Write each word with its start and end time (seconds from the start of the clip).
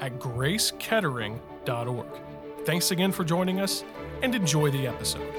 at 0.00 0.18
gracekettering.org. 0.18 2.06
Thanks 2.64 2.90
again 2.90 3.12
for 3.12 3.24
joining 3.24 3.60
us 3.60 3.84
and 4.22 4.34
enjoy 4.34 4.70
the 4.70 4.86
episode. 4.86 5.32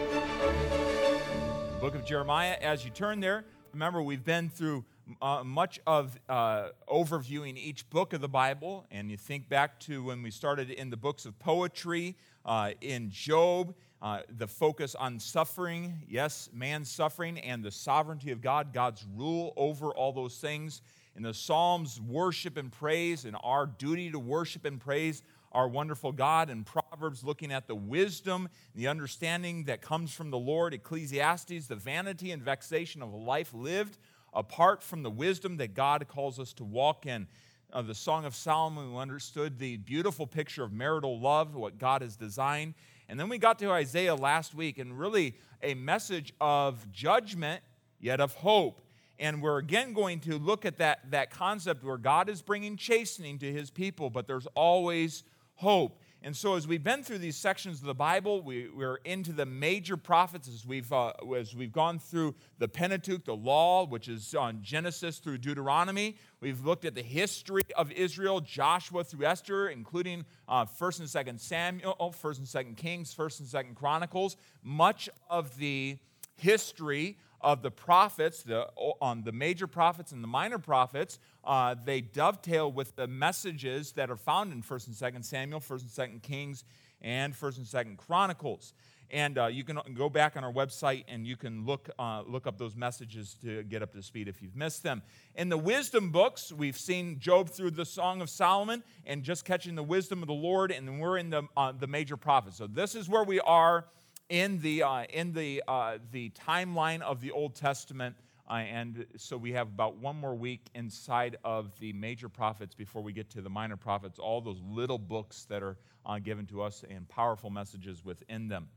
Book 1.82 1.96
of 1.96 2.06
Jeremiah, 2.06 2.58
as 2.62 2.86
you 2.86 2.92
turn 2.92 3.20
there, 3.20 3.46
remember 3.74 4.02
we've 4.02 4.24
been 4.24 4.50
through 4.50 4.86
uh, 5.22 5.44
much 5.44 5.80
of 5.86 6.20
uh, 6.28 6.70
overviewing 6.90 7.58
each 7.58 7.90
book 7.90 8.14
of 8.14 8.22
the 8.22 8.28
Bible, 8.28 8.86
and 8.92 9.10
you 9.10 9.18
think 9.18 9.48
back 9.48 9.80
to 9.82 10.04
when 10.04 10.22
we 10.22 10.32
started 10.32 10.70
in 10.70 10.90
the 10.90 10.98
books 10.98 11.26
of 11.26 11.38
poetry, 11.40 12.16
uh, 12.46 12.72
in 12.82 13.10
Job, 13.10 13.76
uh, 14.02 14.22
the 14.38 14.48
focus 14.48 14.96
on 14.96 15.20
suffering, 15.20 16.02
yes, 16.08 16.50
man's 16.54 16.90
suffering, 16.90 17.40
and 17.40 17.64
the 17.64 17.72
sovereignty 17.72 18.32
of 18.32 18.42
God, 18.42 18.74
God's 18.74 19.06
rule 19.16 19.54
over 19.58 19.92
all 19.92 20.12
those 20.12 20.38
things 20.38 20.82
in 21.18 21.24
the 21.24 21.34
Psalms, 21.34 22.00
worship 22.00 22.58
and 22.58 22.72
praise, 22.72 23.26
and 23.26 23.36
our 23.44 23.66
duty 23.66 24.12
to 24.12 24.20
worship 24.20 24.66
and 24.66 24.80
praise 24.80 25.24
our 25.52 25.68
wonderful 25.68 26.12
God. 26.12 26.52
In 26.52 26.64
Proverbs, 26.64 27.24
looking 27.24 27.52
at 27.52 27.68
the 27.68 27.74
wisdom, 27.74 28.48
the 28.76 28.88
understanding 28.88 29.64
that 29.64 29.82
comes 29.82 30.14
from 30.14 30.30
the 30.30 30.38
Lord. 30.38 30.76
Ecclesiastes, 30.76 31.66
the 31.66 31.76
vanity 31.76 32.32
and 32.32 32.44
vexation 32.44 33.02
of 33.02 33.12
a 33.12 33.18
life 33.18 33.52
lived 33.52 33.98
apart 34.32 34.84
from 34.84 35.02
the 35.02 35.10
wisdom 35.10 35.58
that 35.58 35.74
God 35.74 36.08
calls 36.08 36.40
us 36.40 36.54
to 36.54 36.64
walk 36.64 37.08
in. 37.08 37.28
Uh, 37.74 37.82
the 37.82 37.96
Song 37.96 38.24
of 38.24 38.36
Solomon, 38.36 38.94
we 38.94 39.00
understood 39.00 39.58
the 39.58 39.78
beautiful 39.78 40.28
picture 40.28 40.64
of 40.64 40.72
marital 40.72 41.20
love, 41.20 41.56
what 41.56 41.80
God 41.80 42.04
has 42.04 42.16
designed. 42.16 42.76
And 43.10 43.20
then 43.20 43.28
we 43.28 43.40
got 43.40 43.58
to 43.60 43.72
Isaiah 43.72 44.16
last 44.16 44.54
week, 44.54 44.78
and 44.78 44.98
really 44.98 45.36
a 45.64 45.74
message 45.74 46.32
of 46.40 46.92
judgment, 46.92 47.64
yet 48.00 48.22
of 48.22 48.36
hope. 48.36 48.82
And 49.20 49.42
we're 49.42 49.58
again 49.58 49.94
going 49.94 50.20
to 50.22 50.38
look 50.38 50.66
at 50.66 50.78
that, 50.78 51.12
that 51.12 51.32
concept 51.32 51.84
where 51.84 51.98
God 51.98 52.30
is 52.30 52.42
bringing 52.42 52.78
chastening 52.78 53.40
to 53.40 53.52
his 53.52 53.70
people, 53.70 54.10
but 54.10 54.28
there's 54.28 54.48
always 54.56 55.24
hope. 55.56 56.00
And 56.24 56.36
so, 56.36 56.56
as 56.56 56.68
we've 56.68 56.84
been 56.84 57.04
through 57.04 57.20
these 57.20 57.38
sections 57.38 57.80
of 57.80 57.86
the 57.86 57.94
Bible, 57.94 58.42
we, 58.42 58.70
we're 58.70 58.98
into 59.06 59.32
the 59.32 59.46
major 59.46 59.96
prophets 59.96 60.48
as 60.48 60.66
we've, 60.66 60.92
uh, 60.92 61.14
as 61.36 61.56
we've 61.56 61.72
gone 61.72 62.00
through 62.00 62.34
the 62.58 62.68
Pentateuch, 62.68 63.24
the 63.24 63.36
law, 63.36 63.86
which 63.86 64.08
is 64.08 64.34
on 64.34 64.62
Genesis 64.64 65.20
through 65.20 65.38
Deuteronomy. 65.38 66.18
We've 66.42 66.66
looked 66.66 66.86
at 66.86 66.96
the 66.96 67.04
history 67.04 67.62
of 67.76 67.92
Israel, 67.92 68.42
Joshua 68.42 69.04
through 69.04 69.26
Esther, 69.26 69.70
including 69.70 70.26
uh, 70.50 70.66
1st 70.66 71.00
and 71.02 71.38
2nd 71.38 71.40
Samuel, 71.40 71.96
1st 72.00 72.38
and 72.40 72.48
2nd 72.48 72.78
Kings, 72.78 73.14
1st 73.14 73.40
and 73.42 73.50
2nd 73.50 73.76
Chronicles. 73.76 74.38
Much 74.64 75.10
of 75.30 75.56
the 75.58 75.98
history 76.36 77.18
of 77.42 77.62
the 77.62 77.72
prophets, 77.72 78.44
the, 78.44 78.68
on 79.02 79.24
the 79.24 79.32
major 79.32 79.68
prophets 79.68 80.12
and 80.12 80.24
the 80.24 80.28
minor 80.28 80.60
prophets, 80.60 81.20
uh, 81.44 81.76
they 81.86 82.02
dovetail 82.02 82.72
with 82.72 82.96
the 82.96 83.08
messages 83.08 83.92
that 83.94 84.10
are 84.10 84.18
found 84.18 84.52
in 84.52 84.62
1st 84.62 84.88
and 84.88 84.96
2nd 84.96 85.26
Samuel, 85.26 85.60
1st 85.60 85.82
and 85.82 86.22
2nd 86.22 86.24
Kings, 86.24 86.64
and 87.02 87.34
1st 87.34 87.58
and 87.58 87.66
2nd 87.66 87.98
Chronicles. 87.98 88.74
And 89.10 89.38
uh, 89.38 89.46
you 89.46 89.64
can 89.64 89.80
go 89.94 90.10
back 90.10 90.36
on 90.36 90.44
our 90.44 90.52
website 90.52 91.06
and 91.08 91.26
you 91.26 91.38
can 91.38 91.66
look, 91.66 91.90
uh, 91.98 92.24
look 92.28 92.46
up 92.46 92.58
those 92.58 92.76
messages 92.76 93.38
to 93.42 93.64
get 93.64 93.82
up 93.82 93.94
to 93.94 94.02
speed 94.02 94.28
if 94.28 94.42
you've 94.42 94.56
missed 94.56 94.84
them. 94.84 95.02
In 95.36 95.48
the 95.48 95.58
wisdom 95.58 96.12
books, 96.12 96.52
we've 96.52 96.78
seen 96.78 97.20
Job 97.20 97.50
through 97.50 97.72
the 97.72 97.86
Song 97.86 98.22
of 98.22 98.30
Solomon 98.30 98.84
and 99.06 99.24
just 99.24 99.46
catching 99.46 99.76
the 99.76 99.84
wisdom 99.84 100.22
of 100.22 100.28
the 100.28 100.34
Lord, 100.34 100.72
and 100.72 101.00
we're 101.00 101.18
in 101.18 101.30
the, 101.30 101.44
uh, 101.56 101.72
the 101.72 101.88
major 101.88 102.18
prophets. 102.18 102.58
So 102.58 102.68
this 102.68 102.96
is 102.96 103.08
where 103.08 103.24
we 103.24 103.40
are 103.40 103.86
in 104.30 104.60
the, 104.62 104.84
uh, 104.84 105.04
in 105.10 105.34
the, 105.34 105.64
uh, 105.68 105.98
the 106.12 106.32
timeline 106.32 107.02
of 107.02 107.22
the 107.22 107.32
Old 107.32 107.56
Testament. 107.56 108.16
Uh, 108.50 108.54
and 108.54 109.06
so 109.18 109.36
we 109.38 109.52
have 109.52 109.68
about 109.68 109.98
one 109.98 110.16
more 110.16 110.36
week 110.36 110.70
inside 110.74 111.38
of 111.44 111.78
the 111.80 111.92
major 111.94 112.30
prophets 112.30 112.74
before 112.76 113.02
we 113.02 113.12
get 113.12 113.30
to 113.30 113.42
the 113.42 113.50
minor 113.50 113.76
prophets, 113.76 114.20
all 114.20 114.40
those 114.40 114.62
little 114.70 114.98
books 114.98 115.46
that 115.46 115.62
are 115.62 115.78
uh, 116.06 116.20
given 116.20 116.46
to 116.46 116.62
us 116.62 116.84
and 116.90 117.08
powerful 117.10 117.50
messages 117.50 118.04
within 118.06 118.48
them. 118.48 118.68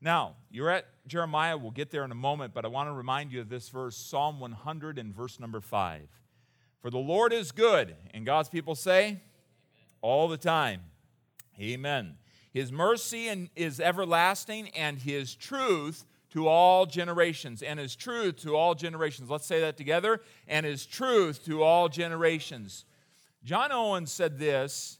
Now, 0.00 0.34
you're 0.50 0.70
at 0.70 0.86
Jeremiah. 1.06 1.56
We'll 1.56 1.70
get 1.70 1.92
there 1.92 2.04
in 2.04 2.10
a 2.10 2.16
moment, 2.16 2.52
but 2.52 2.64
I 2.64 2.68
want 2.68 2.88
to 2.88 2.92
remind 2.92 3.32
you 3.32 3.40
of 3.40 3.48
this 3.48 3.68
verse, 3.68 3.96
Psalm 3.96 4.40
100 4.40 4.98
and 4.98 5.14
verse 5.14 5.38
number 5.38 5.60
5. 5.60 6.08
For 6.80 6.90
the 6.90 6.98
Lord 6.98 7.32
is 7.32 7.52
good, 7.52 7.94
and 8.12 8.26
God's 8.26 8.48
people 8.48 8.74
say, 8.74 9.06
Amen. 9.06 9.20
all 10.00 10.26
the 10.26 10.36
time. 10.36 10.80
Amen. 11.60 12.16
His 12.52 12.70
mercy 12.70 13.48
is 13.56 13.80
everlasting, 13.80 14.68
and 14.70 14.98
his 14.98 15.34
truth 15.34 16.04
to 16.32 16.48
all 16.48 16.86
generations. 16.86 17.62
And 17.62 17.78
his 17.78 17.96
truth 17.96 18.36
to 18.42 18.56
all 18.56 18.74
generations. 18.74 19.30
Let's 19.30 19.46
say 19.46 19.60
that 19.60 19.76
together. 19.76 20.20
And 20.48 20.66
his 20.66 20.86
truth 20.86 21.44
to 21.46 21.62
all 21.62 21.88
generations. 21.88 22.84
John 23.44 23.72
Owen 23.72 24.06
said 24.06 24.38
this 24.38 24.98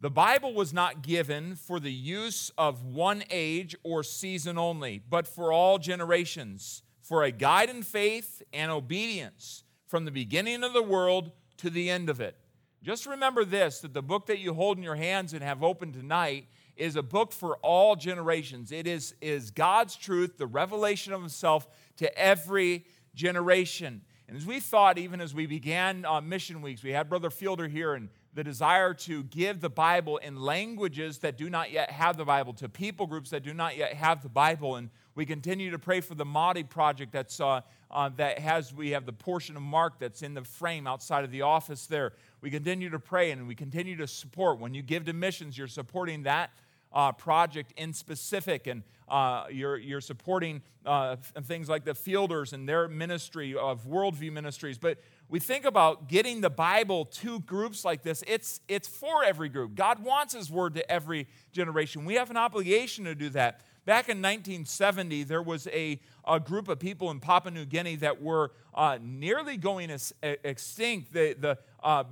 The 0.00 0.10
Bible 0.10 0.54
was 0.54 0.72
not 0.72 1.02
given 1.02 1.56
for 1.56 1.80
the 1.80 1.92
use 1.92 2.50
of 2.56 2.84
one 2.84 3.24
age 3.30 3.74
or 3.82 4.02
season 4.02 4.58
only, 4.58 5.02
but 5.08 5.26
for 5.26 5.52
all 5.52 5.78
generations, 5.78 6.82
for 7.00 7.22
a 7.22 7.30
guide 7.30 7.70
in 7.70 7.82
faith 7.82 8.42
and 8.52 8.70
obedience 8.70 9.64
from 9.86 10.04
the 10.04 10.10
beginning 10.10 10.62
of 10.62 10.72
the 10.72 10.82
world 10.82 11.32
to 11.58 11.70
the 11.70 11.90
end 11.90 12.08
of 12.08 12.20
it. 12.20 12.36
Just 12.82 13.06
remember 13.06 13.44
this 13.44 13.80
that 13.80 13.92
the 13.92 14.02
book 14.02 14.26
that 14.26 14.38
you 14.38 14.54
hold 14.54 14.76
in 14.76 14.84
your 14.84 14.94
hands 14.94 15.32
and 15.32 15.42
have 15.42 15.62
open 15.62 15.92
tonight 15.92 16.46
is 16.78 16.96
a 16.96 17.02
book 17.02 17.32
for 17.32 17.56
all 17.58 17.96
generations. 17.96 18.72
It 18.72 18.86
is, 18.86 19.14
is 19.20 19.50
God's 19.50 19.96
truth, 19.96 20.38
the 20.38 20.46
revelation 20.46 21.12
of 21.12 21.20
Himself 21.20 21.68
to 21.96 22.18
every 22.18 22.84
generation. 23.14 24.02
And 24.28 24.36
as 24.36 24.44
we 24.44 24.60
thought, 24.60 24.98
even 24.98 25.20
as 25.20 25.34
we 25.34 25.46
began 25.46 26.04
uh, 26.04 26.20
mission 26.20 26.60
weeks, 26.60 26.82
we 26.82 26.92
had 26.92 27.08
Brother 27.08 27.30
Fielder 27.30 27.66
here 27.66 27.94
and 27.94 28.10
the 28.34 28.44
desire 28.44 28.92
to 28.94 29.24
give 29.24 29.60
the 29.60 29.70
Bible 29.70 30.18
in 30.18 30.36
languages 30.36 31.18
that 31.18 31.36
do 31.38 31.48
not 31.48 31.72
yet 31.72 31.90
have 31.90 32.16
the 32.16 32.24
Bible, 32.24 32.52
to 32.52 32.68
people 32.68 33.06
groups 33.06 33.30
that 33.30 33.42
do 33.42 33.54
not 33.54 33.76
yet 33.76 33.94
have 33.94 34.22
the 34.22 34.28
Bible. 34.28 34.76
And 34.76 34.90
we 35.14 35.24
continue 35.24 35.70
to 35.70 35.78
pray 35.78 36.00
for 36.00 36.14
the 36.14 36.26
Mahdi 36.26 36.62
project 36.62 37.10
that's, 37.10 37.40
uh, 37.40 37.62
uh, 37.90 38.10
that 38.16 38.38
has, 38.38 38.72
we 38.72 38.90
have 38.90 39.06
the 39.06 39.12
portion 39.12 39.56
of 39.56 39.62
Mark 39.62 39.98
that's 39.98 40.22
in 40.22 40.34
the 40.34 40.44
frame 40.44 40.86
outside 40.86 41.24
of 41.24 41.30
the 41.30 41.42
office 41.42 41.86
there. 41.86 42.12
We 42.42 42.50
continue 42.50 42.90
to 42.90 43.00
pray 43.00 43.30
and 43.30 43.48
we 43.48 43.54
continue 43.54 43.96
to 43.96 44.06
support. 44.06 44.60
When 44.60 44.74
you 44.74 44.82
give 44.82 45.06
to 45.06 45.14
missions, 45.14 45.56
you're 45.56 45.66
supporting 45.66 46.24
that 46.24 46.50
uh, 46.92 47.12
project 47.12 47.72
in 47.76 47.92
specific, 47.92 48.66
and 48.66 48.82
uh, 49.08 49.44
you're, 49.50 49.76
you're 49.76 50.00
supporting 50.00 50.62
uh, 50.84 51.16
things 51.44 51.68
like 51.68 51.84
the 51.84 51.94
Fielders 51.94 52.52
and 52.52 52.68
their 52.68 52.88
ministry 52.88 53.54
of 53.56 53.86
Worldview 53.86 54.32
Ministries. 54.32 54.78
But 54.78 54.98
we 55.28 55.40
think 55.40 55.64
about 55.64 56.08
getting 56.08 56.40
the 56.40 56.50
Bible 56.50 57.04
to 57.06 57.40
groups 57.40 57.84
like 57.84 58.02
this, 58.02 58.22
it's, 58.26 58.60
it's 58.68 58.88
for 58.88 59.24
every 59.24 59.48
group. 59.48 59.74
God 59.74 60.02
wants 60.02 60.34
His 60.34 60.50
word 60.50 60.74
to 60.74 60.90
every 60.90 61.26
generation. 61.52 62.04
We 62.04 62.14
have 62.14 62.30
an 62.30 62.36
obligation 62.36 63.04
to 63.04 63.14
do 63.14 63.28
that. 63.30 63.60
Back 63.84 64.10
in 64.10 64.18
1970, 64.18 65.22
there 65.24 65.40
was 65.40 65.66
a, 65.68 65.98
a 66.26 66.38
group 66.38 66.68
of 66.68 66.78
people 66.78 67.10
in 67.10 67.20
Papua 67.20 67.50
New 67.50 67.64
Guinea 67.64 67.96
that 67.96 68.20
were 68.20 68.52
uh, 68.74 68.98
nearly 69.00 69.56
going 69.56 69.90
extinct. 70.22 71.14
The, 71.14 71.34
the 71.38 71.58
uh, 71.82 72.02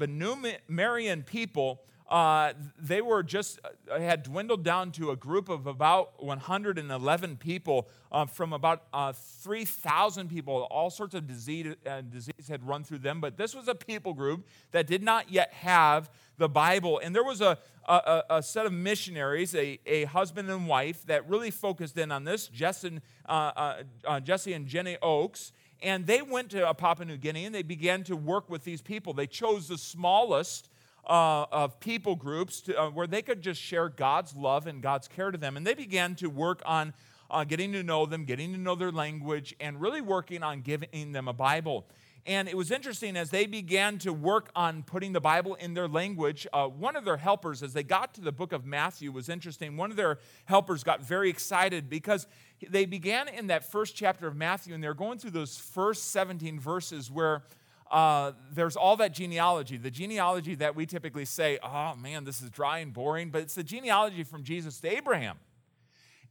people 1.26 1.82
uh, 2.08 2.52
they 2.78 3.00
were 3.00 3.22
just 3.22 3.58
uh, 3.90 3.98
had 3.98 4.22
dwindled 4.22 4.62
down 4.62 4.92
to 4.92 5.10
a 5.10 5.16
group 5.16 5.48
of 5.48 5.66
about 5.66 6.22
111 6.22 7.36
people 7.36 7.88
uh, 8.12 8.24
from 8.24 8.52
about 8.52 8.84
uh, 8.92 9.12
3,000 9.12 10.28
people. 10.28 10.68
All 10.70 10.88
sorts 10.88 11.14
of 11.14 11.26
disease, 11.26 11.74
uh, 11.84 12.02
disease 12.02 12.48
had 12.48 12.66
run 12.66 12.84
through 12.84 12.98
them, 12.98 13.20
but 13.20 13.36
this 13.36 13.56
was 13.56 13.66
a 13.66 13.74
people 13.74 14.14
group 14.14 14.46
that 14.70 14.86
did 14.86 15.02
not 15.02 15.32
yet 15.32 15.52
have 15.52 16.08
the 16.38 16.48
Bible. 16.48 17.00
And 17.02 17.12
there 17.12 17.24
was 17.24 17.40
a, 17.40 17.58
a, 17.88 18.22
a 18.30 18.42
set 18.42 18.66
of 18.66 18.72
missionaries, 18.72 19.54
a, 19.56 19.80
a 19.84 20.04
husband 20.04 20.48
and 20.48 20.68
wife, 20.68 21.04
that 21.06 21.28
really 21.28 21.50
focused 21.50 21.98
in 21.98 22.12
on 22.12 22.22
this, 22.22 22.46
Jesse, 22.46 23.00
uh, 23.28 23.82
Jesse 24.22 24.52
and 24.52 24.66
Jenny 24.66 24.96
Oakes. 25.02 25.50
And 25.82 26.06
they 26.06 26.22
went 26.22 26.50
to 26.50 26.72
Papua 26.74 27.04
New 27.04 27.16
Guinea 27.16 27.46
and 27.46 27.54
they 27.54 27.62
began 27.62 28.04
to 28.04 28.16
work 28.16 28.48
with 28.48 28.64
these 28.64 28.80
people. 28.80 29.12
They 29.12 29.26
chose 29.26 29.66
the 29.68 29.76
smallest 29.76 30.68
uh, 31.06 31.46
of 31.52 31.78
people 31.80 32.16
groups 32.16 32.60
to, 32.62 32.80
uh, 32.80 32.90
where 32.90 33.06
they 33.06 33.22
could 33.22 33.42
just 33.42 33.60
share 33.60 33.88
God's 33.88 34.34
love 34.34 34.66
and 34.66 34.82
God's 34.82 35.08
care 35.08 35.30
to 35.30 35.38
them. 35.38 35.56
And 35.56 35.66
they 35.66 35.74
began 35.74 36.14
to 36.16 36.28
work 36.28 36.62
on 36.66 36.94
uh, 37.30 37.44
getting 37.44 37.72
to 37.72 37.82
know 37.82 38.06
them, 38.06 38.24
getting 38.24 38.52
to 38.52 38.58
know 38.58 38.74
their 38.74 38.92
language, 38.92 39.54
and 39.60 39.80
really 39.80 40.00
working 40.00 40.42
on 40.42 40.60
giving 40.62 41.12
them 41.12 41.28
a 41.28 41.32
Bible. 41.32 41.86
And 42.26 42.48
it 42.48 42.56
was 42.56 42.72
interesting 42.72 43.16
as 43.16 43.30
they 43.30 43.46
began 43.46 43.98
to 43.98 44.12
work 44.12 44.50
on 44.56 44.82
putting 44.82 45.12
the 45.12 45.20
Bible 45.20 45.54
in 45.54 45.74
their 45.74 45.86
language. 45.86 46.44
Uh, 46.52 46.66
one 46.66 46.96
of 46.96 47.04
their 47.04 47.16
helpers, 47.16 47.62
as 47.62 47.72
they 47.72 47.84
got 47.84 48.14
to 48.14 48.20
the 48.20 48.32
book 48.32 48.52
of 48.52 48.66
Matthew, 48.66 49.12
was 49.12 49.28
interesting. 49.28 49.76
One 49.76 49.92
of 49.92 49.96
their 49.96 50.18
helpers 50.46 50.82
got 50.82 51.00
very 51.00 51.30
excited 51.30 51.88
because 51.88 52.26
they 52.68 52.84
began 52.84 53.28
in 53.28 53.46
that 53.46 53.70
first 53.70 53.94
chapter 53.94 54.26
of 54.26 54.34
Matthew, 54.34 54.74
and 54.74 54.82
they're 54.82 54.92
going 54.92 55.18
through 55.18 55.30
those 55.30 55.56
first 55.56 56.10
17 56.10 56.58
verses 56.58 57.12
where 57.12 57.44
uh, 57.90 58.32
there's 58.52 58.76
all 58.76 58.96
that 58.96 59.12
genealogy, 59.12 59.76
the 59.76 59.90
genealogy 59.90 60.54
that 60.56 60.74
we 60.74 60.86
typically 60.86 61.24
say, 61.24 61.58
oh 61.62 61.94
man, 61.96 62.24
this 62.24 62.42
is 62.42 62.50
dry 62.50 62.78
and 62.78 62.92
boring, 62.92 63.30
but 63.30 63.42
it's 63.42 63.54
the 63.54 63.62
genealogy 63.62 64.24
from 64.24 64.42
Jesus 64.42 64.80
to 64.80 64.88
Abraham. 64.88 65.38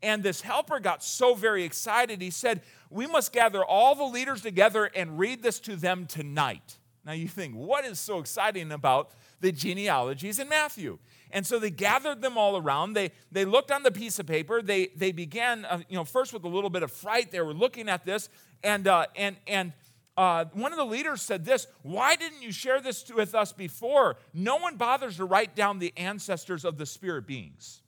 And 0.03 0.21
this 0.21 0.41
helper 0.41 0.79
got 0.79 1.03
so 1.03 1.33
very 1.33 1.63
excited, 1.63 2.21
he 2.21 2.29
said, 2.29 2.61
We 2.89 3.07
must 3.07 3.31
gather 3.31 3.63
all 3.63 3.95
the 3.95 4.03
leaders 4.03 4.41
together 4.41 4.85
and 4.85 5.17
read 5.17 5.41
this 5.41 5.59
to 5.61 5.75
them 5.75 6.05
tonight. 6.05 6.77
Now 7.05 7.13
you 7.13 7.27
think, 7.27 7.55
what 7.55 7.85
is 7.85 7.99
so 7.99 8.19
exciting 8.19 8.71
about 8.71 9.11
the 9.39 9.51
genealogies 9.51 10.39
in 10.39 10.49
Matthew? 10.49 10.97
And 11.31 11.45
so 11.45 11.59
they 11.59 11.69
gathered 11.69 12.21
them 12.21 12.37
all 12.37 12.57
around. 12.57 12.93
They, 12.93 13.11
they 13.31 13.45
looked 13.45 13.71
on 13.71 13.83
the 13.83 13.91
piece 13.91 14.19
of 14.19 14.25
paper. 14.25 14.61
They, 14.61 14.87
they 14.95 15.11
began, 15.11 15.65
uh, 15.65 15.81
you 15.89 15.95
know, 15.95 16.05
first 16.05 16.33
with 16.33 16.43
a 16.43 16.47
little 16.47 16.69
bit 16.69 16.83
of 16.83 16.91
fright. 16.91 17.31
They 17.31 17.41
were 17.41 17.53
looking 17.53 17.89
at 17.89 18.05
this. 18.05 18.29
And, 18.63 18.87
uh, 18.87 19.07
and, 19.15 19.35
and 19.47 19.73
uh, 20.17 20.45
one 20.53 20.71
of 20.71 20.77
the 20.77 20.85
leaders 20.85 21.21
said 21.21 21.45
this 21.45 21.67
Why 21.81 22.15
didn't 22.15 22.41
you 22.41 22.51
share 22.51 22.81
this 22.81 23.11
with 23.13 23.35
us 23.35 23.51
before? 23.53 24.17
No 24.33 24.57
one 24.57 24.77
bothers 24.77 25.17
to 25.17 25.25
write 25.25 25.55
down 25.55 25.79
the 25.79 25.93
ancestors 25.97 26.65
of 26.65 26.77
the 26.77 26.85
spirit 26.85 27.27
beings 27.27 27.81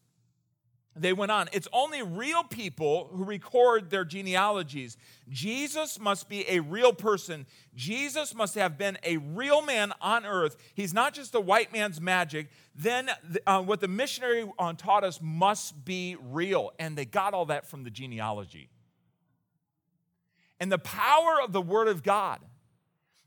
they 0.99 1.13
went 1.13 1.31
on, 1.31 1.49
it's 1.51 1.67
only 1.71 2.01
real 2.01 2.43
people 2.43 3.09
who 3.13 3.23
record 3.23 3.89
their 3.89 4.05
genealogies. 4.05 4.97
Jesus 5.29 5.99
must 5.99 6.29
be 6.29 6.47
a 6.49 6.59
real 6.59 6.93
person. 6.93 7.45
Jesus 7.75 8.33
must 8.35 8.55
have 8.55 8.77
been 8.77 8.97
a 9.03 9.17
real 9.17 9.61
man 9.61 9.93
on 10.01 10.25
earth. 10.25 10.57
He's 10.73 10.93
not 10.93 11.13
just 11.13 11.35
a 11.35 11.39
white 11.39 11.71
man's 11.71 12.01
magic. 12.01 12.49
Then 12.75 13.09
uh, 13.45 13.61
what 13.61 13.79
the 13.79 13.87
missionary 13.87 14.49
uh, 14.57 14.73
taught 14.73 15.03
us 15.03 15.19
must 15.21 15.85
be 15.85 16.15
real. 16.19 16.71
And 16.79 16.97
they 16.97 17.05
got 17.05 17.33
all 17.33 17.45
that 17.45 17.67
from 17.67 17.83
the 17.83 17.89
genealogy. 17.89 18.69
And 20.59 20.71
the 20.71 20.79
power 20.79 21.41
of 21.41 21.51
the 21.51 21.61
Word 21.61 21.87
of 21.87 22.03
God 22.03 22.39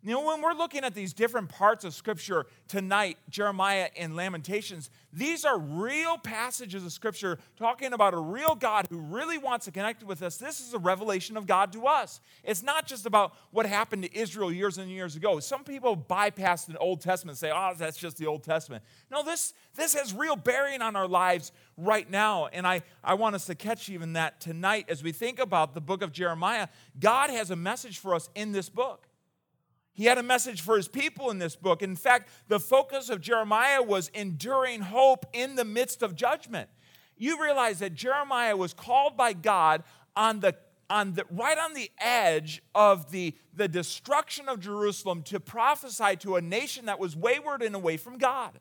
you 0.02 0.12
know, 0.12 0.24
when 0.24 0.40
we're 0.40 0.54
looking 0.54 0.82
at 0.82 0.94
these 0.94 1.12
different 1.12 1.50
parts 1.50 1.84
of 1.84 1.92
Scripture 1.92 2.46
tonight, 2.68 3.18
Jeremiah 3.28 3.88
and 3.98 4.16
Lamentations, 4.16 4.88
these 5.12 5.44
are 5.44 5.58
real 5.58 6.16
passages 6.16 6.86
of 6.86 6.92
Scripture 6.92 7.38
talking 7.58 7.92
about 7.92 8.14
a 8.14 8.18
real 8.18 8.54
God 8.54 8.86
who 8.88 8.98
really 8.98 9.36
wants 9.36 9.66
to 9.66 9.72
connect 9.72 10.02
with 10.02 10.22
us. 10.22 10.38
This 10.38 10.58
is 10.60 10.72
a 10.72 10.78
revelation 10.78 11.36
of 11.36 11.46
God 11.46 11.72
to 11.74 11.86
us. 11.86 12.20
It's 12.44 12.62
not 12.62 12.86
just 12.86 13.04
about 13.04 13.34
what 13.50 13.66
happened 13.66 14.04
to 14.04 14.18
Israel 14.18 14.50
years 14.50 14.78
and 14.78 14.90
years 14.90 15.16
ago. 15.16 15.38
Some 15.38 15.64
people 15.64 15.94
bypass 15.96 16.64
the 16.64 16.78
Old 16.78 17.02
Testament 17.02 17.34
and 17.34 17.38
say, 17.38 17.52
oh, 17.54 17.74
that's 17.76 17.98
just 17.98 18.16
the 18.16 18.26
Old 18.26 18.42
Testament. 18.42 18.82
No, 19.10 19.22
this, 19.22 19.52
this 19.74 19.92
has 19.94 20.14
real 20.14 20.36
bearing 20.36 20.80
on 20.80 20.96
our 20.96 21.08
lives 21.08 21.52
right 21.76 22.08
now. 22.08 22.46
And 22.46 22.66
I, 22.66 22.82
I 23.04 23.14
want 23.14 23.34
us 23.34 23.44
to 23.46 23.54
catch 23.54 23.90
even 23.90 24.14
that 24.14 24.40
tonight 24.40 24.86
as 24.88 25.02
we 25.02 25.12
think 25.12 25.38
about 25.38 25.74
the 25.74 25.80
book 25.82 26.00
of 26.00 26.10
Jeremiah. 26.10 26.68
God 26.98 27.28
has 27.28 27.50
a 27.50 27.56
message 27.56 27.98
for 27.98 28.14
us 28.14 28.30
in 28.34 28.52
this 28.52 28.70
book. 28.70 29.06
He 29.92 30.04
had 30.04 30.18
a 30.18 30.22
message 30.22 30.60
for 30.60 30.76
his 30.76 30.88
people 30.88 31.30
in 31.30 31.38
this 31.38 31.56
book. 31.56 31.82
In 31.82 31.96
fact, 31.96 32.30
the 32.48 32.60
focus 32.60 33.10
of 33.10 33.20
Jeremiah 33.20 33.82
was 33.82 34.08
enduring 34.14 34.80
hope 34.82 35.26
in 35.32 35.56
the 35.56 35.64
midst 35.64 36.02
of 36.02 36.14
judgment. 36.14 36.70
You 37.16 37.42
realize 37.42 37.80
that 37.80 37.94
Jeremiah 37.94 38.56
was 38.56 38.72
called 38.72 39.16
by 39.16 39.32
God 39.32 39.82
on 40.16 40.40
the 40.40 40.54
on 40.90 41.14
the, 41.14 41.24
right 41.30 41.56
on 41.56 41.72
the 41.72 41.88
edge 41.98 42.60
of 42.74 43.12
the, 43.12 43.34
the 43.54 43.68
destruction 43.68 44.48
of 44.48 44.58
Jerusalem 44.58 45.22
to 45.22 45.38
prophesy 45.38 46.16
to 46.16 46.34
a 46.34 46.40
nation 46.40 46.86
that 46.86 46.98
was 46.98 47.16
wayward 47.16 47.62
and 47.62 47.76
away 47.76 47.96
from 47.96 48.18
God. 48.18 48.58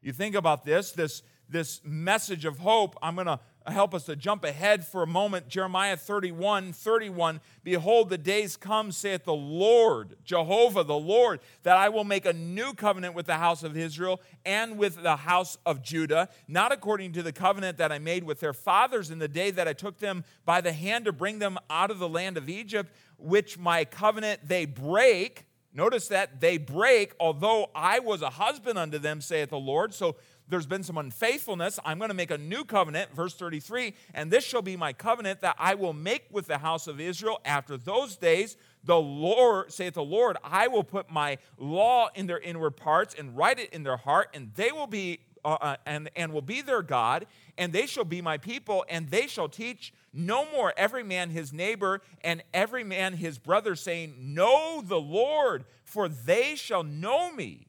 You 0.00 0.12
think 0.12 0.36
about 0.36 0.64
this, 0.64 0.92
this, 0.92 1.22
this 1.48 1.80
message 1.84 2.44
of 2.44 2.58
hope. 2.58 2.96
I'm 3.02 3.16
going 3.16 3.26
to 3.26 3.40
help 3.66 3.94
us 3.94 4.04
to 4.04 4.16
jump 4.16 4.44
ahead 4.44 4.86
for 4.86 5.02
a 5.02 5.06
moment. 5.06 5.48
Jeremiah 5.48 5.96
31 5.96 6.72
31. 6.72 7.40
Behold, 7.62 8.08
the 8.08 8.18
days 8.18 8.56
come, 8.56 8.92
saith 8.92 9.24
the 9.24 9.34
Lord, 9.34 10.16
Jehovah 10.24 10.84
the 10.84 10.98
Lord, 10.98 11.40
that 11.62 11.76
I 11.76 11.88
will 11.88 12.04
make 12.04 12.26
a 12.26 12.32
new 12.32 12.74
covenant 12.74 13.14
with 13.14 13.26
the 13.26 13.36
house 13.36 13.62
of 13.62 13.76
Israel 13.76 14.20
and 14.44 14.78
with 14.78 15.02
the 15.02 15.16
house 15.16 15.58
of 15.64 15.82
Judah, 15.82 16.28
not 16.48 16.72
according 16.72 17.12
to 17.12 17.22
the 17.22 17.32
covenant 17.32 17.78
that 17.78 17.92
I 17.92 17.98
made 17.98 18.24
with 18.24 18.40
their 18.40 18.52
fathers 18.52 19.10
in 19.10 19.18
the 19.18 19.28
day 19.28 19.50
that 19.50 19.68
I 19.68 19.72
took 19.72 19.98
them 19.98 20.24
by 20.44 20.60
the 20.60 20.72
hand 20.72 21.04
to 21.04 21.12
bring 21.12 21.38
them 21.38 21.58
out 21.70 21.90
of 21.90 21.98
the 21.98 22.08
land 22.08 22.36
of 22.36 22.48
Egypt, 22.48 22.92
which 23.18 23.58
my 23.58 23.84
covenant 23.84 24.40
they 24.46 24.64
break. 24.64 25.46
Notice 25.74 26.08
that 26.08 26.40
they 26.40 26.58
break, 26.58 27.14
although 27.18 27.70
I 27.74 28.00
was 28.00 28.20
a 28.20 28.28
husband 28.28 28.78
unto 28.78 28.98
them, 28.98 29.22
saith 29.22 29.50
the 29.50 29.58
Lord. 29.58 29.94
So 29.94 30.16
there's 30.52 30.66
been 30.66 30.82
some 30.82 30.98
unfaithfulness. 30.98 31.78
I'm 31.82 31.96
going 31.96 32.10
to 32.10 32.14
make 32.14 32.30
a 32.30 32.36
new 32.36 32.62
covenant, 32.62 33.14
verse 33.16 33.32
33, 33.32 33.94
and 34.12 34.30
this 34.30 34.44
shall 34.44 34.60
be 34.60 34.76
my 34.76 34.92
covenant 34.92 35.40
that 35.40 35.56
I 35.58 35.74
will 35.74 35.94
make 35.94 36.26
with 36.30 36.46
the 36.46 36.58
house 36.58 36.86
of 36.86 37.00
Israel 37.00 37.40
after 37.46 37.78
those 37.78 38.16
days. 38.16 38.58
The 38.84 39.00
Lord, 39.00 39.72
saith 39.72 39.94
the 39.94 40.04
Lord, 40.04 40.36
I 40.44 40.68
will 40.68 40.84
put 40.84 41.10
my 41.10 41.38
law 41.56 42.10
in 42.14 42.26
their 42.26 42.38
inward 42.38 42.72
parts 42.72 43.14
and 43.18 43.34
write 43.34 43.58
it 43.58 43.72
in 43.72 43.82
their 43.82 43.96
heart, 43.96 44.28
and 44.34 44.52
they 44.54 44.72
will 44.72 44.86
be 44.86 45.20
uh, 45.42 45.56
uh, 45.60 45.76
and, 45.86 46.10
and 46.16 46.34
will 46.34 46.42
be 46.42 46.60
their 46.60 46.82
God, 46.82 47.26
and 47.56 47.72
they 47.72 47.86
shall 47.86 48.04
be 48.04 48.20
my 48.20 48.36
people, 48.36 48.84
and 48.90 49.08
they 49.08 49.26
shall 49.26 49.48
teach 49.48 49.94
no 50.12 50.48
more 50.52 50.74
every 50.76 51.02
man 51.02 51.30
his 51.30 51.50
neighbor 51.50 52.02
and 52.22 52.42
every 52.52 52.84
man 52.84 53.14
his 53.14 53.38
brother, 53.38 53.74
saying, 53.74 54.14
Know 54.18 54.82
the 54.84 55.00
Lord, 55.00 55.64
for 55.82 56.08
they 56.08 56.56
shall 56.56 56.82
know 56.84 57.32
me. 57.32 57.68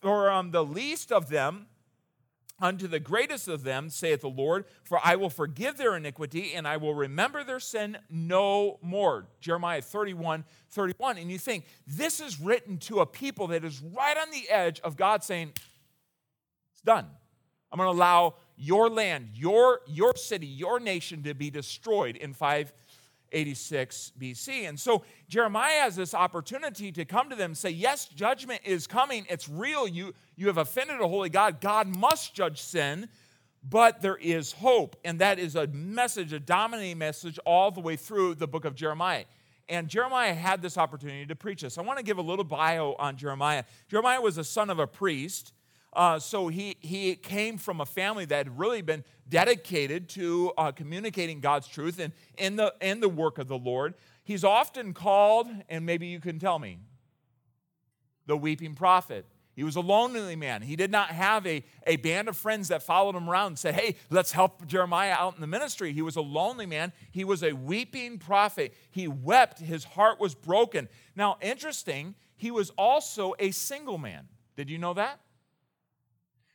For 0.00 0.30
um, 0.30 0.50
the 0.50 0.64
least 0.64 1.12
of 1.12 1.28
them 1.28 1.66
Unto 2.62 2.86
the 2.86 3.00
greatest 3.00 3.48
of 3.48 3.64
them, 3.64 3.90
saith 3.90 4.20
the 4.20 4.28
Lord, 4.28 4.66
for 4.84 5.00
I 5.02 5.16
will 5.16 5.30
forgive 5.30 5.76
their 5.76 5.96
iniquity 5.96 6.54
and 6.54 6.66
I 6.66 6.76
will 6.76 6.94
remember 6.94 7.42
their 7.42 7.58
sin 7.58 7.98
no 8.08 8.78
more. 8.80 9.26
Jeremiah 9.40 9.82
31, 9.82 10.44
31. 10.70 11.18
And 11.18 11.28
you 11.28 11.38
think, 11.38 11.66
this 11.88 12.20
is 12.20 12.40
written 12.40 12.78
to 12.78 13.00
a 13.00 13.06
people 13.06 13.48
that 13.48 13.64
is 13.64 13.82
right 13.82 14.16
on 14.16 14.30
the 14.30 14.48
edge 14.48 14.78
of 14.80 14.96
God 14.96 15.24
saying, 15.24 15.52
It's 16.72 16.82
done. 16.82 17.06
I'm 17.72 17.78
going 17.78 17.88
to 17.88 17.98
allow 17.98 18.34
your 18.56 18.88
land, 18.88 19.30
your, 19.34 19.80
your 19.88 20.14
city, 20.14 20.46
your 20.46 20.78
nation 20.78 21.24
to 21.24 21.34
be 21.34 21.50
destroyed 21.50 22.14
in 22.14 22.32
five 22.32 22.72
86 23.32 24.12
BC. 24.18 24.68
And 24.68 24.78
so 24.78 25.04
Jeremiah 25.28 25.82
has 25.82 25.96
this 25.96 26.14
opportunity 26.14 26.92
to 26.92 27.04
come 27.04 27.30
to 27.30 27.36
them 27.36 27.50
and 27.50 27.58
say, 27.58 27.70
Yes, 27.70 28.06
judgment 28.06 28.60
is 28.64 28.86
coming. 28.86 29.26
It's 29.28 29.48
real. 29.48 29.88
You, 29.88 30.14
you 30.36 30.46
have 30.48 30.58
offended 30.58 31.00
a 31.00 31.08
holy 31.08 31.28
God. 31.28 31.60
God 31.60 31.88
must 31.88 32.34
judge 32.34 32.60
sin, 32.60 33.08
but 33.62 34.02
there 34.02 34.16
is 34.16 34.52
hope. 34.52 34.96
And 35.04 35.18
that 35.20 35.38
is 35.38 35.56
a 35.56 35.66
message, 35.68 36.32
a 36.32 36.40
dominating 36.40 36.98
message 36.98 37.38
all 37.46 37.70
the 37.70 37.80
way 37.80 37.96
through 37.96 38.34
the 38.36 38.46
book 38.46 38.64
of 38.64 38.74
Jeremiah. 38.74 39.24
And 39.68 39.88
Jeremiah 39.88 40.34
had 40.34 40.60
this 40.60 40.76
opportunity 40.76 41.24
to 41.26 41.36
preach 41.36 41.62
this. 41.62 41.78
I 41.78 41.82
want 41.82 41.98
to 41.98 42.04
give 42.04 42.18
a 42.18 42.22
little 42.22 42.44
bio 42.44 42.94
on 42.98 43.16
Jeremiah. 43.16 43.64
Jeremiah 43.88 44.20
was 44.20 44.36
the 44.36 44.44
son 44.44 44.70
of 44.70 44.78
a 44.78 44.86
priest. 44.86 45.52
Uh, 45.92 46.18
so 46.18 46.48
he, 46.48 46.76
he 46.80 47.14
came 47.14 47.58
from 47.58 47.80
a 47.80 47.86
family 47.86 48.24
that 48.24 48.36
had 48.36 48.58
really 48.58 48.82
been 48.82 49.04
dedicated 49.28 50.08
to 50.08 50.52
uh, 50.56 50.72
communicating 50.72 51.40
God's 51.40 51.68
truth 51.68 51.98
and 51.98 52.12
in 52.38 52.56
the, 52.56 52.74
in 52.80 53.00
the 53.00 53.08
work 53.08 53.38
of 53.38 53.48
the 53.48 53.58
Lord. 53.58 53.94
He's 54.24 54.44
often 54.44 54.94
called, 54.94 55.48
and 55.68 55.84
maybe 55.84 56.06
you 56.06 56.20
can 56.20 56.38
tell 56.38 56.58
me, 56.58 56.78
the 58.26 58.36
weeping 58.36 58.74
prophet. 58.74 59.26
He 59.54 59.64
was 59.64 59.76
a 59.76 59.80
lonely 59.80 60.36
man. 60.36 60.62
He 60.62 60.76
did 60.76 60.90
not 60.90 61.08
have 61.08 61.46
a, 61.46 61.62
a 61.86 61.96
band 61.96 62.28
of 62.28 62.36
friends 62.38 62.68
that 62.68 62.82
followed 62.82 63.14
him 63.14 63.28
around 63.28 63.48
and 63.48 63.58
said, 63.58 63.74
Hey, 63.74 63.96
let's 64.08 64.32
help 64.32 64.66
Jeremiah 64.66 65.12
out 65.12 65.34
in 65.34 65.42
the 65.42 65.46
ministry. 65.46 65.92
He 65.92 66.00
was 66.00 66.16
a 66.16 66.22
lonely 66.22 66.64
man. 66.64 66.92
He 67.10 67.24
was 67.24 67.42
a 67.42 67.52
weeping 67.52 68.18
prophet. 68.18 68.74
He 68.90 69.08
wept. 69.08 69.58
His 69.58 69.84
heart 69.84 70.18
was 70.18 70.34
broken. 70.34 70.88
Now, 71.14 71.36
interesting, 71.42 72.14
he 72.36 72.50
was 72.50 72.70
also 72.78 73.34
a 73.38 73.50
single 73.50 73.98
man. 73.98 74.28
Did 74.56 74.70
you 74.70 74.78
know 74.78 74.94
that? 74.94 75.20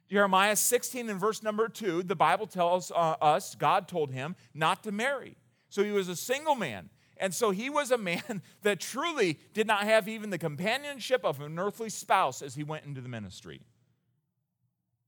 Jeremiah 0.09 0.55
16 0.55 1.09
and 1.09 1.19
verse 1.19 1.43
number 1.43 1.67
2, 1.67 2.03
the 2.03 2.15
Bible 2.15 2.47
tells 2.47 2.91
uh, 2.91 3.15
us, 3.21 3.55
God 3.55 3.87
told 3.87 4.11
him 4.11 4.35
not 4.53 4.83
to 4.83 4.91
marry. 4.91 5.35
So 5.69 5.83
he 5.83 5.91
was 5.91 6.07
a 6.07 6.15
single 6.15 6.55
man. 6.55 6.89
And 7.19 7.33
so 7.33 7.51
he 7.51 7.69
was 7.69 7.91
a 7.91 7.97
man 7.97 8.41
that 8.61 8.79
truly 8.79 9.39
did 9.53 9.67
not 9.67 9.83
have 9.83 10.07
even 10.07 10.29
the 10.29 10.37
companionship 10.37 11.25
of 11.25 11.41
an 11.41 11.59
earthly 11.59 11.89
spouse 11.89 12.41
as 12.41 12.55
he 12.55 12.63
went 12.63 12.85
into 12.85 13.01
the 13.01 13.09
ministry. 13.09 13.61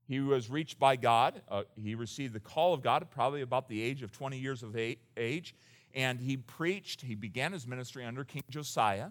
He 0.07 0.19
was 0.19 0.49
reached 0.49 0.79
by 0.79 0.95
God. 0.95 1.41
Uh, 1.47 1.63
he 1.75 1.93
received 1.93 2.33
the 2.33 2.39
call 2.39 2.73
of 2.73 2.81
God 2.81 3.07
probably 3.11 3.41
about 3.41 3.69
the 3.69 3.81
age 3.81 4.01
of 4.01 4.11
20 4.11 4.39
years 4.39 4.63
of 4.63 4.75
age. 4.75 5.55
And 5.93 6.19
he 6.19 6.35
preached, 6.35 7.01
he 7.01 7.15
began 7.15 7.53
his 7.53 7.67
ministry 7.67 8.03
under 8.03 8.23
King 8.23 8.43
Josiah. 8.49 9.09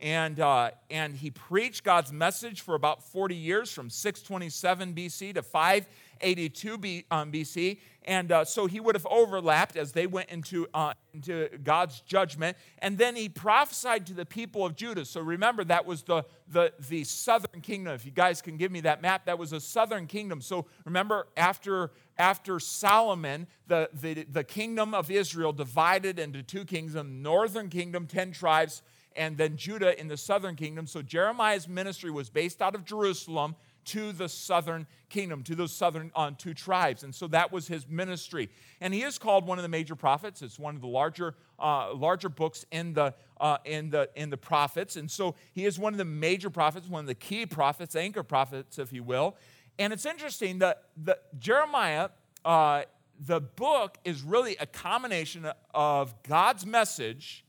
And, 0.00 0.40
uh, 0.40 0.70
and 0.90 1.14
he 1.14 1.30
preached 1.30 1.84
God's 1.84 2.12
message 2.12 2.62
for 2.62 2.74
about 2.74 3.02
40 3.02 3.34
years 3.34 3.70
from 3.70 3.90
627 3.90 4.94
BC 4.94 5.34
to 5.34 5.42
582 5.42 6.78
B, 6.78 7.04
um, 7.10 7.30
BC. 7.30 7.78
And 8.04 8.32
uh, 8.32 8.46
so 8.46 8.66
he 8.66 8.80
would 8.80 8.94
have 8.94 9.06
overlapped 9.10 9.76
as 9.76 9.92
they 9.92 10.06
went 10.06 10.30
into, 10.30 10.66
uh, 10.72 10.94
into 11.12 11.50
God's 11.62 12.00
judgment. 12.00 12.56
And 12.78 12.96
then 12.96 13.14
he 13.14 13.28
prophesied 13.28 14.06
to 14.06 14.14
the 14.14 14.24
people 14.24 14.64
of 14.64 14.74
Judah. 14.74 15.04
So 15.04 15.20
remember, 15.20 15.64
that 15.64 15.84
was 15.84 16.02
the, 16.02 16.24
the, 16.48 16.72
the 16.88 17.04
southern 17.04 17.60
kingdom. 17.60 17.92
If 17.92 18.06
you 18.06 18.10
guys 18.10 18.40
can 18.40 18.56
give 18.56 18.72
me 18.72 18.80
that 18.80 19.02
map, 19.02 19.26
that 19.26 19.38
was 19.38 19.52
a 19.52 19.60
southern 19.60 20.06
kingdom. 20.06 20.40
So 20.40 20.64
remember, 20.86 21.26
after, 21.36 21.90
after 22.16 22.58
Solomon, 22.58 23.46
the, 23.66 23.90
the, 23.92 24.24
the 24.24 24.44
kingdom 24.44 24.94
of 24.94 25.10
Israel 25.10 25.52
divided 25.52 26.18
into 26.18 26.42
two 26.42 26.64
kingdoms 26.64 26.96
northern 27.22 27.68
kingdom, 27.68 28.06
10 28.06 28.32
tribes 28.32 28.80
and 29.16 29.36
then 29.36 29.56
Judah 29.56 29.98
in 29.98 30.08
the 30.08 30.16
southern 30.16 30.56
kingdom. 30.56 30.86
So 30.86 31.02
Jeremiah's 31.02 31.68
ministry 31.68 32.10
was 32.10 32.30
based 32.30 32.62
out 32.62 32.74
of 32.74 32.84
Jerusalem 32.84 33.56
to 33.86 34.12
the 34.12 34.28
southern 34.28 34.86
kingdom, 35.08 35.42
to 35.42 35.54
those 35.54 35.72
southern 35.72 36.12
uh, 36.14 36.30
two 36.36 36.54
tribes. 36.54 37.02
And 37.02 37.14
so 37.14 37.26
that 37.28 37.50
was 37.50 37.66
his 37.66 37.88
ministry. 37.88 38.50
And 38.80 38.92
he 38.92 39.02
is 39.02 39.18
called 39.18 39.46
one 39.46 39.58
of 39.58 39.62
the 39.62 39.68
major 39.68 39.96
prophets. 39.96 40.42
It's 40.42 40.58
one 40.58 40.74
of 40.74 40.80
the 40.80 40.86
larger, 40.86 41.34
uh, 41.58 41.94
larger 41.94 42.28
books 42.28 42.64
in 42.70 42.92
the, 42.92 43.14
uh, 43.40 43.58
in, 43.64 43.90
the, 43.90 44.08
in 44.14 44.30
the 44.30 44.36
prophets. 44.36 44.96
And 44.96 45.10
so 45.10 45.34
he 45.52 45.64
is 45.64 45.78
one 45.78 45.92
of 45.92 45.98
the 45.98 46.04
major 46.04 46.50
prophets, 46.50 46.88
one 46.88 47.00
of 47.00 47.06
the 47.06 47.14
key 47.14 47.46
prophets, 47.46 47.96
anchor 47.96 48.22
prophets, 48.22 48.78
if 48.78 48.92
you 48.92 49.02
will. 49.02 49.36
And 49.78 49.92
it's 49.92 50.06
interesting 50.06 50.58
that 50.58 50.84
the, 50.96 51.18
Jeremiah, 51.38 52.10
uh, 52.44 52.82
the 53.18 53.40
book 53.40 53.98
is 54.04 54.22
really 54.22 54.56
a 54.60 54.66
combination 54.66 55.50
of 55.74 56.22
God's 56.22 56.64
message 56.64 57.44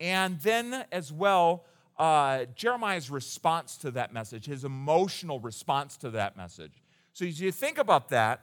and 0.00 0.40
then, 0.40 0.84
as 0.90 1.12
well, 1.12 1.64
uh, 1.98 2.46
Jeremiah's 2.54 3.10
response 3.10 3.76
to 3.78 3.90
that 3.92 4.12
message, 4.12 4.46
his 4.46 4.64
emotional 4.64 5.38
response 5.38 5.96
to 5.98 6.10
that 6.10 6.36
message. 6.36 6.82
So, 7.12 7.24
as 7.24 7.40
you 7.40 7.52
think 7.52 7.78
about 7.78 8.08
that, 8.08 8.40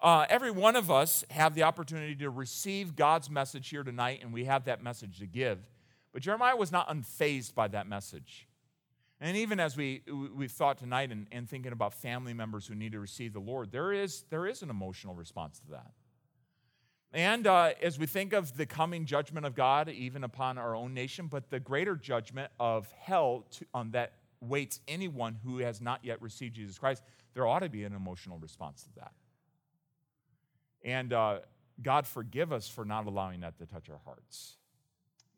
uh, 0.00 0.26
every 0.28 0.50
one 0.50 0.76
of 0.76 0.90
us 0.90 1.24
have 1.30 1.54
the 1.54 1.62
opportunity 1.62 2.14
to 2.16 2.30
receive 2.30 2.96
God's 2.96 3.30
message 3.30 3.68
here 3.68 3.82
tonight, 3.82 4.20
and 4.22 4.32
we 4.32 4.44
have 4.44 4.64
that 4.64 4.82
message 4.82 5.18
to 5.18 5.26
give. 5.26 5.58
But 6.12 6.22
Jeremiah 6.22 6.56
was 6.56 6.72
not 6.72 6.88
unfazed 6.88 7.54
by 7.54 7.68
that 7.68 7.86
message. 7.86 8.48
And 9.20 9.36
even 9.36 9.60
as 9.60 9.76
we, 9.76 10.02
we've 10.34 10.50
thought 10.50 10.78
tonight 10.78 11.12
and, 11.12 11.28
and 11.30 11.48
thinking 11.48 11.70
about 11.70 11.94
family 11.94 12.34
members 12.34 12.66
who 12.66 12.74
need 12.74 12.92
to 12.92 13.00
receive 13.00 13.32
the 13.32 13.40
Lord, 13.40 13.70
there 13.70 13.92
is, 13.92 14.24
there 14.30 14.46
is 14.46 14.62
an 14.62 14.70
emotional 14.70 15.14
response 15.14 15.60
to 15.60 15.70
that. 15.70 15.92
And 17.12 17.46
uh, 17.46 17.72
as 17.82 17.98
we 17.98 18.06
think 18.06 18.32
of 18.32 18.56
the 18.56 18.64
coming 18.64 19.04
judgment 19.04 19.44
of 19.44 19.54
God, 19.54 19.90
even 19.90 20.24
upon 20.24 20.56
our 20.56 20.74
own 20.74 20.94
nation, 20.94 21.26
but 21.26 21.50
the 21.50 21.60
greater 21.60 21.94
judgment 21.94 22.50
of 22.58 22.90
hell 22.98 23.44
to, 23.52 23.66
um, 23.74 23.90
that 23.90 24.14
waits 24.40 24.80
anyone 24.88 25.36
who 25.44 25.58
has 25.58 25.80
not 25.80 26.00
yet 26.02 26.22
received 26.22 26.56
Jesus 26.56 26.78
Christ, 26.78 27.02
there 27.34 27.46
ought 27.46 27.60
to 27.60 27.68
be 27.68 27.84
an 27.84 27.94
emotional 27.94 28.38
response 28.38 28.82
to 28.84 28.88
that. 28.96 29.12
And 30.84 31.12
uh, 31.12 31.40
God 31.82 32.06
forgive 32.06 32.50
us 32.50 32.68
for 32.68 32.84
not 32.84 33.06
allowing 33.06 33.40
that 33.40 33.58
to 33.58 33.66
touch 33.66 33.90
our 33.90 34.00
hearts. 34.04 34.56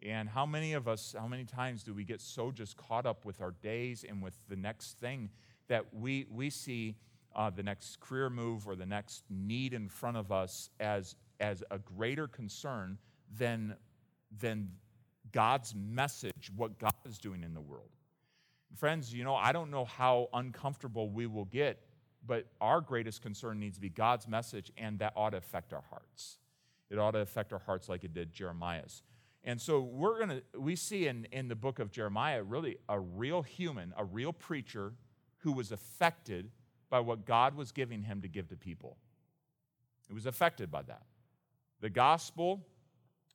And 0.00 0.28
how 0.28 0.46
many 0.46 0.74
of 0.74 0.86
us, 0.86 1.14
how 1.18 1.26
many 1.26 1.44
times 1.44 1.82
do 1.82 1.92
we 1.92 2.04
get 2.04 2.20
so 2.20 2.52
just 2.52 2.76
caught 2.76 3.06
up 3.06 3.24
with 3.24 3.40
our 3.40 3.52
days 3.62 4.04
and 4.08 4.22
with 4.22 4.34
the 4.48 4.56
next 4.56 4.98
thing 4.98 5.30
that 5.68 5.86
we, 5.92 6.26
we 6.30 6.50
see 6.50 6.96
uh, 7.34 7.50
the 7.50 7.62
next 7.62 8.00
career 8.00 8.30
move 8.30 8.68
or 8.68 8.76
the 8.76 8.86
next 8.86 9.24
need 9.28 9.72
in 9.72 9.88
front 9.88 10.16
of 10.16 10.30
us 10.30 10.70
as 10.78 11.16
as 11.40 11.62
a 11.70 11.78
greater 11.78 12.26
concern 12.26 12.98
than, 13.36 13.76
than 14.38 14.70
God's 15.32 15.74
message, 15.74 16.50
what 16.56 16.78
God 16.78 16.94
is 17.04 17.18
doing 17.18 17.42
in 17.42 17.54
the 17.54 17.60
world. 17.60 17.90
Friends, 18.76 19.12
you 19.12 19.24
know, 19.24 19.34
I 19.34 19.52
don't 19.52 19.70
know 19.70 19.84
how 19.84 20.28
uncomfortable 20.32 21.08
we 21.08 21.26
will 21.26 21.44
get, 21.44 21.80
but 22.26 22.46
our 22.60 22.80
greatest 22.80 23.22
concern 23.22 23.60
needs 23.60 23.76
to 23.76 23.80
be 23.80 23.88
God's 23.88 24.26
message, 24.26 24.72
and 24.76 24.98
that 24.98 25.12
ought 25.16 25.30
to 25.30 25.36
affect 25.36 25.72
our 25.72 25.84
hearts. 25.90 26.38
It 26.90 26.98
ought 26.98 27.12
to 27.12 27.20
affect 27.20 27.52
our 27.52 27.58
hearts 27.58 27.88
like 27.88 28.04
it 28.04 28.14
did 28.14 28.32
Jeremiah's. 28.32 29.02
And 29.44 29.60
so 29.60 29.80
we're 29.80 30.18
gonna 30.18 30.40
we 30.56 30.74
see 30.74 31.06
in, 31.06 31.26
in 31.30 31.48
the 31.48 31.54
book 31.54 31.78
of 31.78 31.90
Jeremiah 31.90 32.42
really 32.42 32.78
a 32.88 32.98
real 32.98 33.42
human, 33.42 33.92
a 33.96 34.04
real 34.04 34.32
preacher 34.32 34.94
who 35.38 35.52
was 35.52 35.70
affected 35.70 36.50
by 36.88 37.00
what 37.00 37.26
God 37.26 37.54
was 37.54 37.70
giving 37.70 38.02
him 38.02 38.22
to 38.22 38.28
give 38.28 38.48
to 38.48 38.56
people. 38.56 38.96
He 40.08 40.14
was 40.14 40.26
affected 40.26 40.70
by 40.70 40.82
that. 40.82 41.02
The 41.84 41.90
gospel 41.90 42.66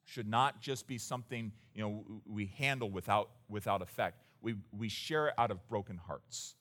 should 0.05 0.27
not 0.27 0.59
just 0.59 0.87
be 0.87 0.97
something 0.97 1.51
you 1.75 1.83
know 1.83 2.03
we 2.25 2.47
handle 2.57 2.89
without 2.89 3.29
without 3.47 3.83
effect. 3.83 4.23
We 4.41 4.55
we 4.71 4.89
share 4.89 5.27
it 5.27 5.35
out 5.37 5.51
of 5.51 5.67
broken 5.67 5.97
hearts. 5.97 6.55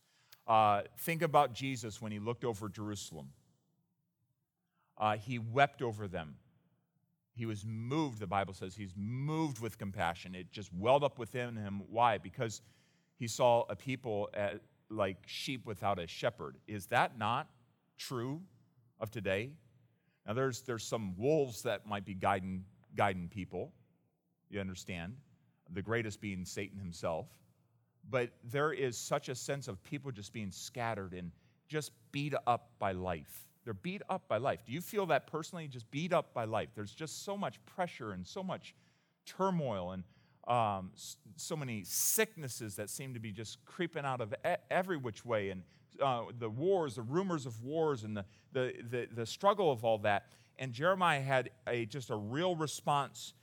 Uh, 0.46 0.82
think 0.98 1.22
about 1.22 1.54
Jesus 1.54 2.02
when 2.02 2.12
he 2.12 2.18
looked 2.18 2.44
over 2.44 2.68
Jerusalem. 2.68 3.30
Uh, 4.98 5.16
he 5.16 5.38
wept 5.38 5.80
over 5.80 6.06
them. 6.06 6.34
He 7.32 7.46
was 7.46 7.64
moved. 7.64 8.20
The 8.20 8.26
Bible 8.26 8.52
says 8.52 8.76
he's 8.76 8.92
moved 8.94 9.58
with 9.58 9.78
compassion. 9.78 10.34
It 10.34 10.52
just 10.52 10.70
welled 10.74 11.02
up 11.02 11.18
within 11.18 11.56
him. 11.56 11.80
Why? 11.88 12.18
Because 12.18 12.60
he 13.16 13.26
saw 13.26 13.64
a 13.70 13.74
people 13.74 14.28
at, 14.34 14.60
like 14.90 15.16
sheep 15.24 15.64
without 15.64 15.98
a 15.98 16.06
shepherd. 16.06 16.58
Is 16.66 16.84
that 16.88 17.16
not 17.16 17.48
true 17.96 18.42
of 19.00 19.10
today? 19.10 19.52
Now, 20.28 20.34
there's, 20.34 20.60
there's 20.60 20.84
some 20.84 21.14
wolves 21.16 21.62
that 21.62 21.86
might 21.86 22.04
be 22.04 22.12
guiding, 22.12 22.62
guiding 22.94 23.28
people, 23.28 23.72
you 24.50 24.60
understand, 24.60 25.14
the 25.72 25.80
greatest 25.80 26.20
being 26.20 26.44
Satan 26.44 26.78
himself. 26.78 27.26
But 28.10 28.30
there 28.44 28.74
is 28.74 28.98
such 28.98 29.30
a 29.30 29.34
sense 29.34 29.68
of 29.68 29.82
people 29.82 30.12
just 30.12 30.34
being 30.34 30.50
scattered 30.50 31.14
and 31.14 31.32
just 31.66 31.92
beat 32.12 32.34
up 32.46 32.70
by 32.78 32.92
life. 32.92 33.46
They're 33.64 33.72
beat 33.74 34.02
up 34.10 34.28
by 34.28 34.36
life. 34.36 34.60
Do 34.66 34.72
you 34.72 34.82
feel 34.82 35.06
that 35.06 35.26
personally? 35.26 35.66
Just 35.66 35.90
beat 35.90 36.12
up 36.12 36.34
by 36.34 36.44
life. 36.44 36.68
There's 36.74 36.94
just 36.94 37.24
so 37.24 37.36
much 37.36 37.58
pressure 37.64 38.12
and 38.12 38.26
so 38.26 38.42
much 38.42 38.74
turmoil 39.24 39.92
and 39.92 40.04
um, 40.46 40.90
so 41.36 41.56
many 41.56 41.84
sicknesses 41.84 42.76
that 42.76 42.90
seem 42.90 43.14
to 43.14 43.20
be 43.20 43.32
just 43.32 43.64
creeping 43.64 44.04
out 44.04 44.20
of 44.20 44.34
every 44.70 44.96
which 44.96 45.24
way. 45.24 45.50
And 45.50 45.62
uh, 46.00 46.24
the 46.38 46.48
wars, 46.48 46.94
the 46.96 47.02
rumors 47.02 47.46
of 47.46 47.62
wars, 47.62 48.04
and 48.04 48.16
the, 48.16 48.24
the, 48.52 48.74
the, 48.90 49.08
the, 49.14 49.26
struggle 49.26 49.70
of 49.70 49.84
all 49.84 49.98
that. 49.98 50.26
And 50.58 50.72
Jeremiah 50.72 51.20
had 51.20 51.50
a, 51.66 51.86
just 51.86 52.10
a 52.10 52.16
real 52.16 52.56
response, 52.56 53.34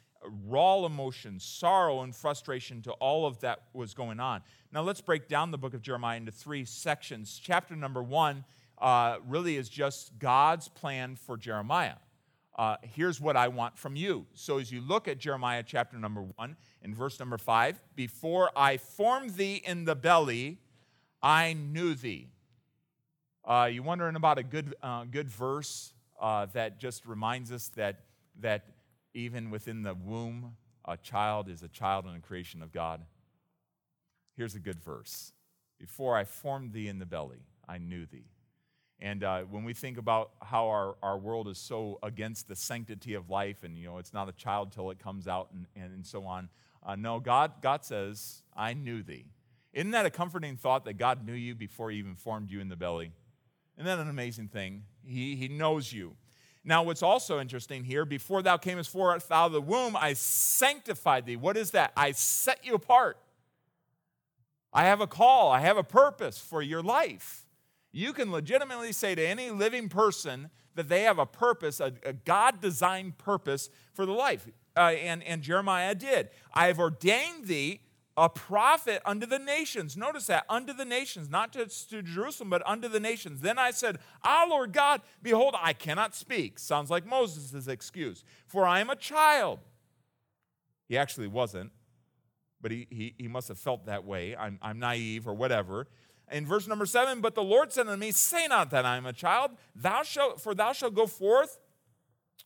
raw 0.46 0.86
emotion, 0.86 1.40
sorrow, 1.40 2.02
and 2.02 2.16
frustration 2.16 2.82
to 2.84 2.92
all 2.94 3.26
of 3.26 3.40
that 3.42 3.64
was 3.74 3.94
going 3.94 4.20
on. 4.20 4.42
Now 4.72 4.82
let's 4.82 5.02
break 5.02 5.28
down 5.28 5.52
the 5.52 5.58
book 5.58 5.74
of 5.74 5.82
Jeremiah 5.82 6.18
into 6.18 6.32
three 6.32 6.66
sections. 6.66 7.40
Chapter 7.42 7.76
number 7.76 8.04
one 8.04 8.44
uh, 8.78 9.18
really 9.28 9.58
is 9.58 9.70
just 9.70 10.18
God's 10.20 10.68
plan 10.68 11.16
for 11.16 11.38
Jeremiah. 11.38 11.96
Uh, 12.58 12.78
here's 12.84 13.20
what 13.20 13.36
I 13.36 13.50
want 13.50 13.78
from 13.78 13.96
you. 13.96 14.26
So, 14.34 14.60
as 14.60 14.72
you 14.72 14.80
look 14.80 15.10
at 15.10 15.18
Jeremiah 15.18 15.64
chapter 15.66 15.98
number 15.98 16.22
one, 16.38 16.56
in 16.82 16.96
verse 16.96 17.20
number 17.20 17.38
five, 17.38 17.82
before 17.96 18.50
I 18.56 18.78
formed 18.78 19.32
thee 19.32 19.62
in 19.66 19.84
the 19.84 19.96
belly, 19.96 20.60
I 21.22 21.54
knew 21.54 21.96
thee. 21.96 22.30
Uh, 23.46 23.70
you 23.72 23.84
wondering 23.84 24.16
about 24.16 24.40
a 24.40 24.44
good, 24.44 24.74
uh, 24.82 25.04
good 25.04 25.30
verse 25.30 25.94
uh, 26.20 26.48
that 26.54 26.80
just 26.80 27.06
reminds 27.06 27.52
us 27.52 27.68
that, 27.76 28.00
that 28.40 28.66
even 29.14 29.52
within 29.52 29.84
the 29.84 29.94
womb, 29.94 30.56
a 30.84 30.98
child 30.98 31.48
is 31.48 31.62
a 31.62 31.68
child 31.68 32.06
and 32.06 32.18
a 32.18 32.20
creation 32.20 32.64
of 32.64 32.72
God? 32.72 33.02
Here's 34.36 34.56
a 34.56 34.60
good 34.60 34.82
verse 34.82 35.32
Before 35.80 36.18
I 36.18 36.24
formed 36.24 36.74
thee 36.74 36.88
in 36.88 36.98
the 36.98 37.06
belly, 37.06 37.46
I 37.70 37.78
knew 37.78 38.08
thee. 38.08 38.26
And 39.00 39.24
uh, 39.24 39.42
when 39.42 39.64
we 39.64 39.76
think 39.76 40.00
about 40.00 40.32
how 40.42 40.68
our, 40.68 40.96
our 41.04 41.18
world 41.18 41.48
is 41.48 41.60
so 41.60 42.00
against 42.02 42.48
the 42.48 42.56
sanctity 42.56 43.14
of 43.14 43.30
life, 43.30 43.64
and 43.64 43.78
you 43.78 43.86
know, 43.86 44.00
it's 44.00 44.14
not 44.14 44.28
a 44.28 44.32
child 44.32 44.72
till 44.72 44.90
it 44.90 44.98
comes 44.98 45.28
out, 45.28 45.50
and, 45.54 45.68
and, 45.76 46.04
so 46.04 46.26
on. 46.26 46.50
Uh, 46.84 46.96
no, 46.96 47.20
God, 47.20 47.62
God 47.62 47.86
says, 47.86 48.42
I 48.56 48.74
knew 48.74 49.04
thee. 49.04 49.26
Isn't 49.72 49.92
that 49.92 50.08
a 50.08 50.10
comforting 50.10 50.58
thought 50.58 50.86
that 50.86 50.94
God 50.94 51.24
knew 51.24 51.34
you 51.34 51.54
before 51.54 51.92
He 51.92 52.00
even 52.00 52.16
formed 52.16 52.50
you 52.50 52.60
in 52.60 52.70
the 52.70 52.76
belly? 52.76 53.12
Isn't 53.78 53.86
that 53.86 54.00
an 54.00 54.10
amazing 54.10 54.48
thing? 54.48 54.84
He, 55.06 55.36
he 55.36 55.48
knows 55.48 55.92
you. 55.92 56.16
Now, 56.64 56.82
what's 56.82 57.04
also 57.04 57.40
interesting 57.40 57.84
here, 57.84 58.06
before 58.06 58.42
thou 58.42 58.58
camest 58.58 58.90
forth 58.90 59.32
out 59.32 59.48
of 59.48 59.52
the 59.52 59.62
womb, 59.62 59.96
I 59.96 60.14
sanctified 60.14 61.26
thee. 61.26 61.36
What 61.36 61.58
is 61.58 61.72
that? 61.72 61.92
I 61.96 62.12
set 62.12 62.66
you 62.66 62.74
apart. 62.74 63.18
I 64.74 64.86
have 64.86 65.00
a 65.00 65.08
call, 65.08 65.52
I 65.52 65.62
have 65.62 65.78
a 65.78 65.84
purpose 65.84 66.38
for 66.38 66.62
your 66.62 66.82
life. 66.82 67.46
You 67.94 68.12
can 68.12 68.30
legitimately 68.30 68.92
say 68.92 69.16
to 69.16 69.26
any 69.26 69.50
living 69.50 69.88
person 69.88 70.50
that 70.74 70.90
they 70.90 71.04
have 71.04 71.18
a 71.18 71.26
purpose, 71.26 71.80
a, 71.80 71.94
a 72.04 72.12
God 72.12 72.60
designed 72.60 73.18
purpose 73.18 73.70
for 73.94 74.06
the 74.06 74.12
life. 74.12 74.46
Uh, 74.76 74.80
and, 74.80 75.24
and 75.24 75.42
Jeremiah 75.42 75.96
did. 75.96 76.30
I 76.54 76.68
have 76.68 76.80
ordained 76.80 77.46
thee 77.46 77.80
a 78.18 78.30
prophet 78.30 79.02
unto 79.06 79.26
the 79.26 79.40
nations. 79.40 79.98
Notice 79.98 80.28
that, 80.28 80.46
unto 80.50 80.74
the 80.74 80.86
nations, 80.86 81.30
not 81.30 81.52
just 81.52 81.90
to 81.90 82.02
Jerusalem, 82.02 82.50
but 82.50 82.66
unto 82.66 82.88
the 82.88 83.00
nations. 83.00 83.42
Then 83.42 83.60
I 83.60 83.72
said, 83.72 84.00
Ah, 84.24 84.46
Lord 84.50 84.72
God, 84.72 85.02
behold, 85.22 85.56
I 85.60 85.74
cannot 85.74 86.16
speak. 86.16 86.58
Sounds 86.60 86.90
like 86.90 87.06
Moses' 87.06 87.68
excuse, 87.68 88.24
for 88.48 88.66
I 88.66 88.80
am 88.80 88.90
a 88.90 88.96
child. 88.96 89.60
He 90.88 90.98
actually 90.98 91.28
wasn't, 91.28 91.72
but 92.62 92.72
he, 92.72 92.88
he, 92.90 93.16
he 93.18 93.28
must 93.28 93.48
have 93.50 93.58
felt 93.58 93.86
that 93.88 94.06
way. 94.06 94.36
I'm, 94.36 94.60
I'm 94.62 94.80
naive 94.80 95.28
or 95.28 95.34
whatever. 95.34 95.88
In 96.32 96.46
verse 96.46 96.68
number 96.68 96.86
seven, 96.86 97.22
but 97.22 97.36
the 97.36 97.44
Lord 97.44 97.72
said 97.72 97.88
unto 97.88 98.00
me, 98.00 98.12
Say 98.12 98.48
not 98.48 98.72
that 98.72 98.86
I 98.86 98.98
am 98.98 99.06
a 99.06 99.14
child, 99.14 99.52
thou 99.76 100.04
shalt, 100.04 100.42
for 100.42 100.56
thou 100.56 100.72
shalt 100.72 100.96
go 100.96 101.06
forth 101.06 101.60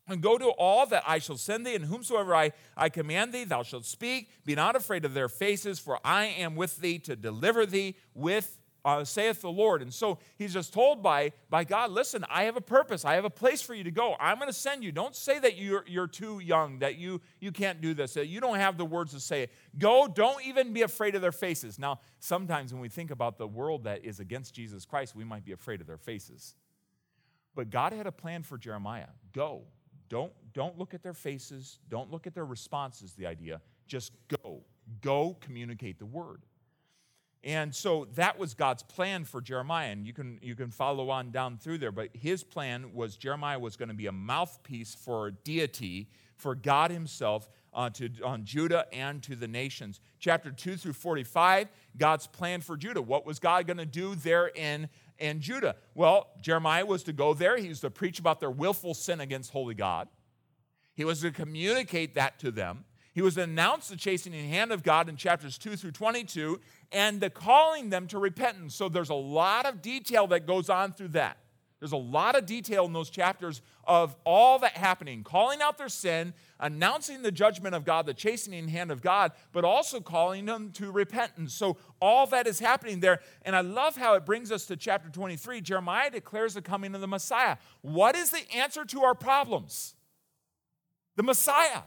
and 0.09 0.21
go 0.21 0.37
to 0.37 0.47
all 0.47 0.85
that 0.87 1.03
I 1.05 1.19
shall 1.19 1.37
send 1.37 1.65
thee, 1.65 1.75
and 1.75 1.85
whomsoever 1.85 2.35
I, 2.35 2.51
I 2.75 2.89
command 2.89 3.33
thee, 3.33 3.43
thou 3.43 3.63
shalt 3.63 3.85
speak. 3.85 4.29
Be 4.45 4.55
not 4.55 4.75
afraid 4.75 5.05
of 5.05 5.13
their 5.13 5.29
faces, 5.29 5.79
for 5.79 5.99
I 6.03 6.25
am 6.25 6.55
with 6.55 6.77
thee 6.77 6.99
to 6.99 7.15
deliver 7.15 7.65
thee 7.65 7.95
with 8.13 8.59
uh, 8.85 9.03
saith 9.03 9.41
the 9.41 9.51
Lord. 9.51 9.81
And 9.81 9.93
so 9.93 10.19
he's 10.37 10.53
just 10.53 10.73
told 10.73 11.03
by, 11.03 11.33
by 11.49 11.63
God, 11.63 11.91
listen, 11.91 12.25
I 12.29 12.43
have 12.43 12.55
a 12.55 12.61
purpose. 12.61 13.05
I 13.05 13.15
have 13.15 13.25
a 13.25 13.29
place 13.29 13.61
for 13.61 13.73
you 13.73 13.83
to 13.83 13.91
go. 13.91 14.15
I'm 14.19 14.37
going 14.37 14.47
to 14.47 14.53
send 14.53 14.83
you. 14.83 14.91
Don't 14.91 15.15
say 15.15 15.39
that 15.39 15.57
you're, 15.57 15.83
you're 15.87 16.07
too 16.07 16.39
young, 16.39 16.79
that 16.79 16.97
you, 16.97 17.21
you 17.39 17.51
can't 17.51 17.81
do 17.81 17.93
this, 17.93 18.13
that 18.13 18.27
you 18.27 18.39
don't 18.39 18.57
have 18.57 18.77
the 18.77 18.85
words 18.85 19.13
to 19.13 19.19
say 19.19 19.43
it. 19.43 19.51
Go. 19.77 20.07
Don't 20.07 20.45
even 20.45 20.73
be 20.73 20.81
afraid 20.81 21.15
of 21.15 21.21
their 21.21 21.31
faces. 21.31 21.77
Now, 21.77 21.99
sometimes 22.19 22.73
when 22.73 22.81
we 22.81 22.89
think 22.89 23.11
about 23.11 23.37
the 23.37 23.47
world 23.47 23.83
that 23.83 24.05
is 24.05 24.19
against 24.19 24.53
Jesus 24.53 24.85
Christ, 24.85 25.15
we 25.15 25.23
might 25.23 25.45
be 25.45 25.51
afraid 25.51 25.81
of 25.81 25.87
their 25.87 25.97
faces. 25.97 26.55
But 27.55 27.69
God 27.69 27.93
had 27.93 28.07
a 28.07 28.11
plan 28.11 28.43
for 28.43 28.57
Jeremiah. 28.57 29.07
Go. 29.33 29.63
Don't, 30.09 30.33
don't 30.53 30.77
look 30.77 30.93
at 30.93 31.03
their 31.03 31.13
faces. 31.13 31.79
Don't 31.89 32.11
look 32.11 32.27
at 32.27 32.33
their 32.33 32.45
responses, 32.45 33.13
the 33.13 33.25
idea. 33.25 33.61
Just 33.87 34.11
go. 34.43 34.61
Go 35.01 35.37
communicate 35.39 35.99
the 35.99 36.05
word. 36.05 36.41
And 37.43 37.73
so 37.73 38.05
that 38.15 38.37
was 38.37 38.53
God's 38.53 38.83
plan 38.83 39.23
for 39.23 39.39
Jeremiah. 39.39 39.91
And 39.91 40.05
you 40.05 40.13
can, 40.13 40.39
you 40.41 40.55
can 40.55 40.71
follow 40.71 41.09
on 41.09 41.31
down 41.31 41.57
through 41.57 41.77
there. 41.77 41.91
But 41.91 42.09
his 42.13 42.43
plan 42.43 42.93
was 42.93 43.15
Jeremiah 43.15 43.59
was 43.59 43.77
going 43.77 43.89
to 43.89 43.95
be 43.95 44.07
a 44.07 44.11
mouthpiece 44.11 44.93
for 44.93 45.31
deity, 45.31 46.09
for 46.35 46.53
God 46.53 46.91
himself, 46.91 47.47
uh, 47.73 47.89
to, 47.91 48.09
on 48.25 48.43
Judah 48.43 48.87
and 48.91 49.21
to 49.23 49.35
the 49.35 49.47
nations. 49.47 50.01
Chapter 50.19 50.51
2 50.51 50.75
through 50.75 50.93
45, 50.93 51.69
God's 51.97 52.27
plan 52.27 52.61
for 52.61 52.75
Judah. 52.75 53.01
What 53.01 53.25
was 53.25 53.39
God 53.39 53.67
going 53.67 53.77
to 53.77 53.85
do 53.85 54.15
there 54.15 54.47
in, 54.47 54.89
in 55.19 55.41
Judah? 55.41 55.75
Well, 55.95 56.27
Jeremiah 56.41 56.85
was 56.85 57.03
to 57.03 57.13
go 57.13 57.33
there. 57.33 57.57
He 57.57 57.69
was 57.69 57.81
to 57.81 57.89
preach 57.89 58.19
about 58.19 58.39
their 58.39 58.51
willful 58.51 58.93
sin 58.93 59.19
against 59.19 59.51
holy 59.51 59.75
God. 59.75 60.07
He 60.95 61.05
was 61.05 61.21
to 61.21 61.31
communicate 61.31 62.15
that 62.15 62.39
to 62.39 62.51
them. 62.51 62.85
He 63.13 63.21
was 63.21 63.35
to 63.35 63.43
announce 63.43 63.87
the 63.87 63.95
chastening 63.95 64.49
hand 64.49 64.71
of 64.71 64.83
God 64.83 65.09
in 65.09 65.15
chapters 65.15 65.57
2 65.57 65.75
through 65.75 65.91
22 65.91 66.59
and 66.91 67.19
the 67.19 67.29
calling 67.29 67.89
them 67.89 68.07
to 68.07 68.19
repentance. 68.19 68.75
So 68.75 68.89
there's 68.89 69.09
a 69.09 69.13
lot 69.15 69.65
of 69.65 69.81
detail 69.81 70.27
that 70.27 70.45
goes 70.45 70.69
on 70.69 70.93
through 70.93 71.09
that. 71.09 71.37
There's 71.79 71.91
a 71.93 71.97
lot 71.97 72.35
of 72.35 72.45
detail 72.45 72.85
in 72.85 72.93
those 72.93 73.09
chapters 73.09 73.61
of 73.85 74.15
all 74.25 74.59
that 74.59 74.73
happening, 74.73 75.23
calling 75.23 75.61
out 75.61 75.77
their 75.77 75.89
sin, 75.89 76.33
announcing 76.59 77.21
the 77.21 77.31
judgment 77.31 77.75
of 77.75 77.85
God, 77.85 78.05
the 78.05 78.13
chastening 78.13 78.67
hand 78.67 78.91
of 78.91 79.01
God, 79.01 79.31
but 79.51 79.63
also 79.63 79.99
calling 79.99 80.45
them 80.45 80.71
to 80.73 80.91
repentance. 80.91 81.53
So 81.53 81.77
all 82.01 82.27
that 82.27 82.47
is 82.47 82.59
happening 82.59 82.99
there. 82.99 83.19
And 83.43 83.55
I 83.55 83.61
love 83.61 83.95
how 83.95 84.15
it 84.15 84.25
brings 84.25 84.51
us 84.51 84.65
to 84.67 84.75
chapter 84.75 85.09
23. 85.09 85.61
Jeremiah 85.61 86.09
declares 86.09 86.53
the 86.53 86.61
coming 86.61 86.95
of 86.95 87.01
the 87.01 87.07
Messiah. 87.07 87.57
What 87.81 88.15
is 88.15 88.31
the 88.31 88.43
answer 88.53 88.85
to 88.85 89.03
our 89.03 89.15
problems? 89.15 89.95
The 91.15 91.23
Messiah. 91.23 91.81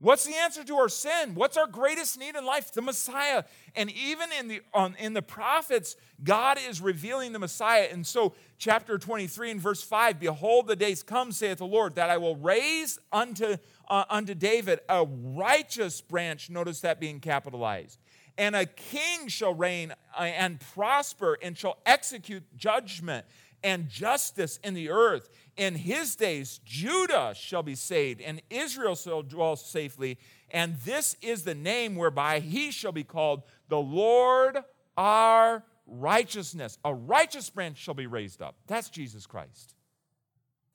What's 0.00 0.24
the 0.24 0.34
answer 0.34 0.64
to 0.64 0.76
our 0.76 0.88
sin? 0.88 1.34
What's 1.34 1.58
our 1.58 1.66
greatest 1.66 2.18
need 2.18 2.34
in 2.34 2.46
life? 2.46 2.72
The 2.72 2.80
Messiah. 2.80 3.44
And 3.76 3.90
even 3.90 4.30
in 4.38 4.48
the, 4.48 4.62
on, 4.72 4.96
in 4.98 5.12
the 5.12 5.20
prophets, 5.20 5.94
God 6.24 6.58
is 6.68 6.80
revealing 6.80 7.32
the 7.32 7.38
Messiah. 7.38 7.86
And 7.92 8.06
so, 8.06 8.32
chapter 8.56 8.96
23 8.96 9.50
and 9.50 9.60
verse 9.60 9.82
5 9.82 10.18
Behold, 10.18 10.68
the 10.68 10.76
days 10.76 11.02
come, 11.02 11.32
saith 11.32 11.58
the 11.58 11.66
Lord, 11.66 11.96
that 11.96 12.08
I 12.08 12.16
will 12.16 12.36
raise 12.36 12.98
unto, 13.12 13.58
uh, 13.88 14.04
unto 14.08 14.34
David 14.34 14.80
a 14.88 15.04
righteous 15.04 16.00
branch. 16.00 16.48
Notice 16.48 16.80
that 16.80 16.98
being 16.98 17.20
capitalized. 17.20 17.98
And 18.38 18.56
a 18.56 18.64
king 18.64 19.28
shall 19.28 19.52
reign 19.52 19.92
uh, 20.18 20.22
and 20.22 20.58
prosper 20.72 21.36
and 21.42 21.58
shall 21.58 21.76
execute 21.84 22.44
judgment 22.56 23.26
and 23.62 23.88
justice 23.88 24.58
in 24.62 24.74
the 24.74 24.90
earth. 24.90 25.28
In 25.56 25.74
his 25.74 26.16
days, 26.16 26.60
Judah 26.64 27.34
shall 27.36 27.62
be 27.62 27.74
saved, 27.74 28.20
and 28.20 28.40
Israel 28.50 28.94
shall 28.94 29.22
dwell 29.22 29.56
safely. 29.56 30.18
And 30.50 30.76
this 30.78 31.16
is 31.22 31.44
the 31.44 31.54
name 31.54 31.96
whereby 31.96 32.40
he 32.40 32.70
shall 32.70 32.92
be 32.92 33.04
called 33.04 33.42
the 33.68 33.78
Lord 33.78 34.58
our 34.96 35.64
righteousness. 35.86 36.78
A 36.84 36.94
righteous 36.94 37.50
branch 37.50 37.78
shall 37.78 37.94
be 37.94 38.06
raised 38.06 38.40
up. 38.40 38.56
That's 38.66 38.88
Jesus 38.90 39.26
Christ. 39.26 39.74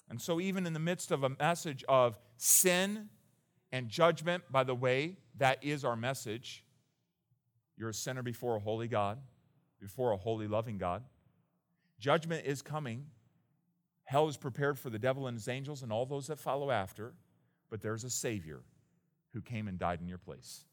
And 0.09 0.21
so, 0.21 0.39
even 0.39 0.67
in 0.67 0.73
the 0.73 0.79
midst 0.79 1.11
of 1.11 1.23
a 1.23 1.29
message 1.29 1.83
of 1.89 2.17
sin 2.37 3.09
and 3.71 3.89
judgment, 3.89 4.43
by 4.51 4.63
the 4.63 4.75
way, 4.75 5.17
that 5.37 5.63
is 5.63 5.83
our 5.83 5.95
message. 5.95 6.63
You're 7.77 7.89
a 7.89 7.93
sinner 7.93 8.21
before 8.23 8.55
a 8.55 8.59
holy 8.59 8.87
God, 8.87 9.19
before 9.81 10.11
a 10.11 10.17
holy, 10.17 10.47
loving 10.47 10.77
God. 10.77 11.03
Judgment 12.05 12.45
is 12.45 12.61
coming. 12.61 13.07
Hell 14.03 14.27
is 14.27 14.37
prepared 14.37 14.77
for 14.77 14.91
the 14.91 14.99
devil 14.99 15.25
and 15.25 15.35
his 15.35 15.47
angels 15.47 15.81
and 15.81 15.91
all 15.91 16.05
those 16.05 16.27
that 16.27 16.37
follow 16.37 16.69
after, 16.69 17.15
but 17.71 17.81
there's 17.81 18.03
a 18.03 18.11
Savior 18.11 18.61
who 19.33 19.41
came 19.41 19.67
and 19.67 19.79
died 19.79 20.01
in 20.01 20.07
your 20.07 20.19
place. 20.19 20.65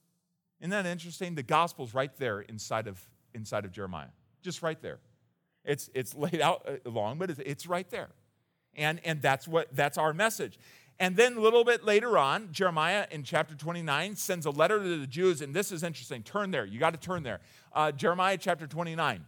Isn't 0.61 0.73
that 0.73 0.85
interesting? 0.85 1.35
The 1.35 1.43
gospel's 1.43 1.95
right 1.95 2.15
there 2.19 2.43
inside 2.43 2.87
of, 2.87 3.01
inside 3.33 3.65
of 3.65 3.73
Jeremiah, 3.73 4.11
just 4.43 4.61
right 4.61 4.79
there. 4.83 4.99
It's, 5.65 5.89
it's 5.95 6.15
laid 6.15 6.43
out 6.43 6.69
uh, 6.69 6.91
long, 6.91 7.17
but 7.17 7.31
it's, 7.31 7.41
it's 7.47 7.67
right 7.67 7.89
there. 7.89 8.11
And, 8.75 9.01
and 9.03 9.23
that's, 9.23 9.49
what, 9.49 9.75
that's 9.75 9.97
our 9.97 10.13
message. 10.13 10.59
And 10.99 11.17
then 11.17 11.39
a 11.39 11.41
little 11.41 11.65
bit 11.65 11.83
later 11.83 12.19
on, 12.19 12.53
Jeremiah 12.53 13.07
in 13.11 13.23
chapter 13.23 13.55
29 13.55 14.17
sends 14.17 14.45
a 14.45 14.51
letter 14.51 14.79
to 14.83 14.99
the 14.99 15.07
Jews, 15.07 15.41
and 15.41 15.55
this 15.55 15.73
is 15.73 15.83
interesting. 15.83 16.25
Turn 16.25 16.51
there. 16.51 16.67
You 16.67 16.79
got 16.79 16.93
to 16.93 17.01
turn 17.01 17.23
there. 17.23 17.41
Uh, 17.73 17.91
Jeremiah 17.91 18.37
chapter 18.37 18.67
29. 18.67 19.25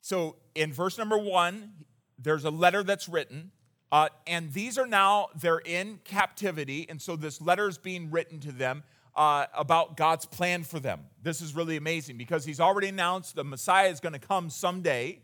So 0.00 0.36
in 0.54 0.72
verse 0.72 0.98
number 0.98 1.18
one, 1.18 1.72
there's 2.18 2.44
a 2.44 2.50
letter 2.50 2.82
that's 2.82 3.08
written, 3.08 3.50
uh, 3.92 4.08
and 4.26 4.52
these 4.52 4.78
are 4.78 4.86
now, 4.86 5.28
they're 5.34 5.58
in 5.58 6.00
captivity, 6.04 6.86
and 6.88 7.00
so 7.00 7.16
this 7.16 7.40
letter 7.40 7.68
is 7.68 7.78
being 7.78 8.10
written 8.10 8.40
to 8.40 8.52
them. 8.52 8.82
Uh, 9.16 9.46
about 9.54 9.96
God's 9.96 10.24
plan 10.24 10.62
for 10.62 10.78
them. 10.78 11.00
This 11.20 11.42
is 11.42 11.56
really 11.56 11.76
amazing 11.76 12.16
because 12.16 12.44
he's 12.44 12.60
already 12.60 12.86
announced 12.86 13.34
the 13.34 13.42
Messiah 13.42 13.88
is 13.88 13.98
going 13.98 14.12
to 14.12 14.20
come 14.20 14.50
someday. 14.50 15.20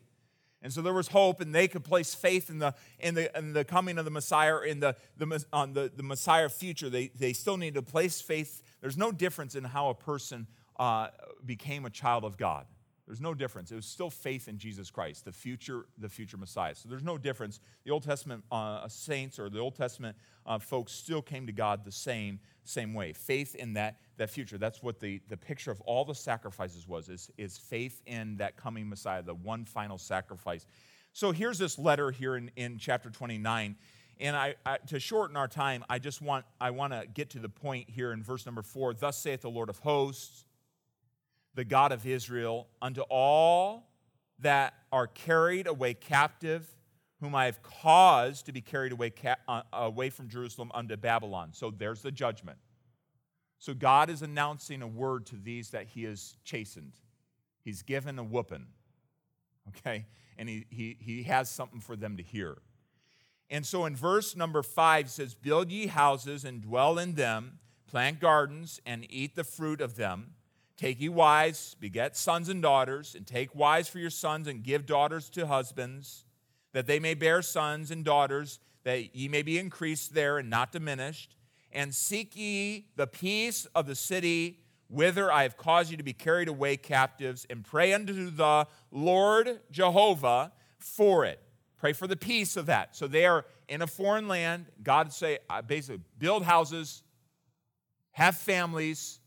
And 0.61 0.73
so 0.73 0.83
there 0.83 0.93
was 0.93 1.07
hope, 1.07 1.41
and 1.41 1.55
they 1.55 1.69
could 1.69 1.85
place 1.85 2.13
faith 2.13 2.51
in 2.51 2.59
the, 2.59 2.75
in 2.99 3.15
the, 3.15 3.39
in 3.39 3.53
the 3.53 3.65
coming 3.65 3.97
of 3.99 4.05
the 4.05 4.11
Messiah, 4.11 4.59
in 4.63 4.81
the, 4.81 4.97
the, 5.17 5.45
on 5.53 5.73
the, 5.73 5.93
the 5.95 6.03
Messiah 6.03 6.49
future. 6.49 6.91
They, 6.91 7.13
they 7.15 7.33
still 7.33 7.57
need 7.57 7.75
to 7.75 7.83
place 7.83 8.21
faith. 8.21 8.61
There's 8.81 8.97
no 8.97 9.13
difference 9.13 9.55
in 9.55 9.63
how 9.63 9.89
a 9.91 9.95
person 9.95 10.49
uh, 10.79 11.09
became 11.45 11.85
a 11.85 11.91
child 11.91 12.25
of 12.25 12.37
God. 12.37 12.67
There's 13.07 13.21
no 13.21 13.35
difference. 13.35 13.71
It 13.71 13.77
was 13.77 13.87
still 13.87 14.11
faith 14.11 14.49
in 14.49 14.59
Jesus 14.59 14.91
Christ, 14.91 15.25
the 15.25 15.33
future, 15.33 15.87
the 15.99 16.09
future 16.09 16.37
Messiah. 16.37 16.75
So 16.75 16.89
there's 16.89 17.05
no 17.05 17.17
difference. 17.17 17.61
The 17.85 17.93
Old 17.93 18.03
Testament 18.03 18.43
uh, 18.51 18.89
saints 18.89 19.39
or 19.39 19.49
the 19.49 19.61
Old 19.61 19.77
Testament 19.77 20.17
uh, 20.45 20.59
folks 20.59 20.93
still 20.93 21.23
came 21.23 21.47
to 21.47 21.53
God 21.53 21.85
the 21.85 21.93
same, 21.93 22.41
same 22.65 22.95
way. 22.95 23.13
Faith 23.13 23.55
in 23.55 23.75
that, 23.75 24.01
that 24.17 24.31
future. 24.31 24.59
That's 24.59 24.83
what 24.83 24.99
the, 24.99 25.21
the 25.29 25.37
picture 25.37 25.71
of 25.71 25.81
all 25.83 26.05
the 26.05 26.17
sacrifices 26.17 26.89
was, 26.89 27.09
is, 27.09 27.31
is 27.39 27.57
faith 27.57 28.03
in 28.07 28.39
that 28.39 28.57
coming 28.57 28.89
Messiah, 28.89 29.23
the 29.23 29.35
one 29.35 29.65
final 29.65 29.99
sacrifice. 29.99 30.67
So 31.13 31.31
here's 31.31 31.59
this 31.59 31.79
letter 31.79 32.11
here 32.11 32.37
in, 32.37 32.51
in 32.57 32.77
chapter 32.77 33.09
29. 33.09 33.77
And 34.19 34.35
I, 34.35 34.55
I, 34.65 34.79
to 34.89 34.99
shorten 34.99 35.37
our 35.37 35.49
time, 35.49 35.85
I 35.91 35.99
just 35.99 36.23
want 36.23 36.47
I 36.59 36.71
want 36.71 36.95
to 36.95 37.05
get 37.07 37.31
to 37.31 37.39
the 37.39 37.51
point 37.51 37.91
here 37.91 38.13
in 38.13 38.23
verse 38.23 38.47
number 38.47 38.63
four. 38.63 38.95
Thus 38.95 39.19
saith 39.19 39.43
the 39.43 39.51
Lord 39.51 39.69
of 39.69 39.79
hosts, 39.79 40.46
the 41.57 41.65
God 41.65 41.91
of 41.91 42.07
Israel, 42.07 42.69
unto 42.81 43.01
all 43.09 43.89
that 44.39 44.75
are 44.93 45.07
carried 45.07 45.67
away 45.67 45.95
captive, 45.95 46.69
whom 47.21 47.35
I 47.35 47.47
have 47.47 47.63
caused 47.63 48.47
to 48.47 48.53
be 48.53 48.61
carried 48.61 48.93
away, 48.93 49.11
ca- 49.11 49.37
uh, 49.49 49.63
away 49.73 50.11
from 50.11 50.29
Jerusalem 50.29 50.71
unto 50.75 50.97
Babylon. 50.97 51.51
So 51.53 51.71
there's 51.71 52.03
the 52.03 52.13
judgment. 52.13 52.59
So 53.59 53.73
God 53.73 54.11
is 54.11 54.21
announcing 54.21 54.83
a 54.83 54.87
word 54.87 55.25
to 55.27 55.37
these 55.37 55.71
that 55.71 55.87
he 55.87 56.05
has 56.05 56.37
chastened. 56.45 56.93
He's 57.65 57.81
given 57.81 58.19
a 58.19 58.23
whooping, 58.23 58.67
okay? 59.69 60.05
And 60.37 60.51
he, 60.51 60.67
he, 60.69 60.99
he 61.01 61.23
has 61.23 61.51
something 61.51 61.81
for 61.81 61.97
them 61.97 62.19
to 62.19 62.23
hear. 62.23 62.59
And 63.49 63.65
so 63.65 63.87
in 63.87 63.97
verse 63.97 64.37
number 64.37 64.63
five 64.63 65.09
says, 65.09 65.35
Build 65.35 65.71
ye 65.71 65.87
houses 65.87 66.45
and 66.45 66.61
dwell 66.61 66.99
in 66.99 67.15
them, 67.15 67.61
plant 67.87 68.21
gardens 68.21 68.79
and 68.85 69.07
eat 69.09 69.37
the 69.37 69.45
fruit 69.45 69.81
of 69.81 69.97
them 69.97 70.33
Take 70.77 71.01
ye 71.01 71.09
wives, 71.09 71.75
beget 71.81 72.17
sons 72.17 72.49
and 72.49 72.61
daughters, 72.61 73.15
and 73.15 73.27
take 73.27 73.55
wives 73.55 73.89
for 73.89 73.99
your 73.99 74.11
sons, 74.11 74.47
and 74.47 74.63
give 74.63 74.85
daughters 74.85 75.31
to 75.31 75.47
husbands, 75.47 76.25
that 76.73 76.87
they 76.87 76.99
may 76.99 77.15
bear 77.15 77.41
sons 77.41 77.91
and 77.91 78.05
daughters, 78.05 78.61
that 78.85 79.17
ye 79.17 79.29
may 79.29 79.43
be 79.43 79.59
increased 79.59 80.15
there 80.15 80.39
and 80.39 80.51
not 80.51 80.73
diminished. 80.73 81.35
And 81.73 81.95
seek 81.95 82.37
ye 82.37 82.89
the 82.97 83.07
peace 83.07 83.67
of 83.75 83.87
the 83.87 83.95
city 83.95 84.61
whither 84.89 85.33
I 85.33 85.43
have 85.43 85.57
caused 85.57 85.91
you 85.91 85.97
to 85.97 86.03
be 86.03 86.13
carried 86.13 86.49
away 86.49 86.77
captives, 86.77 87.47
and 87.51 87.65
pray 87.65 87.93
unto 87.93 88.31
the 88.31 88.67
Lord 88.91 89.61
Jehovah 89.71 90.53
for 90.79 91.25
it. 91.25 91.41
Pray 91.79 91.93
for 91.93 92.07
the 92.07 92.17
peace 92.17 92.57
of 92.57 92.67
that. 92.67 92.97
So 92.97 93.07
they 93.07 93.27
are 93.27 93.45
in 93.69 93.83
a 93.83 93.87
foreign 93.87 94.29
land. 94.29 94.67
God 94.83 95.13
say, 95.13 95.39
uh, 95.51 95.63
basically, 95.63 96.03
build 96.19 96.45
houses, 96.45 97.03
have 98.13 98.37
families, 98.37 99.21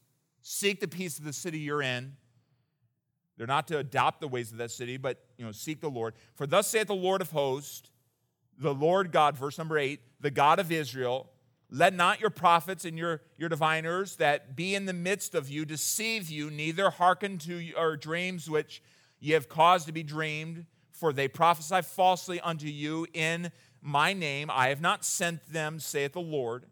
seek 0.52 0.80
the 0.80 0.88
peace 0.88 1.20
of 1.20 1.26
the 1.26 1.32
city 1.32 1.60
you're 1.60 1.84
in. 1.84 2.14
They're 3.38 3.46
not 3.46 3.68
to 3.68 3.78
adopt 3.78 4.20
the 4.20 4.28
ways 4.28 4.52
of 4.52 4.58
that 4.58 4.72
city, 4.72 4.98
but 4.98 5.24
you 5.38 5.46
know, 5.46 5.52
seek 5.52 5.80
the 5.80 5.92
Lord. 5.92 6.16
For 6.34 6.48
thus 6.48 6.68
saith 6.68 6.88
the 6.88 6.96
Lord 6.96 7.22
of 7.22 7.30
hosts, 7.30 7.92
the 8.58 8.74
Lord 8.74 9.12
God, 9.12 9.38
verse 9.38 9.60
number 9.60 9.78
eight, 9.78 10.02
the 10.20 10.32
God 10.32 10.58
of 10.58 10.72
Israel, 10.72 11.30
let 11.70 11.94
not 11.94 12.20
your 12.20 12.32
prophets 12.32 12.84
and 12.84 12.98
your, 12.98 13.22
your 13.38 13.48
diviners 13.48 14.16
that 14.16 14.56
be 14.56 14.74
in 14.74 14.88
the 14.88 14.94
midst 14.94 15.36
of 15.36 15.50
you 15.50 15.66
deceive 15.66 16.32
you, 16.32 16.50
neither 16.50 16.90
hearken 16.90 17.38
to 17.38 17.56
your 17.56 17.96
dreams 17.96 18.50
which 18.50 18.82
ye 19.20 19.34
have 19.34 19.50
caused 19.50 19.86
to 19.86 19.94
be 19.94 20.02
dreamed, 20.02 20.66
for 20.90 21.14
they 21.14 21.28
prophesy 21.28 21.84
falsely 21.84 22.40
unto 22.40 22.66
you 22.66 23.06
in 23.14 23.52
my 23.84 24.14
name. 24.14 24.50
I 24.52 24.70
have 24.70 24.82
not 24.82 25.06
sent 25.06 25.54
them, 25.54 25.80
saith 25.80 26.14
the 26.14 26.22
Lord. 26.22 26.66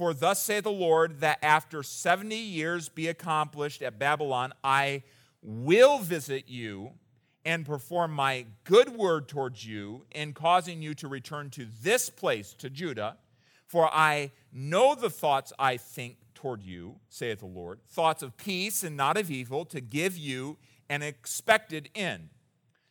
For 0.00 0.14
thus 0.14 0.42
saith 0.42 0.64
the 0.64 0.72
Lord, 0.72 1.20
that 1.20 1.40
after 1.42 1.82
70 1.82 2.34
years 2.34 2.88
be 2.88 3.08
accomplished 3.08 3.82
at 3.82 3.98
Babylon, 3.98 4.54
I 4.64 5.02
will 5.42 5.98
visit 5.98 6.44
you 6.48 6.92
and 7.44 7.66
perform 7.66 8.12
my 8.12 8.46
good 8.64 8.96
word 8.96 9.28
towards 9.28 9.66
you 9.66 10.06
in 10.10 10.32
causing 10.32 10.80
you 10.80 10.94
to 10.94 11.06
return 11.06 11.50
to 11.50 11.66
this 11.82 12.08
place, 12.08 12.54
to 12.60 12.70
Judah. 12.70 13.18
For 13.66 13.94
I 13.94 14.32
know 14.50 14.94
the 14.94 15.10
thoughts 15.10 15.52
I 15.58 15.76
think 15.76 16.16
toward 16.32 16.62
you, 16.62 16.96
saith 17.10 17.40
the 17.40 17.46
Lord, 17.46 17.80
thoughts 17.86 18.22
of 18.22 18.38
peace 18.38 18.82
and 18.82 18.96
not 18.96 19.18
of 19.18 19.30
evil, 19.30 19.66
to 19.66 19.82
give 19.82 20.16
you 20.16 20.56
an 20.88 21.02
expected 21.02 21.90
end. 21.94 22.30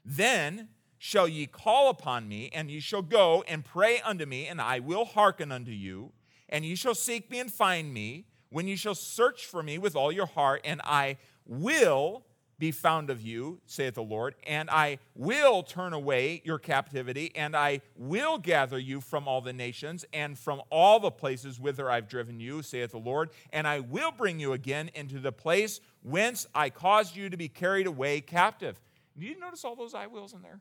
Then 0.05 0.67
shall 0.99 1.27
ye 1.27 1.47
call 1.47 1.89
upon 1.89 2.27
me, 2.27 2.51
and 2.53 2.69
ye 2.69 2.79
shall 2.79 3.01
go 3.01 3.43
and 3.47 3.65
pray 3.65 3.99
unto 4.01 4.27
me, 4.27 4.45
and 4.45 4.61
I 4.61 4.77
will 4.77 5.05
hearken 5.05 5.51
unto 5.51 5.71
you 5.71 6.11
and 6.49 6.65
ye 6.65 6.75
shall 6.75 6.95
seek 6.95 7.31
me 7.31 7.39
and 7.39 7.51
find 7.51 7.93
me 7.93 8.25
when 8.49 8.67
ye 8.67 8.75
shall 8.75 8.95
search 8.95 9.45
for 9.45 9.63
me 9.63 9.77
with 9.77 9.95
all 9.95 10.11
your 10.11 10.25
heart, 10.25 10.61
and 10.65 10.81
I 10.83 11.17
will 11.45 12.25
be 12.57 12.71
found 12.71 13.09
of 13.09 13.21
you, 13.21 13.61
saith 13.65 13.95
the 13.95 14.03
Lord, 14.03 14.35
and 14.45 14.69
I 14.69 14.99
will 15.15 15.63
turn 15.63 15.93
away 15.93 16.41
your 16.43 16.59
captivity, 16.59 17.31
and 17.33 17.55
I 17.55 17.81
will 17.95 18.37
gather 18.37 18.77
you 18.77 18.99
from 18.99 19.27
all 19.27 19.39
the 19.39 19.53
nations 19.53 20.03
and 20.11 20.37
from 20.37 20.61
all 20.69 20.99
the 20.99 21.09
places 21.09 21.59
whither 21.59 21.89
I've 21.89 22.09
driven 22.09 22.39
you, 22.39 22.61
saith 22.61 22.91
the 22.91 22.97
Lord, 22.97 23.29
and 23.53 23.65
I 23.65 23.79
will 23.79 24.11
bring 24.11 24.39
you 24.39 24.51
again 24.51 24.91
into 24.93 25.19
the 25.19 25.31
place 25.31 25.79
whence 26.03 26.45
I 26.53 26.69
caused 26.69 27.15
you 27.15 27.29
to 27.29 27.37
be 27.37 27.47
carried 27.47 27.87
away 27.87 28.19
captive. 28.19 28.79
Do 29.17 29.25
you 29.25 29.39
notice 29.39 29.63
all 29.63 29.75
those 29.75 29.93
I 29.93 30.07
wills 30.07 30.33
in 30.33 30.41
there? 30.41 30.59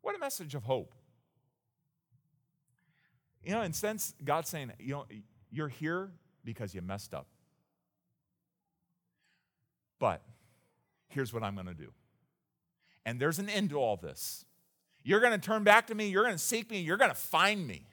What 0.00 0.14
a 0.14 0.18
message 0.18 0.54
of 0.54 0.62
hope. 0.62 0.94
You 3.44 3.52
know, 3.52 3.62
in 3.62 3.72
sense, 3.72 4.14
God's 4.24 4.48
saying, 4.48 4.72
you 4.78 4.94
know, 4.94 5.06
you're 5.50 5.68
here 5.68 6.10
because 6.44 6.74
you 6.74 6.82
messed 6.82 7.14
up. 7.14 7.26
But 9.98 10.22
here's 11.08 11.32
what 11.32 11.42
I'm 11.42 11.54
going 11.54 11.66
to 11.66 11.74
do. 11.74 11.92
And 13.04 13.18
there's 13.18 13.38
an 13.38 13.48
end 13.48 13.70
to 13.70 13.76
all 13.76 13.96
this. 13.96 14.44
You're 15.02 15.20
going 15.20 15.32
to 15.32 15.38
turn 15.38 15.64
back 15.64 15.86
to 15.86 15.94
me, 15.94 16.08
you're 16.08 16.24
going 16.24 16.34
to 16.34 16.42
seek 16.42 16.70
me, 16.70 16.80
you're 16.80 16.96
going 16.96 17.10
to 17.10 17.16
find 17.16 17.66
me. 17.66 17.86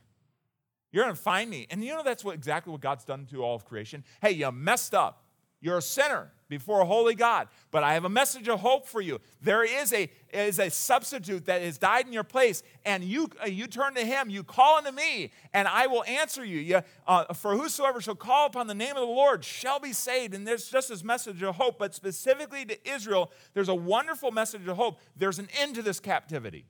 You're 0.91 1.03
going 1.03 1.15
to 1.15 1.21
find 1.21 1.49
me. 1.49 1.67
And 1.69 1.83
you 1.83 1.93
know 1.93 2.03
that's 2.03 2.23
what 2.23 2.35
exactly 2.35 2.71
what 2.71 2.81
God's 2.81 3.03
done 3.03 3.25
to 3.31 3.43
all 3.43 3.55
of 3.55 3.65
creation. 3.65 4.03
Hey, 4.21 4.31
you 4.31 4.49
messed 4.51 4.93
up. 4.93 5.23
You're 5.59 5.77
a 5.77 5.81
sinner 5.81 6.31
before 6.47 6.81
a 6.81 6.85
holy 6.85 7.15
God. 7.15 7.47
But 7.71 7.83
I 7.83 7.93
have 7.93 8.05
a 8.05 8.09
message 8.09 8.47
of 8.47 8.59
hope 8.59 8.87
for 8.87 9.01
you. 9.01 9.19
There 9.41 9.63
is 9.63 9.93
a, 9.93 10.09
is 10.33 10.59
a 10.59 10.69
substitute 10.69 11.45
that 11.45 11.61
has 11.61 11.77
died 11.77 12.05
in 12.05 12.13
your 12.13 12.23
place, 12.23 12.63
and 12.85 13.03
you, 13.03 13.29
uh, 13.41 13.47
you 13.47 13.67
turn 13.67 13.95
to 13.95 14.05
him, 14.05 14.29
you 14.29 14.43
call 14.43 14.77
unto 14.77 14.91
me, 14.91 15.31
and 15.53 15.67
I 15.67 15.87
will 15.87 16.03
answer 16.05 16.43
you. 16.43 16.59
you 16.59 16.81
uh, 17.07 17.33
for 17.33 17.55
whosoever 17.55 18.01
shall 18.01 18.15
call 18.15 18.47
upon 18.47 18.67
the 18.67 18.75
name 18.75 18.95
of 18.95 19.01
the 19.01 19.05
Lord 19.05 19.43
shall 19.43 19.79
be 19.79 19.93
saved. 19.93 20.33
And 20.33 20.47
there's 20.47 20.69
just 20.69 20.89
this 20.89 21.03
message 21.03 21.41
of 21.41 21.55
hope, 21.55 21.79
but 21.79 21.95
specifically 21.95 22.65
to 22.65 22.89
Israel, 22.89 23.31
there's 23.53 23.69
a 23.69 23.75
wonderful 23.75 24.31
message 24.31 24.67
of 24.67 24.77
hope. 24.77 24.99
There's 25.15 25.39
an 25.39 25.49
end 25.59 25.75
to 25.75 25.81
this 25.81 25.99
captivity. 25.99 26.65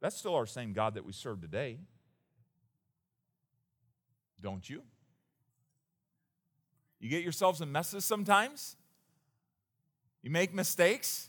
That's 0.00 0.16
still 0.16 0.34
our 0.34 0.46
same 0.46 0.74
God 0.74 0.94
that 0.94 1.04
we 1.04 1.12
serve 1.12 1.40
today. 1.40 1.78
Don't 4.40 4.68
you? 4.68 4.82
You 7.04 7.10
get 7.10 7.22
yourselves 7.22 7.60
in 7.60 7.70
messes 7.70 8.02
sometimes. 8.02 8.76
You 10.22 10.30
make 10.30 10.54
mistakes. 10.54 11.28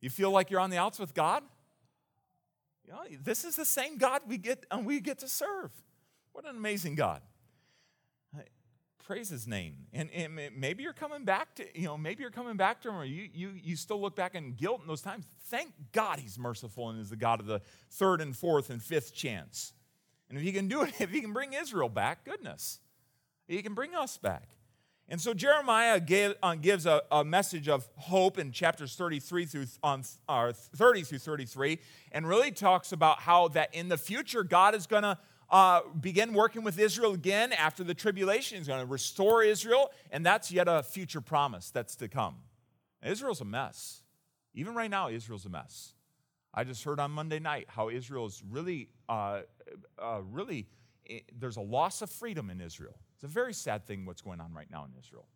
You 0.00 0.08
feel 0.08 0.30
like 0.30 0.50
you're 0.50 0.60
on 0.60 0.70
the 0.70 0.78
outs 0.78 0.98
with 0.98 1.12
God. 1.12 1.42
You 2.86 2.94
know, 2.94 3.00
this 3.22 3.44
is 3.44 3.54
the 3.54 3.66
same 3.66 3.98
God 3.98 4.22
we 4.26 4.38
get 4.38 4.64
and 4.70 4.86
we 4.86 5.00
get 5.00 5.18
to 5.18 5.28
serve. 5.28 5.70
What 6.32 6.46
an 6.46 6.56
amazing 6.56 6.94
God. 6.94 7.20
Praise 9.04 9.28
his 9.28 9.46
name. 9.46 9.74
And, 9.92 10.10
and, 10.10 10.40
maybe 10.56 10.84
you're 10.84 10.94
coming 10.94 11.26
back 11.26 11.54
to, 11.56 11.78
you 11.78 11.84
know, 11.84 11.98
maybe 11.98 12.22
you're 12.22 12.30
coming 12.30 12.56
back 12.56 12.80
to 12.80 12.88
him 12.88 12.96
or 12.96 13.04
you, 13.04 13.28
you, 13.34 13.50
you 13.62 13.76
still 13.76 14.00
look 14.00 14.16
back 14.16 14.34
in 14.34 14.54
guilt 14.54 14.80
in 14.80 14.86
those 14.86 15.02
times. 15.02 15.26
Thank 15.48 15.72
God 15.92 16.18
he's 16.18 16.38
merciful 16.38 16.88
and 16.88 16.98
is 16.98 17.10
the 17.10 17.16
God 17.16 17.40
of 17.40 17.46
the 17.46 17.60
third 17.90 18.22
and 18.22 18.34
fourth 18.34 18.70
and 18.70 18.82
fifth 18.82 19.14
chance. 19.14 19.74
And 20.30 20.38
if 20.38 20.44
he 20.44 20.50
can 20.50 20.66
do 20.66 20.80
it, 20.80 20.94
if 20.98 21.10
he 21.10 21.20
can 21.20 21.34
bring 21.34 21.52
Israel 21.52 21.90
back, 21.90 22.24
goodness. 22.24 22.80
He 23.50 23.62
can 23.62 23.74
bring 23.74 23.96
us 23.96 24.16
back. 24.16 24.48
And 25.08 25.20
so 25.20 25.34
Jeremiah 25.34 25.98
gave, 25.98 26.34
uh, 26.40 26.54
gives 26.54 26.86
a, 26.86 27.02
a, 27.10 27.24
message 27.24 27.68
of 27.68 27.88
hope 27.96 28.38
in 28.38 28.52
chapters 28.52 28.94
33 28.94 29.44
through 29.44 29.66
um, 29.82 30.02
uh, 30.28 30.52
30 30.52 31.02
through 31.02 31.18
33, 31.18 31.80
and 32.12 32.28
really 32.28 32.52
talks 32.52 32.92
about 32.92 33.18
how 33.18 33.48
that 33.48 33.74
in 33.74 33.88
the 33.88 33.98
future 33.98 34.44
God 34.44 34.76
is 34.76 34.86
going 34.86 35.02
to 35.02 35.18
uh, 35.50 35.80
begin 36.00 36.32
working 36.32 36.62
with 36.62 36.78
Israel 36.78 37.12
again 37.12 37.52
after 37.52 37.82
the 37.82 37.92
tribulation. 37.92 38.58
He's 38.58 38.68
going 38.68 38.78
to 38.78 38.86
restore 38.86 39.42
Israel, 39.42 39.90
and 40.12 40.24
that's 40.24 40.52
yet 40.52 40.68
a 40.68 40.84
future 40.84 41.20
promise 41.20 41.72
that's 41.72 41.96
to 41.96 42.06
come. 42.06 42.36
Israel's 43.04 43.40
a 43.40 43.44
mess. 43.44 44.02
Even 44.54 44.76
right 44.76 44.90
now, 44.90 45.08
Israel's 45.08 45.44
a 45.44 45.48
mess. 45.48 45.94
I 46.54 46.62
just 46.62 46.84
heard 46.84 47.00
on 47.00 47.10
Monday 47.10 47.40
night 47.40 47.66
how 47.68 47.88
Israel 47.88 48.26
is 48.26 48.44
really, 48.48 48.90
uh, 49.08 49.40
uh, 49.98 50.20
really, 50.30 50.68
eh, 51.10 51.20
there's 51.38 51.56
a 51.56 51.62
loss 51.62 52.02
of 52.02 52.10
freedom 52.10 52.50
in 52.50 52.60
Israel. 52.60 52.96
It's 53.14 53.24
a 53.24 53.28
very 53.28 53.52
sad 53.52 53.86
thing 53.86 54.06
what's 54.06 54.22
going 54.22 54.40
on 54.40 54.54
right 54.54 54.70
now 54.70 54.84
in 54.84 54.92
Israel. 54.98 55.26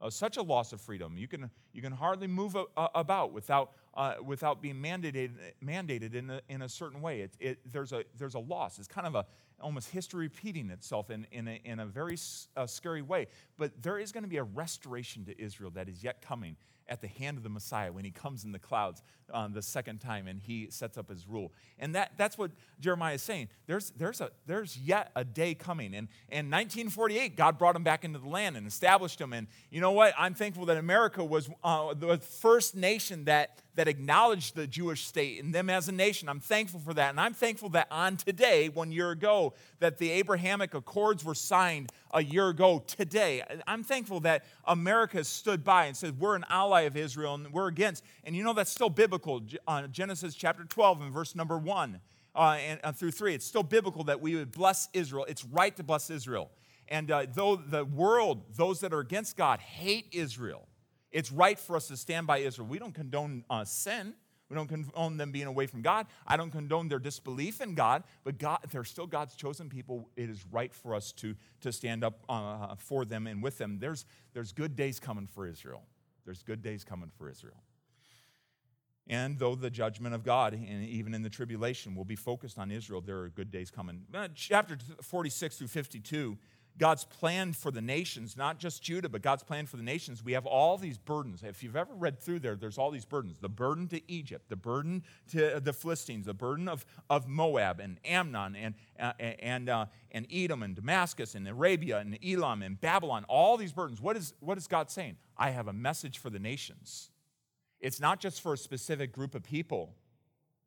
Uh, 0.00 0.10
such 0.10 0.36
a 0.36 0.42
loss 0.42 0.72
of 0.72 0.80
freedom. 0.80 1.16
You 1.16 1.28
can, 1.28 1.50
you 1.72 1.80
can 1.80 1.92
hardly 1.92 2.26
move 2.26 2.56
a, 2.56 2.64
a, 2.76 2.88
about 2.94 3.32
without, 3.32 3.72
uh, 3.94 4.14
without 4.24 4.60
being 4.60 4.76
mandated, 4.76 5.30
mandated 5.64 6.14
in, 6.14 6.30
a, 6.30 6.40
in 6.48 6.62
a 6.62 6.68
certain 6.68 7.00
way. 7.00 7.20
It, 7.20 7.36
it, 7.38 7.72
there's, 7.72 7.92
a, 7.92 8.04
there's 8.18 8.34
a 8.34 8.40
loss. 8.40 8.78
It's 8.78 8.88
kind 8.88 9.06
of 9.06 9.14
a, 9.14 9.24
almost 9.60 9.90
history 9.90 10.24
repeating 10.24 10.70
itself 10.70 11.10
in, 11.10 11.26
in, 11.30 11.48
a, 11.48 11.60
in 11.64 11.80
a 11.80 11.86
very 11.86 12.16
scary 12.16 13.02
way. 13.02 13.28
But 13.56 13.82
there 13.82 13.98
is 13.98 14.12
going 14.12 14.24
to 14.24 14.28
be 14.28 14.38
a 14.38 14.44
restoration 14.44 15.24
to 15.26 15.40
Israel 15.40 15.70
that 15.72 15.88
is 15.88 16.02
yet 16.02 16.20
coming 16.20 16.56
at 16.88 17.00
the 17.00 17.08
hand 17.08 17.36
of 17.36 17.42
the 17.42 17.48
Messiah 17.48 17.92
when 17.92 18.04
he 18.04 18.10
comes 18.10 18.44
in 18.44 18.52
the 18.52 18.58
clouds 18.58 19.02
um, 19.32 19.52
the 19.52 19.62
second 19.62 20.00
time 20.00 20.26
and 20.26 20.40
he 20.42 20.68
sets 20.70 20.98
up 20.98 21.08
his 21.08 21.26
rule. 21.26 21.52
And 21.78 21.94
that, 21.94 22.12
that's 22.16 22.36
what 22.36 22.50
Jeremiah 22.80 23.14
is 23.14 23.22
saying. 23.22 23.48
There's, 23.66 23.90
there's, 23.92 24.20
a, 24.20 24.30
there's 24.46 24.76
yet 24.78 25.10
a 25.16 25.24
day 25.24 25.54
coming. 25.54 25.94
And 25.94 26.08
in 26.28 26.50
1948, 26.50 27.36
God 27.36 27.58
brought 27.58 27.76
him 27.76 27.84
back 27.84 28.04
into 28.04 28.18
the 28.18 28.28
land 28.28 28.56
and 28.56 28.66
established 28.66 29.20
him. 29.20 29.32
And 29.32 29.46
you 29.70 29.80
know 29.80 29.92
what? 29.92 30.14
I'm 30.18 30.34
thankful 30.34 30.66
that 30.66 30.76
America 30.76 31.24
was 31.24 31.48
uh, 31.62 31.94
the 31.94 32.18
first 32.18 32.76
nation 32.76 33.24
that, 33.24 33.60
that 33.74 33.88
acknowledged 33.88 34.54
the 34.54 34.66
Jewish 34.66 35.04
state 35.04 35.42
and 35.42 35.54
them 35.54 35.68
as 35.68 35.88
a 35.88 35.92
nation. 35.92 36.28
I'm 36.28 36.40
thankful 36.40 36.80
for 36.80 36.94
that. 36.94 37.10
And 37.10 37.20
I'm 37.20 37.34
thankful 37.34 37.68
that 37.70 37.88
on 37.90 38.16
today, 38.16 38.68
one 38.68 38.92
year 38.92 39.10
ago, 39.10 39.54
that 39.80 39.98
the 39.98 40.10
Abrahamic 40.10 40.74
Accords 40.74 41.24
were 41.24 41.34
signed 41.34 41.90
a 42.12 42.22
year 42.22 42.48
ago 42.48 42.84
today. 42.86 43.42
I'm 43.66 43.82
thankful 43.82 44.20
that 44.20 44.44
America 44.64 45.24
stood 45.24 45.64
by 45.64 45.86
and 45.86 45.96
said, 45.96 46.18
we're 46.20 46.36
an 46.36 46.44
ally 46.48 46.82
of 46.82 46.96
Israel 46.96 47.34
and 47.34 47.52
we're 47.52 47.68
against. 47.68 48.04
And 48.22 48.36
you 48.36 48.44
know, 48.44 48.52
that's 48.52 48.70
still 48.70 48.90
biblical. 48.90 49.42
Uh, 49.66 49.88
Genesis 49.88 50.34
chapter 50.34 50.64
12 50.64 51.02
and 51.02 51.12
verse 51.12 51.34
number 51.34 51.58
1 51.58 52.00
uh, 52.34 52.58
and 52.60 52.80
uh, 52.84 52.92
through 52.92 53.10
3. 53.10 53.34
It's 53.34 53.46
still 53.46 53.62
biblical 53.62 54.04
that 54.04 54.20
we 54.20 54.36
would 54.36 54.52
bless 54.52 54.88
Israel. 54.92 55.24
It's 55.28 55.44
right 55.44 55.74
to 55.76 55.82
bless 55.82 56.10
Israel. 56.10 56.50
And 56.88 57.10
uh, 57.10 57.26
though 57.32 57.56
the 57.56 57.84
world, 57.84 58.42
those 58.56 58.80
that 58.80 58.92
are 58.92 59.00
against 59.00 59.36
God, 59.36 59.60
hate 59.60 60.06
Israel, 60.12 60.68
it's 61.14 61.30
right 61.30 61.58
for 61.58 61.76
us 61.76 61.86
to 61.88 61.96
stand 61.96 62.26
by 62.26 62.38
Israel. 62.38 62.66
We 62.66 62.80
don't 62.80 62.92
condone 62.92 63.44
uh, 63.48 63.64
sin. 63.64 64.14
We 64.50 64.56
don't 64.56 64.66
condone 64.66 65.16
them 65.16 65.30
being 65.30 65.46
away 65.46 65.66
from 65.66 65.80
God. 65.80 66.06
I 66.26 66.36
don't 66.36 66.50
condone 66.50 66.88
their 66.88 66.98
disbelief 66.98 67.60
in 67.60 67.74
God, 67.74 68.02
but 68.24 68.36
God, 68.36 68.58
they're 68.70 68.84
still 68.84 69.06
God's 69.06 69.36
chosen 69.36 69.68
people. 69.70 70.10
It 70.16 70.28
is 70.28 70.44
right 70.50 70.74
for 70.74 70.94
us 70.94 71.12
to, 71.12 71.36
to 71.60 71.72
stand 71.72 72.02
up 72.04 72.24
uh, 72.28 72.74
for 72.76 73.04
them 73.04 73.28
and 73.28 73.42
with 73.42 73.58
them. 73.58 73.78
There's, 73.78 74.04
there's 74.34 74.52
good 74.52 74.74
days 74.74 74.98
coming 74.98 75.28
for 75.28 75.46
Israel. 75.46 75.84
There's 76.24 76.42
good 76.42 76.62
days 76.62 76.82
coming 76.84 77.10
for 77.16 77.30
Israel. 77.30 77.62
And 79.06 79.38
though 79.38 79.54
the 79.54 79.70
judgment 79.70 80.14
of 80.14 80.24
God, 80.24 80.52
and 80.52 80.84
even 80.84 81.14
in 81.14 81.22
the 81.22 81.30
tribulation, 81.30 81.94
will 81.94 82.06
be 82.06 82.16
focused 82.16 82.58
on 82.58 82.70
Israel, 82.70 83.00
there 83.00 83.20
are 83.20 83.28
good 83.28 83.50
days 83.50 83.70
coming. 83.70 84.02
Uh, 84.12 84.28
chapter 84.34 84.78
46 85.00 85.58
through 85.58 85.68
52 85.68 86.38
God's 86.76 87.04
plan 87.04 87.52
for 87.52 87.70
the 87.70 87.80
nations, 87.80 88.36
not 88.36 88.58
just 88.58 88.82
Judah, 88.82 89.08
but 89.08 89.22
God's 89.22 89.44
plan 89.44 89.66
for 89.66 89.76
the 89.76 89.82
nations, 89.82 90.24
we 90.24 90.32
have 90.32 90.44
all 90.44 90.76
these 90.76 90.98
burdens. 90.98 91.42
If 91.44 91.62
you've 91.62 91.76
ever 91.76 91.94
read 91.94 92.18
through 92.18 92.40
there, 92.40 92.56
there's 92.56 92.78
all 92.78 92.90
these 92.90 93.04
burdens 93.04 93.36
the 93.40 93.48
burden 93.48 93.86
to 93.88 94.00
Egypt, 94.10 94.48
the 94.48 94.56
burden 94.56 95.04
to 95.30 95.60
the 95.60 95.72
Philistines, 95.72 96.26
the 96.26 96.34
burden 96.34 96.68
of, 96.68 96.84
of 97.08 97.28
Moab 97.28 97.78
and 97.78 97.98
Ammon 98.04 98.56
and, 98.56 98.74
uh, 98.98 99.12
and, 99.18 99.68
uh, 99.68 99.86
and 100.10 100.26
Edom 100.32 100.62
and 100.62 100.74
Damascus 100.74 101.34
and 101.34 101.46
Arabia 101.46 101.98
and 101.98 102.18
Elam 102.24 102.62
and 102.62 102.80
Babylon, 102.80 103.24
all 103.28 103.56
these 103.56 103.72
burdens. 103.72 104.00
What 104.00 104.16
is, 104.16 104.34
what 104.40 104.58
is 104.58 104.66
God 104.66 104.90
saying? 104.90 105.16
I 105.36 105.50
have 105.50 105.68
a 105.68 105.72
message 105.72 106.18
for 106.18 106.30
the 106.30 106.40
nations. 106.40 107.10
It's 107.80 108.00
not 108.00 108.18
just 108.18 108.40
for 108.40 108.54
a 108.54 108.58
specific 108.58 109.12
group 109.12 109.34
of 109.34 109.44
people. 109.44 109.94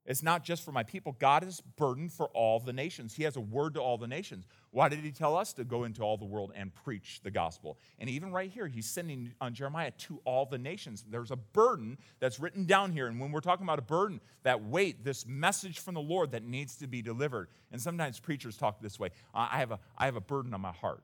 It's 0.08 0.24
not 0.24 0.46
just 0.46 0.64
for 0.64 0.72
my 0.72 0.84
people. 0.84 1.18
God 1.20 1.44
is 1.44 1.62
burdened 1.76 2.14
for 2.14 2.28
all 2.30 2.62
the 2.62 2.72
nations. 2.72 3.14
He 3.14 3.24
has 3.24 3.36
a 3.36 3.42
word 3.42 3.74
to 3.74 3.82
all 3.82 3.98
the 3.98 4.08
nations. 4.08 4.48
Why 4.72 4.88
did 4.88 5.00
he 5.00 5.12
tell 5.12 5.36
us 5.36 5.52
to 5.54 5.66
go 5.66 5.84
into 5.84 6.02
all 6.02 6.16
the 6.16 6.26
world 6.26 6.54
and 6.56 6.74
preach 6.74 7.20
the 7.24 7.30
gospel? 7.30 7.78
And 8.00 8.10
even 8.10 8.32
right 8.32 8.50
here, 8.50 8.68
he's 8.68 8.86
sending 8.86 9.34
on 9.42 9.54
Jeremiah 9.54 9.92
to 9.92 10.22
all 10.24 10.46
the 10.46 10.58
nations. 10.58 11.04
There's 11.10 11.32
a 11.32 11.36
burden 11.36 11.98
that's 12.22 12.40
written 12.40 12.66
down 12.66 12.94
here. 12.94 13.08
And 13.08 13.20
when 13.20 13.34
we're 13.34 13.42
talking 13.42 13.66
about 13.66 13.80
a 13.80 13.84
burden, 13.84 14.22
that 14.44 14.64
weight, 14.64 15.04
this 15.04 15.26
message 15.28 15.80
from 15.80 15.94
the 15.94 16.02
Lord 16.02 16.32
that 16.32 16.44
needs 16.44 16.78
to 16.78 16.88
be 16.88 17.02
delivered. 17.02 17.50
And 17.74 17.82
sometimes 17.82 18.18
preachers 18.18 18.56
talk 18.56 18.80
this 18.80 18.98
way 18.98 19.10
I 19.34 19.58
have 19.58 19.72
a, 19.72 19.80
I 19.98 20.06
have 20.06 20.16
a 20.16 20.22
burden 20.22 20.54
on 20.54 20.62
my 20.62 20.72
heart. 20.72 21.04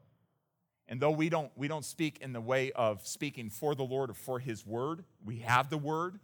And 0.88 1.02
though 1.02 1.12
we 1.12 1.28
don't, 1.28 1.52
we 1.58 1.68
don't 1.68 1.86
speak 1.86 2.20
in 2.22 2.32
the 2.32 2.42
way 2.42 2.72
of 2.72 3.06
speaking 3.06 3.50
for 3.50 3.76
the 3.76 3.84
Lord 3.84 4.12
or 4.12 4.14
for 4.14 4.40
his 4.40 4.66
word, 4.66 5.04
we 5.26 5.40
have 5.40 5.70
the 5.70 5.78
word 5.78 6.20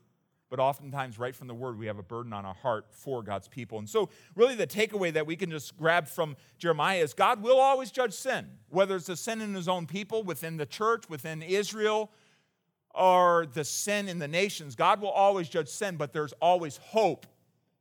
but 0.49 0.59
oftentimes, 0.59 1.19
right 1.19 1.35
from 1.35 1.47
the 1.47 1.53
word, 1.53 1.77
we 1.77 1.85
have 1.85 1.99
a 1.99 2.03
burden 2.03 2.33
on 2.33 2.45
our 2.45 2.55
heart 2.55 2.88
for 2.89 3.21
God's 3.21 3.47
people. 3.47 3.77
And 3.77 3.88
so, 3.88 4.09
really, 4.35 4.55
the 4.55 4.67
takeaway 4.67 5.13
that 5.13 5.27
we 5.27 5.35
can 5.35 5.51
just 5.51 5.77
grab 5.77 6.07
from 6.07 6.35
Jeremiah 6.57 6.99
is 6.99 7.13
God 7.13 7.41
will 7.43 7.59
always 7.59 7.91
judge 7.91 8.13
sin, 8.13 8.47
whether 8.69 8.95
it's 8.95 9.09
a 9.09 9.15
sin 9.15 9.41
in 9.41 9.53
his 9.53 9.67
own 9.67 9.85
people, 9.85 10.23
within 10.23 10.57
the 10.57 10.65
church, 10.65 11.07
within 11.09 11.41
Israel, 11.41 12.12
or 12.95 13.45
the 13.53 13.63
sin 13.63 14.09
in 14.09 14.17
the 14.17 14.27
nations. 14.27 14.75
God 14.75 15.01
will 15.01 15.09
always 15.09 15.49
judge 15.49 15.69
sin, 15.69 15.97
but 15.97 16.13
there's 16.13 16.33
always 16.41 16.77
hope. 16.77 17.27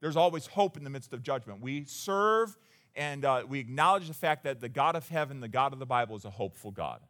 There's 0.01 0.17
always 0.17 0.47
hope 0.47 0.77
in 0.77 0.85
the 0.85 0.91
midst 0.91 1.13
of 1.13 1.23
judgment. 1.23 1.61
We 1.61 1.85
serve 1.85 2.57
and 2.99 3.25
uh, 3.25 3.45
we 3.49 3.61
acknowledge 3.61 4.09
the 4.09 4.15
fact 4.15 4.43
that 4.43 4.61
the 4.61 4.69
God 4.69 4.97
of 4.97 5.09
heaven, 5.09 5.39
the 5.39 5.49
God 5.49 5.73
of 5.73 5.79
the 5.79 5.87
Bible, 5.87 6.17
is 6.17 6.25
a 6.25 6.31
hopeful 6.31 6.73
God. 6.73 7.01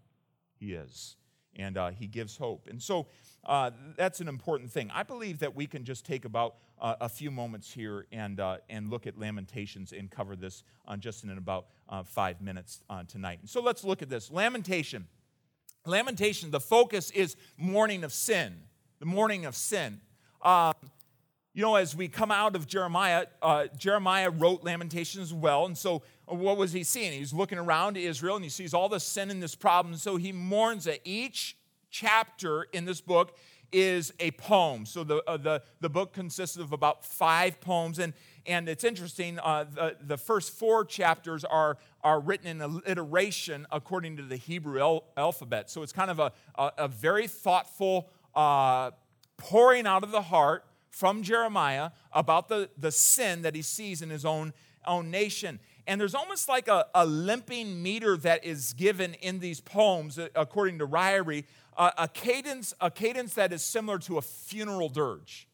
He 0.54 0.74
is. 0.74 1.16
And 1.56 1.78
uh, 1.78 1.90
he 1.90 2.06
gives 2.06 2.36
hope. 2.36 2.68
And 2.68 2.80
so, 2.80 3.06
uh, 3.44 3.70
that's 3.96 4.20
an 4.20 4.28
important 4.28 4.70
thing. 4.70 4.90
I 4.92 5.02
believe 5.02 5.38
that 5.38 5.54
we 5.54 5.66
can 5.66 5.84
just 5.84 6.04
take 6.04 6.24
about 6.24 6.56
uh, 6.80 6.96
a 7.00 7.08
few 7.08 7.30
moments 7.30 7.72
here 7.72 8.06
and, 8.12 8.38
uh, 8.40 8.58
and 8.68 8.90
look 8.90 9.06
at 9.06 9.18
Lamentations 9.18 9.92
and 9.92 10.10
cover 10.10 10.36
this 10.36 10.62
on 10.86 11.00
just 11.00 11.24
in 11.24 11.30
about 11.30 11.66
uh, 11.88 12.02
five 12.02 12.40
minutes 12.40 12.82
uh, 12.90 13.02
tonight. 13.04 13.40
So 13.46 13.62
let's 13.62 13.84
look 13.84 14.02
at 14.02 14.08
this. 14.08 14.30
Lamentation. 14.30 15.06
Lamentation, 15.86 16.50
the 16.50 16.60
focus 16.60 17.10
is 17.12 17.36
mourning 17.56 18.04
of 18.04 18.12
sin, 18.12 18.54
the 18.98 19.06
mourning 19.06 19.46
of 19.46 19.56
sin. 19.56 20.00
Um, 20.42 20.74
you 21.54 21.62
know, 21.62 21.74
as 21.74 21.96
we 21.96 22.06
come 22.06 22.30
out 22.30 22.54
of 22.54 22.68
Jeremiah, 22.68 23.26
uh, 23.42 23.66
Jeremiah 23.76 24.30
wrote 24.30 24.62
Lamentations 24.62 25.28
as 25.28 25.34
well. 25.34 25.66
And 25.66 25.76
so, 25.76 26.02
what 26.26 26.56
was 26.56 26.72
he 26.72 26.84
seeing? 26.84 27.12
He's 27.12 27.32
looking 27.32 27.58
around 27.58 27.96
Israel 27.96 28.36
and 28.36 28.44
he 28.44 28.50
sees 28.50 28.74
all 28.74 28.88
the 28.88 29.00
sin 29.00 29.30
and 29.30 29.42
this 29.42 29.56
problem. 29.56 29.96
So, 29.96 30.16
he 30.16 30.30
mourns 30.30 30.86
at 30.86 31.00
each 31.04 31.56
chapter 31.90 32.64
in 32.72 32.84
this 32.84 33.00
book 33.00 33.36
is 33.72 34.12
a 34.18 34.30
poem. 34.32 34.86
So 34.86 35.04
the, 35.04 35.22
uh, 35.26 35.36
the, 35.36 35.62
the 35.80 35.90
book 35.90 36.12
consists 36.12 36.56
of 36.56 36.72
about 36.72 37.04
five 37.04 37.60
poems. 37.60 37.98
And, 37.98 38.14
and 38.46 38.68
it's 38.68 38.84
interesting, 38.84 39.38
uh, 39.38 39.64
the, 39.64 39.96
the 40.00 40.16
first 40.16 40.52
four 40.52 40.84
chapters 40.84 41.44
are, 41.44 41.76
are 42.02 42.20
written 42.20 42.46
in 42.46 42.62
alliteration 42.62 43.66
according 43.70 44.16
to 44.16 44.22
the 44.22 44.36
Hebrew 44.36 44.80
al- 44.80 45.04
alphabet. 45.16 45.70
So 45.70 45.82
it's 45.82 45.92
kind 45.92 46.10
of 46.10 46.18
a, 46.18 46.32
a, 46.56 46.72
a 46.78 46.88
very 46.88 47.26
thoughtful 47.26 48.08
uh, 48.34 48.92
pouring 49.36 49.86
out 49.86 50.02
of 50.02 50.12
the 50.12 50.22
heart 50.22 50.64
from 50.90 51.22
Jeremiah 51.22 51.90
about 52.12 52.48
the, 52.48 52.70
the 52.78 52.90
sin 52.90 53.42
that 53.42 53.54
he 53.54 53.62
sees 53.62 54.00
in 54.00 54.08
his 54.10 54.24
own, 54.24 54.54
own 54.86 55.10
nation. 55.10 55.60
And 55.86 56.00
there's 56.00 56.14
almost 56.14 56.48
like 56.48 56.68
a, 56.68 56.86
a 56.94 57.06
limping 57.06 57.82
meter 57.82 58.16
that 58.18 58.44
is 58.44 58.72
given 58.72 59.14
in 59.14 59.38
these 59.38 59.60
poems, 59.60 60.18
uh, 60.18 60.28
according 60.34 60.78
to 60.80 60.86
Ryrie, 60.86 61.44
a, 61.78 61.92
a, 61.98 62.08
cadence, 62.08 62.74
a 62.80 62.90
cadence 62.90 63.34
that 63.34 63.52
is 63.52 63.62
similar 63.62 63.98
to 64.00 64.18
a 64.18 64.22
funeral 64.22 64.88
dirge. 64.88 65.48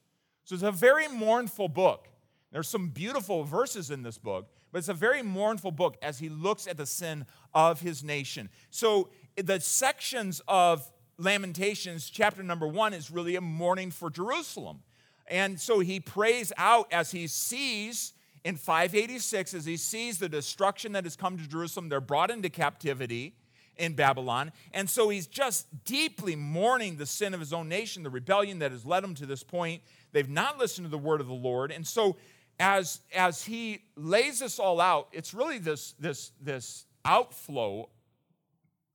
So 0.44 0.54
it's 0.54 0.64
a 0.64 0.72
very 0.72 1.06
mournful 1.06 1.68
book. 1.68 2.08
There's 2.50 2.68
some 2.68 2.88
beautiful 2.88 3.44
verses 3.44 3.90
in 3.90 4.02
this 4.02 4.18
book, 4.18 4.48
but 4.72 4.78
it's 4.78 4.88
a 4.88 4.94
very 4.94 5.22
mournful 5.22 5.70
book 5.70 5.96
as 6.02 6.18
he 6.18 6.28
looks 6.28 6.66
at 6.66 6.76
the 6.76 6.86
sin 6.86 7.26
of 7.52 7.80
his 7.80 8.02
nation. 8.02 8.48
So 8.70 9.10
the 9.36 9.60
sections 9.60 10.40
of 10.48 10.90
Lamentations, 11.18 12.10
chapter 12.10 12.42
number 12.42 12.66
one, 12.66 12.92
is 12.94 13.10
really 13.10 13.36
a 13.36 13.40
mourning 13.40 13.90
for 13.90 14.10
Jerusalem. 14.10 14.80
And 15.26 15.60
so 15.60 15.80
he 15.80 16.00
prays 16.00 16.52
out 16.56 16.92
as 16.92 17.10
he 17.10 17.26
sees 17.26 18.14
in 18.44 18.56
586, 18.56 19.54
as 19.54 19.64
he 19.64 19.76
sees 19.76 20.18
the 20.18 20.28
destruction 20.28 20.92
that 20.92 21.04
has 21.04 21.16
come 21.16 21.38
to 21.38 21.48
Jerusalem, 21.48 21.88
they're 21.88 22.00
brought 22.00 22.30
into 22.30 22.50
captivity 22.50 23.34
in 23.76 23.94
Babylon. 23.94 24.52
And 24.72 24.88
so 24.88 25.08
he's 25.08 25.26
just 25.26 25.84
deeply 25.84 26.36
mourning 26.36 26.96
the 26.96 27.06
sin 27.06 27.34
of 27.34 27.40
his 27.40 27.52
own 27.52 27.68
nation, 27.68 28.02
the 28.02 28.10
rebellion 28.10 28.58
that 28.60 28.72
has 28.72 28.84
led 28.84 29.04
him 29.04 29.14
to 29.16 29.26
this 29.26 29.42
point. 29.42 29.82
They've 30.12 30.28
not 30.28 30.58
listened 30.58 30.86
to 30.86 30.90
the 30.90 30.98
word 30.98 31.20
of 31.20 31.26
the 31.26 31.34
Lord. 31.34 31.72
And 31.72 31.86
so 31.86 32.16
as, 32.58 33.00
as 33.14 33.44
he 33.44 33.82
lays 33.96 34.40
this 34.40 34.58
all 34.58 34.80
out, 34.80 35.08
it's 35.12 35.34
really 35.34 35.58
this, 35.58 35.94
this, 35.98 36.32
this 36.40 36.86
outflow 37.04 37.88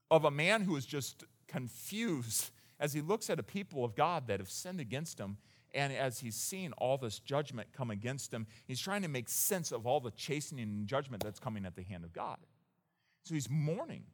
of 0.09 0.25
a 0.25 0.31
man 0.31 0.61
who 0.61 0.75
is 0.75 0.85
just 0.85 1.23
confused 1.47 2.51
as 2.79 2.93
he 2.93 3.01
looks 3.01 3.29
at 3.29 3.39
a 3.39 3.43
people 3.43 3.83
of 3.83 3.95
God 3.95 4.27
that 4.27 4.39
have 4.39 4.49
sinned 4.49 4.79
against 4.79 5.19
him. 5.19 5.37
And 5.73 5.93
as 5.93 6.19
he's 6.19 6.35
seen 6.35 6.71
all 6.77 6.97
this 6.97 7.19
judgment 7.19 7.67
come 7.73 7.91
against 7.91 8.33
him, 8.33 8.47
he's 8.65 8.79
trying 8.79 9.03
to 9.03 9.07
make 9.07 9.29
sense 9.29 9.71
of 9.71 9.85
all 9.85 9.99
the 9.99 10.11
chastening 10.11 10.63
and 10.63 10.87
judgment 10.87 11.21
that's 11.21 11.39
coming 11.39 11.65
at 11.65 11.75
the 11.75 11.83
hand 11.83 12.03
of 12.03 12.13
God. 12.13 12.37
So 13.23 13.35
he's 13.35 13.49
mourning. 13.49 14.05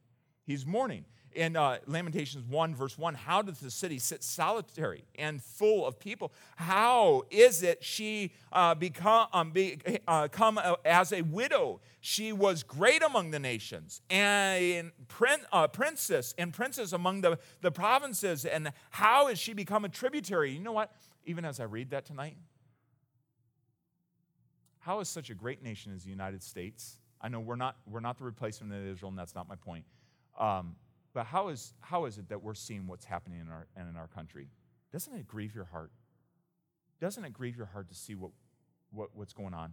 He's 0.46 0.64
mourning. 0.64 1.04
In 1.34 1.54
uh, 1.54 1.78
Lamentations 1.86 2.46
1, 2.46 2.74
verse 2.74 2.96
1, 2.96 3.12
how 3.12 3.42
does 3.42 3.60
the 3.60 3.70
city 3.70 3.98
sit 3.98 4.22
solitary 4.22 5.04
and 5.18 5.42
full 5.42 5.86
of 5.86 6.00
people? 6.00 6.32
How 6.54 7.24
is 7.30 7.62
it 7.62 7.84
she 7.84 8.32
uh, 8.52 8.74
become, 8.74 9.26
um, 9.34 9.50
be, 9.50 9.78
uh, 10.08 10.28
come 10.28 10.56
uh, 10.56 10.76
as 10.82 11.12
a 11.12 11.20
widow? 11.20 11.80
She 12.00 12.32
was 12.32 12.62
great 12.62 13.02
among 13.02 13.32
the 13.32 13.38
nations 13.38 14.00
and 14.08 14.92
prin, 15.08 15.40
uh, 15.52 15.68
princess 15.68 16.34
and 16.38 16.54
princess 16.54 16.92
among 16.92 17.20
the, 17.20 17.38
the 17.60 17.70
provinces. 17.70 18.46
And 18.46 18.72
how 18.88 19.28
is 19.28 19.38
she 19.38 19.52
become 19.52 19.84
a 19.84 19.90
tributary? 19.90 20.52
You 20.52 20.60
know 20.60 20.72
what? 20.72 20.90
Even 21.26 21.44
as 21.44 21.60
I 21.60 21.64
read 21.64 21.90
that 21.90 22.06
tonight, 22.06 22.36
how 24.78 25.00
is 25.00 25.08
such 25.10 25.28
a 25.28 25.34
great 25.34 25.62
nation 25.62 25.92
as 25.94 26.04
the 26.04 26.10
United 26.10 26.42
States? 26.42 26.96
I 27.20 27.28
know 27.28 27.40
we're 27.40 27.56
not, 27.56 27.76
we're 27.86 28.00
not 28.00 28.16
the 28.16 28.24
replacement 28.24 28.72
of 28.72 28.86
Israel, 28.86 29.10
and 29.10 29.18
that's 29.18 29.34
not 29.34 29.48
my 29.48 29.56
point. 29.56 29.84
Um, 30.38 30.76
but 31.14 31.26
how 31.26 31.48
is, 31.48 31.72
how 31.80 32.04
is 32.04 32.18
it 32.18 32.28
that 32.28 32.42
we're 32.42 32.54
seeing 32.54 32.86
what's 32.86 33.04
happening 33.04 33.40
in 33.40 33.48
our, 33.48 33.66
in 33.76 33.96
our 33.96 34.08
country? 34.08 34.48
Doesn't 34.92 35.14
it 35.14 35.26
grieve 35.26 35.54
your 35.54 35.64
heart? 35.64 35.90
Doesn't 37.00 37.24
it 37.24 37.32
grieve 37.32 37.56
your 37.56 37.66
heart 37.66 37.88
to 37.88 37.94
see 37.94 38.14
what, 38.14 38.32
what, 38.90 39.10
what's 39.14 39.32
going 39.32 39.54
on? 39.54 39.72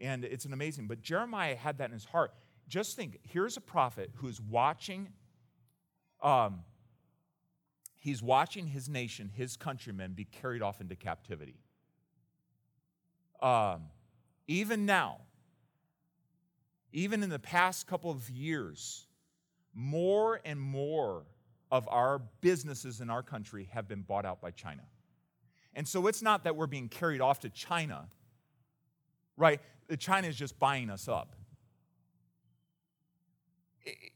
And 0.00 0.24
it's 0.24 0.44
an 0.44 0.52
amazing, 0.52 0.86
but 0.86 1.02
Jeremiah 1.02 1.56
had 1.56 1.78
that 1.78 1.86
in 1.86 1.92
his 1.92 2.04
heart. 2.04 2.32
Just 2.68 2.96
think 2.96 3.18
here's 3.22 3.56
a 3.56 3.60
prophet 3.60 4.10
who's 4.16 4.40
watching, 4.40 5.08
um, 6.22 6.60
he's 7.96 8.22
watching 8.22 8.66
his 8.68 8.88
nation, 8.88 9.30
his 9.34 9.56
countrymen 9.56 10.12
be 10.12 10.24
carried 10.24 10.62
off 10.62 10.80
into 10.80 10.94
captivity. 10.94 11.56
Um, 13.40 13.86
even 14.46 14.86
now, 14.86 15.18
even 16.92 17.22
in 17.22 17.30
the 17.30 17.38
past 17.38 17.86
couple 17.86 18.10
of 18.10 18.30
years, 18.30 19.06
more 19.74 20.40
and 20.44 20.60
more 20.60 21.24
of 21.70 21.88
our 21.88 22.20
businesses 22.40 23.00
in 23.00 23.10
our 23.10 23.22
country 23.22 23.68
have 23.72 23.88
been 23.88 24.02
bought 24.02 24.24
out 24.24 24.40
by 24.40 24.50
China. 24.50 24.82
And 25.74 25.86
so 25.86 26.06
it's 26.06 26.22
not 26.22 26.44
that 26.44 26.56
we're 26.56 26.66
being 26.66 26.88
carried 26.88 27.20
off 27.20 27.40
to 27.40 27.50
China, 27.50 28.08
right? 29.36 29.60
China 29.98 30.28
is 30.28 30.36
just 30.36 30.58
buying 30.58 30.90
us 30.90 31.08
up. 31.08 31.36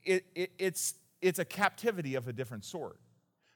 It, 0.05 0.25
it, 0.35 0.51
it's, 0.59 0.95
it's 1.21 1.39
a 1.39 1.45
captivity 1.45 2.15
of 2.15 2.27
a 2.29 2.33
different 2.33 2.65
sort. 2.65 2.99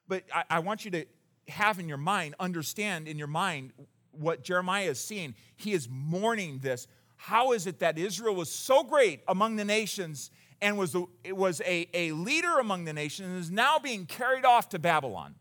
But 0.09 0.25
I, 0.33 0.45
I 0.51 0.59
want 0.61 0.85
you 0.85 0.91
to 0.93 1.07
have 1.49 1.79
in 1.79 1.89
your 1.89 1.99
mind, 1.99 2.35
understand 2.39 3.09
in 3.09 3.19
your 3.19 3.27
mind 3.27 3.73
what 4.13 4.43
Jeremiah 4.43 4.91
is 4.91 4.99
seeing. 4.99 5.35
He 5.57 5.73
is 5.73 5.89
mourning 5.91 6.61
this. 6.61 6.87
How 7.17 7.53
is 7.53 7.67
it 7.67 7.81
that 7.81 7.99
Israel 7.99 8.35
was 8.35 8.51
so 8.51 8.83
great 8.83 9.21
among 9.27 9.57
the 9.57 9.65
nations 9.65 10.31
and 10.61 10.79
was, 10.79 10.95
a, 10.95 11.05
was 11.33 11.61
a, 11.62 11.88
a 11.92 12.12
leader 12.12 12.59
among 12.59 12.85
the 12.85 12.92
nations 12.92 13.29
and 13.29 13.38
is 13.38 13.51
now 13.51 13.79
being 13.79 14.07
carried 14.07 14.45
off 14.45 14.71
to 14.71 14.79
Babylon. 14.79 15.35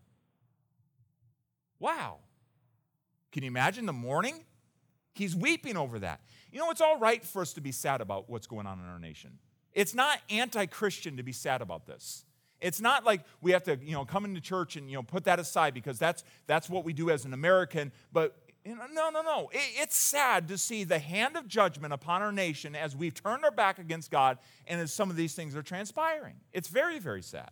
Wow. 1.78 2.18
Can 3.32 3.42
you 3.42 3.48
imagine 3.48 3.86
the 3.86 3.92
mourning? 3.92 4.44
He's 5.14 5.34
weeping 5.34 5.76
over 5.76 5.98
that. 5.98 6.20
You 6.52 6.58
know, 6.58 6.70
it's 6.70 6.80
all 6.80 6.98
right 6.98 7.24
for 7.24 7.42
us 7.42 7.52
to 7.54 7.60
be 7.60 7.72
sad 7.72 8.00
about 8.00 8.28
what's 8.30 8.46
going 8.46 8.66
on 8.66 8.78
in 8.78 8.86
our 8.86 8.98
nation. 8.98 9.38
It's 9.72 9.94
not 9.94 10.20
anti-Christian 10.30 11.18
to 11.18 11.22
be 11.22 11.32
sad 11.32 11.60
about 11.60 11.86
this. 11.86 12.24
It's 12.60 12.80
not 12.80 13.04
like 13.04 13.22
we 13.42 13.52
have 13.52 13.64
to, 13.64 13.78
you 13.82 13.92
know, 13.92 14.06
come 14.06 14.24
into 14.24 14.40
church 14.40 14.76
and 14.76 14.88
you 14.88 14.96
know 14.96 15.02
put 15.02 15.24
that 15.24 15.38
aside 15.38 15.74
because 15.74 15.98
that's 15.98 16.24
that's 16.46 16.70
what 16.70 16.84
we 16.84 16.94
do 16.94 17.10
as 17.10 17.26
an 17.26 17.34
American. 17.34 17.92
But 18.12 18.34
you 18.66 18.74
know, 18.74 18.86
no, 18.92 19.10
no, 19.10 19.22
no. 19.22 19.48
It, 19.52 19.82
it's 19.82 19.96
sad 19.96 20.48
to 20.48 20.58
see 20.58 20.82
the 20.82 20.98
hand 20.98 21.36
of 21.36 21.46
judgment 21.46 21.92
upon 21.92 22.22
our 22.22 22.32
nation 22.32 22.74
as 22.74 22.96
we've 22.96 23.14
turned 23.14 23.44
our 23.44 23.52
back 23.52 23.78
against 23.78 24.10
God 24.10 24.38
and 24.66 24.80
as 24.80 24.92
some 24.92 25.08
of 25.08 25.16
these 25.16 25.34
things 25.34 25.54
are 25.54 25.62
transpiring. 25.62 26.34
It's 26.52 26.66
very, 26.66 26.98
very 26.98 27.22
sad. 27.22 27.50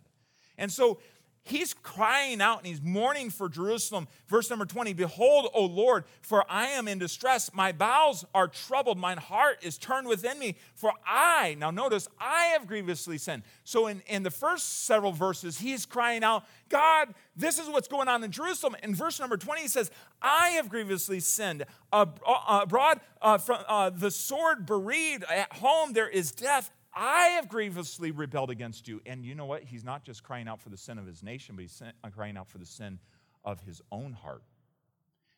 And 0.59 0.73
so 0.73 0.99
he's 1.45 1.75
crying 1.75 2.41
out 2.41 2.59
and 2.59 2.67
he's 2.67 2.83
mourning 2.83 3.31
for 3.31 3.49
Jerusalem. 3.49 4.09
Verse 4.27 4.51
number 4.51 4.65
20 4.65 4.95
Behold, 4.95 5.49
O 5.55 5.67
Lord, 5.67 6.05
for 6.23 6.45
I 6.49 6.69
am 6.69 6.89
in 6.89 6.99
distress. 6.99 7.51
My 7.55 7.73
bowels 7.73 8.25
are 8.35 8.49
troubled. 8.49 8.99
Mine 8.99 9.19
heart 9.19 9.59
is 9.63 9.79
turned 9.79 10.09
within 10.09 10.39
me. 10.39 10.57
For 10.75 10.93
I, 11.07 11.57
now 11.59 11.71
notice, 11.71 12.09
I 12.19 12.47
have 12.47 12.67
grievously 12.67 13.19
sinned. 13.19 13.43
So 13.63 13.87
in, 13.87 14.03
in 14.07 14.23
the 14.23 14.31
first 14.31 14.85
several 14.85 15.13
verses, 15.13 15.59
he's 15.59 15.87
crying 15.87 16.25
out, 16.25 16.45
God, 16.69 17.15
this 17.37 17.59
is 17.59 17.69
what's 17.69 17.89
going 17.89 18.09
on 18.09 18.25
in 18.25 18.31
Jerusalem. 18.31 18.77
In 18.83 18.95
verse 18.95 19.21
number 19.21 19.37
20, 19.37 19.63
he 19.63 19.69
says, 19.69 19.91
I 20.23 20.49
have 20.51 20.69
grievously 20.69 21.21
sinned. 21.21 21.65
Abroad 21.93 23.01
uh, 23.21 23.39
from 23.39 23.59
uh, 23.69 23.91
the 23.91 24.11
sword 24.11 24.67
bereaved, 24.67 25.25
at 25.25 25.53
home 25.53 25.93
there 25.93 26.09
is 26.09 26.33
death. 26.33 26.71
I 26.95 27.29
have 27.37 27.49
grievously 27.49 28.11
rebelled 28.11 28.51
against 28.51 28.87
you. 28.89 29.01
And 29.07 29.25
you 29.25 29.35
know 29.35 29.47
what? 29.47 29.65
He's 29.65 29.85
not 29.85 30.05
just 30.05 30.23
crying 30.23 30.49
out 30.49 30.61
for 30.61 30.71
the 30.71 30.77
sin 30.77 30.99
of 30.99 31.07
his 31.07 31.23
nation, 31.23 31.57
but 31.57 31.63
he's 31.63 31.83
uh, 31.83 32.09
crying 32.11 32.37
out 32.37 32.49
for 32.49 32.59
the 32.59 32.67
sin 32.67 32.99
of 33.45 33.61
his 33.61 33.83
own 33.91 34.13
heart. 34.13 34.43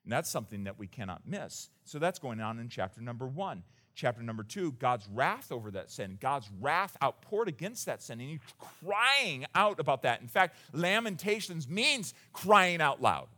And 0.05 0.13
that's 0.13 0.31
something 0.31 0.65
that 0.65 0.79
we 0.79 0.87
cannot 0.87 1.23
miss. 1.27 1.69
So 1.85 1.99
that's 1.99 2.19
going 2.19 2.41
on 2.41 2.59
in 2.59 2.69
chapter 2.69 3.01
number 3.01 3.27
one. 3.27 3.65
Chapter 3.97 4.23
number 4.23 4.43
two, 4.43 4.73
God's 4.73 5.09
wrath 5.09 5.51
over 5.51 5.71
that 5.71 5.91
sin, 5.91 6.19
God's 6.21 6.51
wrath 6.61 6.99
outpoured 7.03 7.49
against 7.49 7.87
that 7.87 8.03
sin, 8.03 8.21
and 8.21 8.29
he's 8.29 8.41
crying 8.85 9.47
out 9.55 9.81
about 9.81 10.03
that. 10.03 10.21
In 10.21 10.29
fact, 10.29 10.59
Lamentations 10.75 11.67
means 11.67 12.13
crying 12.35 12.83
out 12.83 13.01
loud. 13.01 13.29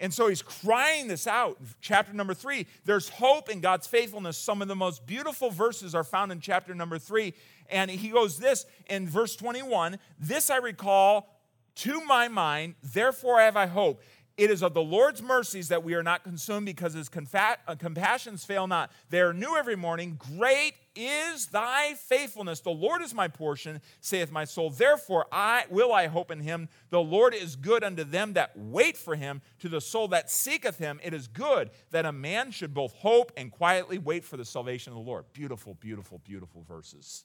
And 0.00 0.12
so 0.12 0.28
he's 0.28 0.42
crying 0.42 1.06
this 1.06 1.26
out. 1.26 1.58
Chapter 1.80 2.12
number 2.12 2.34
three, 2.34 2.66
there's 2.84 3.08
hope 3.08 3.48
in 3.48 3.60
God's 3.60 3.86
faithfulness. 3.86 4.36
Some 4.36 4.60
of 4.60 4.68
the 4.68 4.74
most 4.74 5.06
beautiful 5.06 5.50
verses 5.50 5.94
are 5.94 6.04
found 6.04 6.32
in 6.32 6.40
chapter 6.40 6.74
number 6.74 6.98
three. 6.98 7.34
And 7.70 7.90
he 7.90 8.08
goes 8.08 8.38
this 8.38 8.66
in 8.88 9.08
verse 9.08 9.36
21 9.36 9.98
This 10.18 10.50
I 10.50 10.56
recall 10.56 11.30
to 11.76 12.04
my 12.04 12.28
mind, 12.28 12.74
therefore 12.82 13.40
have 13.40 13.56
I 13.56 13.66
hope. 13.66 14.02
It 14.36 14.50
is 14.50 14.62
of 14.64 14.74
the 14.74 14.82
Lord's 14.82 15.22
mercies 15.22 15.68
that 15.68 15.84
we 15.84 15.94
are 15.94 16.02
not 16.02 16.24
consumed 16.24 16.66
because 16.66 16.94
his 16.94 17.08
uh, 17.08 17.76
compassions 17.78 18.44
fail 18.44 18.66
not. 18.66 18.90
They 19.08 19.20
are 19.20 19.32
new 19.32 19.56
every 19.56 19.76
morning. 19.76 20.18
Great 20.18 20.74
is 20.96 21.46
thy 21.46 21.94
faithfulness. 21.94 22.58
The 22.58 22.70
Lord 22.70 23.00
is 23.00 23.14
my 23.14 23.28
portion, 23.28 23.80
saith 24.00 24.32
my 24.32 24.44
soul. 24.44 24.70
Therefore, 24.70 25.26
I 25.30 25.66
will 25.70 25.92
I 25.92 26.08
hope 26.08 26.32
in 26.32 26.40
him. 26.40 26.68
The 26.90 27.00
Lord 27.00 27.32
is 27.32 27.54
good 27.54 27.84
unto 27.84 28.02
them 28.02 28.32
that 28.32 28.56
wait 28.56 28.96
for 28.96 29.14
him, 29.14 29.40
to 29.60 29.68
the 29.68 29.80
soul 29.80 30.08
that 30.08 30.32
seeketh 30.32 30.78
him. 30.78 30.98
It 31.04 31.14
is 31.14 31.28
good 31.28 31.70
that 31.92 32.04
a 32.04 32.12
man 32.12 32.50
should 32.50 32.74
both 32.74 32.92
hope 32.94 33.30
and 33.36 33.52
quietly 33.52 33.98
wait 33.98 34.24
for 34.24 34.36
the 34.36 34.44
salvation 34.44 34.92
of 34.92 34.96
the 34.96 35.04
Lord. 35.04 35.26
Beautiful, 35.32 35.74
beautiful, 35.74 36.20
beautiful 36.24 36.64
verses. 36.66 37.24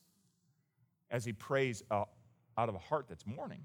As 1.09 1.25
he 1.25 1.33
prays 1.33 1.81
uh, 1.89 2.03
out 2.55 2.69
of 2.69 2.75
a 2.75 2.79
heart 2.79 3.07
that's 3.09 3.25
mourning. 3.25 3.63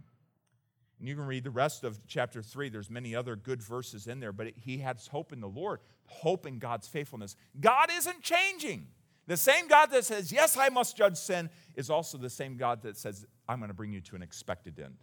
And 0.98 1.08
you 1.08 1.14
can 1.14 1.26
read 1.26 1.44
the 1.44 1.50
rest 1.50 1.84
of 1.84 1.98
chapter 2.06 2.42
3. 2.42 2.68
There's 2.68 2.90
many 2.90 3.14
other 3.14 3.36
good 3.36 3.62
verses 3.62 4.06
in 4.06 4.20
there, 4.20 4.32
but 4.32 4.48
he 4.56 4.78
has 4.78 5.08
hope 5.08 5.32
in 5.32 5.40
the 5.40 5.48
Lord, 5.48 5.80
hope 6.06 6.46
in 6.46 6.58
God's 6.58 6.86
faithfulness. 6.86 7.36
God 7.60 7.90
isn't 7.92 8.22
changing. 8.22 8.88
The 9.26 9.36
same 9.36 9.68
God 9.68 9.90
that 9.90 10.04
says, 10.04 10.30
Yes, 10.32 10.56
I 10.56 10.68
must 10.68 10.96
judge 10.96 11.16
sin, 11.16 11.50
is 11.76 11.90
also 11.90 12.18
the 12.18 12.30
same 12.30 12.56
God 12.56 12.82
that 12.82 12.96
says, 12.96 13.26
I'm 13.48 13.58
going 13.58 13.68
to 13.68 13.74
bring 13.74 13.92
you 13.92 14.00
to 14.02 14.16
an 14.16 14.22
expected 14.22 14.78
end. 14.78 14.96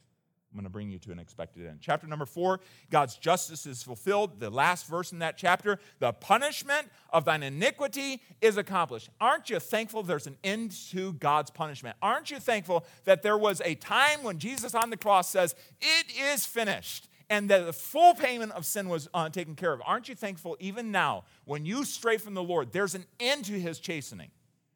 I'm 0.52 0.58
going 0.58 0.66
to 0.66 0.70
bring 0.70 0.90
you 0.90 1.00
to 1.00 1.12
an 1.12 1.20
expected 1.20 1.66
end. 1.66 1.80
Chapter 1.80 2.08
number 2.08 2.26
four 2.26 2.60
God's 2.90 3.16
justice 3.16 3.66
is 3.66 3.84
fulfilled. 3.84 4.40
The 4.40 4.50
last 4.50 4.86
verse 4.86 5.14
in 5.14 5.20
that 5.20 5.38
chapter 5.38 5.80
the 6.00 6.12
punishment 6.12 6.90
of 7.12 7.24
thine 7.24 7.44
iniquity 7.44 8.22
is 8.42 8.58
accomplished. 8.58 9.10
Aren't 9.22 9.50
you 9.50 9.60
thankful 9.60 10.04
there's 10.04 10.28
an 10.28 10.38
end 10.44 10.72
to 10.92 11.14
God's 11.14 11.52
punishment? 11.52 11.96
Aren't 12.02 12.32
you 12.32 12.40
thankful 12.40 12.86
that 13.06 13.22
there 13.24 13.38
was 13.38 13.62
a 13.64 13.76
time 13.76 14.24
when 14.24 14.40
Jesus 14.40 14.76
on 14.76 14.90
the 14.90 14.98
cross 14.98 15.30
says, 15.30 15.56
It 15.80 16.08
is 16.20 16.46
finished? 16.46 17.08
And 17.30 17.50
that 17.50 17.66
the 17.66 17.72
full 17.72 18.14
payment 18.14 18.52
of 18.52 18.66
sin 18.66 18.90
was 18.90 19.08
uh, 19.14 19.30
taken 19.30 19.56
care 19.56 19.72
of. 19.72 19.82
Aren't 19.86 20.10
you 20.10 20.16
thankful 20.16 20.58
even 20.60 20.92
now, 20.92 21.24
when 21.46 21.66
you 21.66 21.86
stray 21.86 22.18
from 22.18 22.34
the 22.34 22.44
Lord, 22.44 22.74
there's 22.74 22.94
an 22.94 23.06
end 23.22 23.46
to 23.46 23.58
his 23.58 23.80
chastening? 23.80 24.32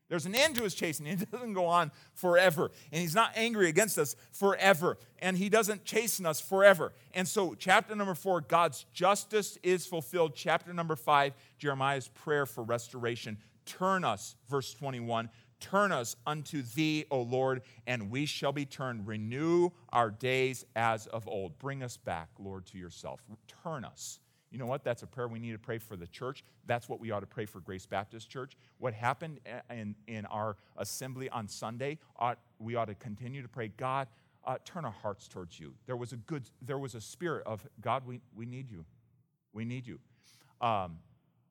There's 0.07 0.25
an 0.25 0.35
end 0.35 0.55
to 0.55 0.63
his 0.63 0.75
chasing. 0.75 1.07
It 1.25 1.31
doesn't 1.31 1.53
go 1.53 1.65
on 1.65 1.91
forever. 2.13 2.71
And 2.91 3.01
he's 3.01 3.15
not 3.15 3.31
angry 3.35 3.69
against 3.69 3.97
us 3.97 4.15
forever. 4.31 4.97
And 5.19 5.37
he 5.37 5.49
doesn't 5.49 5.85
chasten 5.85 6.25
us 6.25 6.39
forever. 6.39 6.93
And 7.13 7.27
so, 7.27 7.55
chapter 7.55 7.95
number 7.95 8.13
four, 8.13 8.41
God's 8.41 8.85
justice 8.93 9.57
is 9.63 9.85
fulfilled. 9.85 10.33
Chapter 10.35 10.73
number 10.73 10.95
five, 10.95 11.33
Jeremiah's 11.57 12.07
prayer 12.09 12.45
for 12.45 12.63
restoration. 12.63 13.37
Turn 13.65 14.03
us, 14.03 14.35
verse 14.47 14.73
21, 14.75 15.29
turn 15.59 15.91
us 15.91 16.15
unto 16.27 16.61
thee, 16.61 17.05
O 17.09 17.21
Lord, 17.21 17.63
and 17.87 18.11
we 18.11 18.27
shall 18.27 18.51
be 18.51 18.65
turned. 18.65 19.07
Renew 19.07 19.71
our 19.89 20.11
days 20.11 20.65
as 20.75 21.07
of 21.07 21.27
old. 21.27 21.57
Bring 21.57 21.81
us 21.81 21.97
back, 21.97 22.29
Lord, 22.37 22.67
to 22.67 22.77
yourself. 22.77 23.23
Turn 23.63 23.83
us. 23.83 24.19
You 24.51 24.59
know 24.59 24.65
what? 24.65 24.83
That's 24.83 25.03
a 25.03 25.07
prayer 25.07 25.27
we 25.27 25.39
need 25.39 25.51
to 25.51 25.59
pray 25.59 25.77
for 25.77 25.95
the 25.95 26.07
church. 26.07 26.43
That's 26.65 26.87
what 26.87 26.99
we 26.99 27.11
ought 27.11 27.21
to 27.21 27.25
pray 27.25 27.45
for 27.45 27.59
Grace 27.59 27.85
Baptist 27.85 28.29
Church. 28.29 28.53
What 28.77 28.93
happened 28.93 29.39
in, 29.69 29.95
in 30.07 30.25
our 30.27 30.57
assembly 30.77 31.29
on 31.29 31.47
Sunday, 31.47 31.97
ought, 32.17 32.39
we 32.59 32.75
ought 32.75 32.85
to 32.85 32.95
continue 32.95 33.41
to 33.41 33.47
pray, 33.47 33.69
God, 33.69 34.07
uh, 34.45 34.57
turn 34.63 34.85
our 34.85 34.95
hearts 35.01 35.27
towards 35.27 35.59
you. 35.59 35.73
There 35.87 35.97
was 35.97 36.13
a 36.13 36.17
good, 36.17 36.43
there 36.61 36.77
was 36.77 36.95
a 36.95 37.01
spirit 37.01 37.43
of, 37.45 37.67
God, 37.81 38.05
we, 38.05 38.21
we 38.35 38.45
need 38.45 38.69
you. 38.69 38.85
We 39.51 39.65
need 39.65 39.87
you. 39.87 39.99
Um, 40.61 40.99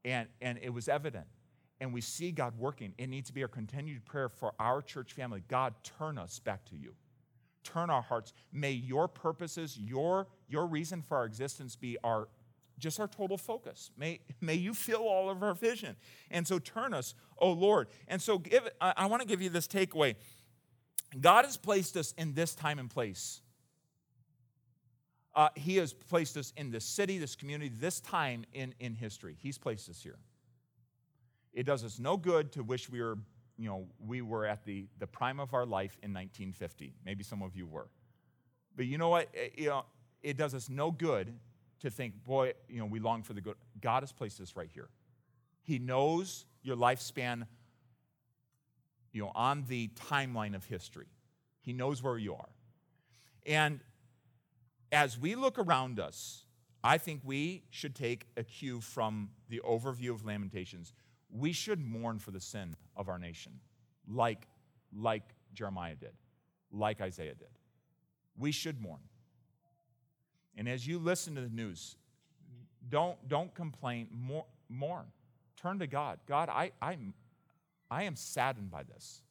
and, 0.05 0.29
and 0.41 0.59
it 0.63 0.71
was 0.71 0.89
evident. 0.89 1.27
And 1.81 1.93
we 1.93 2.01
see 2.01 2.31
God 2.31 2.57
working. 2.57 2.95
It 2.97 3.09
needs 3.09 3.29
to 3.29 3.35
be 3.35 3.43
our 3.43 3.49
continued 3.49 4.05
prayer 4.05 4.29
for 4.29 4.55
our 4.59 4.81
church 4.81 5.13
family. 5.13 5.43
God, 5.49 5.75
turn 5.99 6.19
us 6.19 6.39
back 6.39 6.65
to 6.67 6.77
you 6.77 6.95
turn 7.65 7.91
our 7.91 8.03
hearts. 8.03 8.33
May 8.53 8.73
your 8.73 9.09
purposes, 9.09 9.77
your, 9.79 10.29
your 10.49 10.67
reason 10.67 11.03
for 11.03 11.17
our 11.17 11.25
existence 11.25 11.75
be 11.75 11.97
our 12.05 12.29
just 12.79 13.01
our 13.01 13.09
total 13.09 13.39
focus. 13.39 13.91
May, 13.97 14.21
may 14.41 14.55
you 14.55 14.75
fill 14.75 15.03
all 15.03 15.31
of 15.31 15.43
our 15.43 15.55
vision. 15.55 15.97
And 16.31 16.47
so 16.47 16.59
turn 16.59 16.95
us, 16.95 17.15
oh 17.39 17.53
Lord. 17.53 17.89
And 18.09 18.21
so 18.21 18.39
give, 18.39 18.69
I, 18.81 18.95
I 18.97 19.07
want 19.07 19.23
to 19.23 19.29
give 19.29 19.41
you 19.41 19.51
this 19.51 19.67
takeaway. 19.67 20.17
God 21.21 21.45
has 21.45 21.57
placed 21.57 21.97
us 21.97 22.13
in 22.19 22.35
this 22.35 22.55
time 22.55 22.79
and 22.79 22.91
place. 22.91 23.41
Uh, 25.35 25.49
he 25.57 25.77
has 25.77 25.93
placed 25.93 26.37
us 26.37 26.53
in 26.57 26.71
this 26.71 26.85
city, 26.85 27.19
this 27.19 27.35
community, 27.35 27.69
this 27.69 28.01
time 28.01 28.45
in, 28.53 28.75
in 28.79 28.95
history. 28.95 29.37
He's 29.41 29.59
placed 29.59 29.89
us 29.89 30.01
here. 30.01 30.19
It 31.53 31.65
does 31.65 31.85
us 31.85 31.99
no 31.99 32.17
good 32.17 32.53
to 32.53 32.63
wish 32.63 32.89
we 32.89 33.01
were, 33.01 33.19
you 33.59 33.69
know, 33.69 33.87
we 34.05 34.23
were 34.23 34.47
at 34.47 34.65
the, 34.65 34.87
the 34.99 35.07
prime 35.07 35.41
of 35.41 35.55
our 35.55 35.67
life 35.67 35.97
in 36.03 36.13
1950. 36.13 36.95
Maybe 37.05 37.25
some 37.25 37.43
of 37.43 37.57
you 37.57 37.67
were. 37.67 37.89
But 38.77 38.87
you 38.87 38.99
know 38.99 39.09
what? 39.09 39.29
It, 39.33 39.55
you 39.57 39.69
know, 39.69 39.85
it 40.23 40.37
does 40.37 40.55
us 40.55 40.69
no 40.69 40.91
good 40.91 41.33
to 41.85 41.91
think, 41.91 42.25
boy, 42.25 42.55
you 42.67 42.79
know, 42.79 42.87
we 42.87 42.99
long 42.99 43.23
for 43.23 43.35
the 43.35 43.43
good. 43.43 43.57
God 43.79 44.03
has 44.03 44.11
placed 44.11 44.41
us 44.41 44.57
right 44.57 44.71
here. 44.73 44.89
He 45.63 45.79
knows 45.79 46.47
your 46.63 46.77
lifespan, 46.77 47.47
you 49.13 49.21
know, 49.21 49.31
on 49.35 49.67
the 49.69 49.89
timeline 49.89 50.55
of 50.55 50.65
history. 50.65 51.09
He 51.61 51.75
knows 51.75 52.03
where 52.03 52.17
you 52.17 52.33
are. 52.35 52.49
And 53.45 53.81
as 54.91 55.19
we 55.19 55.35
look 55.35 55.59
around 55.59 56.01
us, 56.01 56.47
I 56.83 56.97
think 56.97 57.21
we 57.23 57.65
should 57.69 57.95
take 57.95 58.29
a 58.39 58.45
cue 58.45 58.81
from 58.81 59.29
the 59.51 59.61
overview 59.63 60.11
of 60.11 60.25
Lamentations. 60.25 60.95
We 61.31 61.53
should 61.53 61.81
mourn 61.81 62.19
for 62.19 62.31
the 62.31 62.41
sin 62.41 62.77
of 62.97 63.11
our 63.11 63.19
nation, 63.19 63.61
like, 64.09 64.49
like 64.97 65.35
Jeremiah 65.53 65.97
did, 65.97 66.13
like 66.73 67.03
Isaiah 67.03 67.35
did. 67.35 67.49
We 68.39 68.53
should 68.53 68.81
mourn. 68.81 69.01
And 70.57 70.69
as 70.69 70.87
you 70.87 70.99
listen 70.99 71.35
to 71.35 71.41
the 71.41 71.49
news, 71.49 71.97
don't, 72.89 73.17
don't 73.29 73.55
complain, 73.55 74.09
mourn, 74.13 74.45
mourn. 74.69 75.07
Turn 75.57 75.79
to 75.79 75.87
God. 75.87 76.19
God, 76.27 76.49
I, 76.49 76.73
I'm, 76.81 77.15
I 77.91 78.05
am 78.05 78.17
saddened 78.17 78.71
by 78.71 78.83
this. 78.83 79.23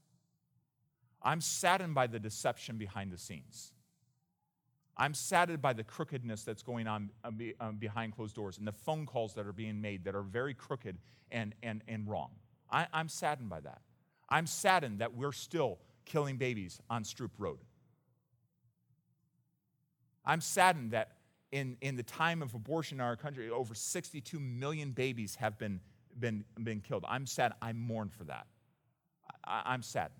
I'm 1.22 1.42
saddened 1.42 1.96
by 1.96 2.08
the 2.08 2.20
deception 2.20 2.78
behind 2.78 3.12
the 3.12 3.18
scenes. 3.18 3.72
I'm 4.98 5.14
saddened 5.14 5.62
by 5.62 5.74
the 5.74 5.84
crookedness 5.84 6.44
that's 6.44 6.62
going 6.62 6.88
on 6.88 7.10
uh, 7.24 7.32
um, 7.60 7.78
behind 7.78 8.16
closed 8.16 8.36
doors 8.36 8.58
and 8.58 8.68
the 8.68 8.74
phone 8.74 9.06
calls 9.06 9.34
that 9.36 9.48
are 9.48 9.54
being 9.54 9.82
made 9.82 10.04
that 10.06 10.16
are 10.16 10.22
very 10.22 10.54
crooked 10.54 10.98
and, 11.32 11.56
and, 11.64 11.82
and 11.88 12.08
wrong. 12.08 12.32
I, 12.70 12.88
I'm 12.94 13.10
saddened 13.10 13.50
by 13.50 13.62
that. 13.62 13.82
I'm 14.30 14.46
saddened 14.46 15.00
that 15.00 15.16
we're 15.16 15.32
still 15.32 15.80
killing 16.06 16.38
babies 16.38 16.80
on 16.90 17.04
Stroop 17.04 17.32
Road. 17.38 17.60
I'm 20.26 20.42
saddened 20.42 20.92
that 20.92 21.13
in, 21.54 21.78
in 21.82 21.96
the 21.96 22.04
time 22.04 22.42
of 22.42 22.56
abortion 22.56 22.98
in 22.98 23.02
our 23.02 23.16
country, 23.16 23.48
over 23.52 23.76
62 23.76 24.40
million 24.40 24.90
babies 24.92 25.36
have 25.36 25.60
been, 25.60 25.80
been, 26.20 26.44
been 26.64 26.82
killed. 26.82 27.06
I'm 27.08 27.28
sad. 27.28 27.54
I 27.62 27.74
mourn 27.74 28.10
for 28.10 28.24
that. 28.24 28.48
I, 29.46 29.76
am 29.76 29.84
saddened. 29.84 30.20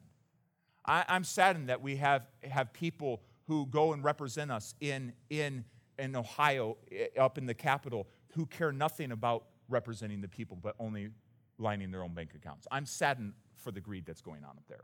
I, 0.86 1.04
I'm 1.10 1.24
saddened 1.24 1.70
that 1.70 1.82
we 1.82 1.96
have, 1.96 2.28
have 2.44 2.72
people 2.72 3.24
who 3.48 3.66
go 3.66 3.94
and 3.94 4.04
represent 4.04 4.52
us 4.52 4.76
in, 4.80 5.12
in, 5.32 5.66
in 5.98 6.16
Ohio, 6.16 6.78
eh, 6.92 7.08
up 7.20 7.40
in 7.40 7.48
the 7.48 7.56
Capitol, 7.56 8.08
who 8.36 8.46
care 8.46 8.72
nothing 8.72 9.12
about 9.12 9.46
representing 9.70 10.22
the 10.22 10.28
people, 10.28 10.56
but 10.62 10.76
only 10.80 11.10
lining 11.58 11.90
their 11.90 12.04
own 12.04 12.14
bank 12.14 12.30
accounts. 12.36 12.68
I'm 12.70 12.86
saddened 12.86 13.34
for 13.56 13.72
the 13.72 13.82
greed 13.82 14.06
that's 14.06 14.22
going 14.22 14.44
on 14.44 14.52
up 14.52 14.68
there. 14.68 14.84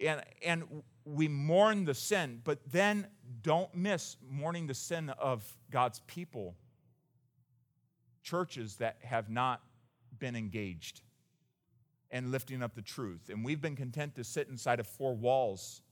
And, 0.00 0.22
and 0.44 0.82
we 1.04 1.28
mourn 1.28 1.84
the 1.84 1.94
sin, 1.94 2.40
but 2.44 2.58
then 2.70 3.06
don't 3.42 3.74
miss 3.74 4.16
mourning 4.28 4.66
the 4.66 4.74
sin 4.74 5.10
of 5.10 5.44
God's 5.70 6.00
people, 6.06 6.54
churches 8.22 8.76
that 8.76 8.96
have 9.02 9.30
not 9.30 9.62
been 10.18 10.34
engaged 10.34 11.02
and 12.10 12.30
lifting 12.30 12.62
up 12.62 12.74
the 12.74 12.82
truth. 12.82 13.28
And 13.28 13.44
we've 13.44 13.60
been 13.60 13.76
content 13.76 14.14
to 14.16 14.24
sit 14.24 14.48
inside 14.48 14.80
of 14.80 14.86
four 14.86 15.14
walls, 15.14 15.82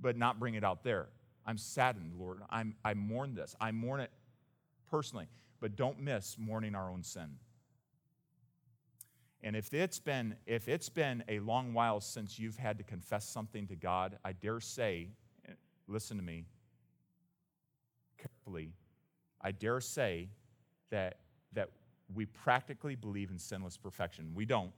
but 0.00 0.16
not 0.16 0.38
bring 0.38 0.54
it 0.54 0.64
out 0.64 0.82
there. 0.82 1.08
I'm 1.46 1.58
saddened, 1.58 2.14
Lord. 2.18 2.40
I'm, 2.50 2.76
I 2.84 2.94
mourn 2.94 3.34
this. 3.34 3.56
I 3.60 3.70
mourn 3.72 4.00
it 4.00 4.10
personally, 4.90 5.28
but 5.60 5.76
don't 5.76 6.00
miss 6.00 6.36
mourning 6.38 6.74
our 6.74 6.90
own 6.90 7.02
sin. 7.02 7.38
And 9.42 9.56
if 9.56 9.74
it's 9.74 9.98
been 9.98 10.36
if 10.46 10.68
it's 10.68 10.88
been 10.88 11.24
a 11.28 11.40
long 11.40 11.74
while 11.74 12.00
since 12.00 12.38
you've 12.38 12.56
had 12.56 12.78
to 12.78 12.84
confess 12.84 13.28
something 13.28 13.66
to 13.68 13.76
God, 13.76 14.18
I 14.24 14.32
dare 14.32 14.60
say, 14.60 15.08
listen 15.88 16.16
to 16.16 16.22
me 16.22 16.44
carefully. 18.18 18.72
I 19.40 19.50
dare 19.50 19.80
say 19.80 20.28
that 20.90 21.18
that 21.54 21.70
we 22.14 22.26
practically 22.26 22.94
believe 22.94 23.30
in 23.30 23.38
sinless 23.38 23.76
perfection. 23.76 24.30
We 24.34 24.44
don't. 24.44 24.72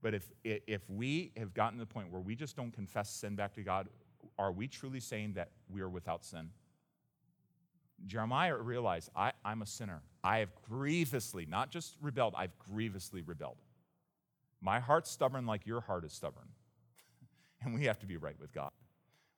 But 0.00 0.14
if 0.14 0.30
if 0.44 0.88
we 0.88 1.32
have 1.36 1.52
gotten 1.52 1.78
to 1.78 1.84
the 1.84 1.92
point 1.92 2.12
where 2.12 2.20
we 2.20 2.36
just 2.36 2.56
don't 2.56 2.72
confess 2.72 3.10
sin 3.10 3.34
back 3.34 3.54
to 3.54 3.62
God, 3.62 3.88
are 4.38 4.52
we 4.52 4.68
truly 4.68 5.00
saying 5.00 5.32
that 5.32 5.50
we 5.68 5.80
are 5.80 5.88
without 5.88 6.24
sin? 6.24 6.50
Jeremiah 8.06 8.56
realized, 8.56 9.10
I, 9.16 9.32
I'm 9.44 9.62
a 9.62 9.66
sinner. 9.66 10.02
I 10.26 10.38
have 10.38 10.48
grievously, 10.68 11.46
not 11.46 11.70
just 11.70 11.94
rebelled, 12.02 12.34
I've 12.36 12.58
grievously 12.58 13.22
rebelled. 13.22 13.58
My 14.60 14.80
heart's 14.80 15.08
stubborn 15.08 15.46
like 15.46 15.64
your 15.68 15.80
heart 15.80 16.04
is 16.04 16.12
stubborn. 16.12 16.48
and 17.62 17.72
we 17.72 17.84
have 17.84 18.00
to 18.00 18.06
be 18.06 18.16
right 18.16 18.34
with 18.40 18.52
God. 18.52 18.72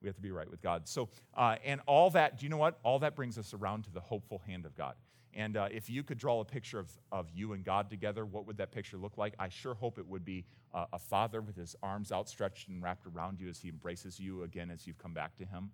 We 0.01 0.07
have 0.09 0.16
to 0.16 0.22
be 0.22 0.30
right 0.30 0.51
with 0.51 0.62
God. 0.62 0.89
So, 0.89 1.11
uh, 1.34 1.57
and 1.62 1.82
all 1.84 2.09
that, 2.11 2.39
do 2.39 2.47
you 2.47 2.49
know 2.49 2.57
what? 2.57 2.78
All 2.84 3.01
that 3.01 3.14
brings 3.14 3.36
us 3.36 3.53
around 3.53 3.84
to 3.84 3.91
the 3.91 4.01
hopeful 4.01 4.41
hand 4.47 4.64
of 4.64 4.74
God. 4.74 4.95
And 5.34 5.59
uh, 5.59 5.68
if 5.70 5.91
you 5.91 6.03
could 6.03 6.16
draw 6.16 6.41
a 6.41 6.45
picture 6.47 6.78
of, 6.78 6.91
of 7.12 7.28
you 7.34 7.53
and 7.53 7.62
God 7.62 7.91
together, 7.91 8.24
what 8.24 8.47
would 8.47 8.57
that 8.57 8.72
picture 8.72 8.97
look 8.97 9.18
like? 9.18 9.34
I 9.39 9.51
sure 9.51 9.74
hope 9.74 9.99
it 9.99 10.07
would 10.07 10.24
be 10.24 10.47
uh, 10.72 10.86
a 10.95 10.99
father 10.99 11.43
with 11.43 11.57
his 11.57 11.76
arms 11.82 12.11
outstretched 12.11 12.68
and 12.68 12.82
wrapped 12.82 13.07
around 13.07 13.43
you 13.43 13.51
as 13.51 13.61
he 13.61 13.68
embraces 13.68 14.18
you 14.18 14.43
again 14.43 14.70
as 14.70 14.86
you've 14.86 14.97
come 14.97 15.12
back 15.12 15.36
to 15.36 15.45
him. 15.45 15.70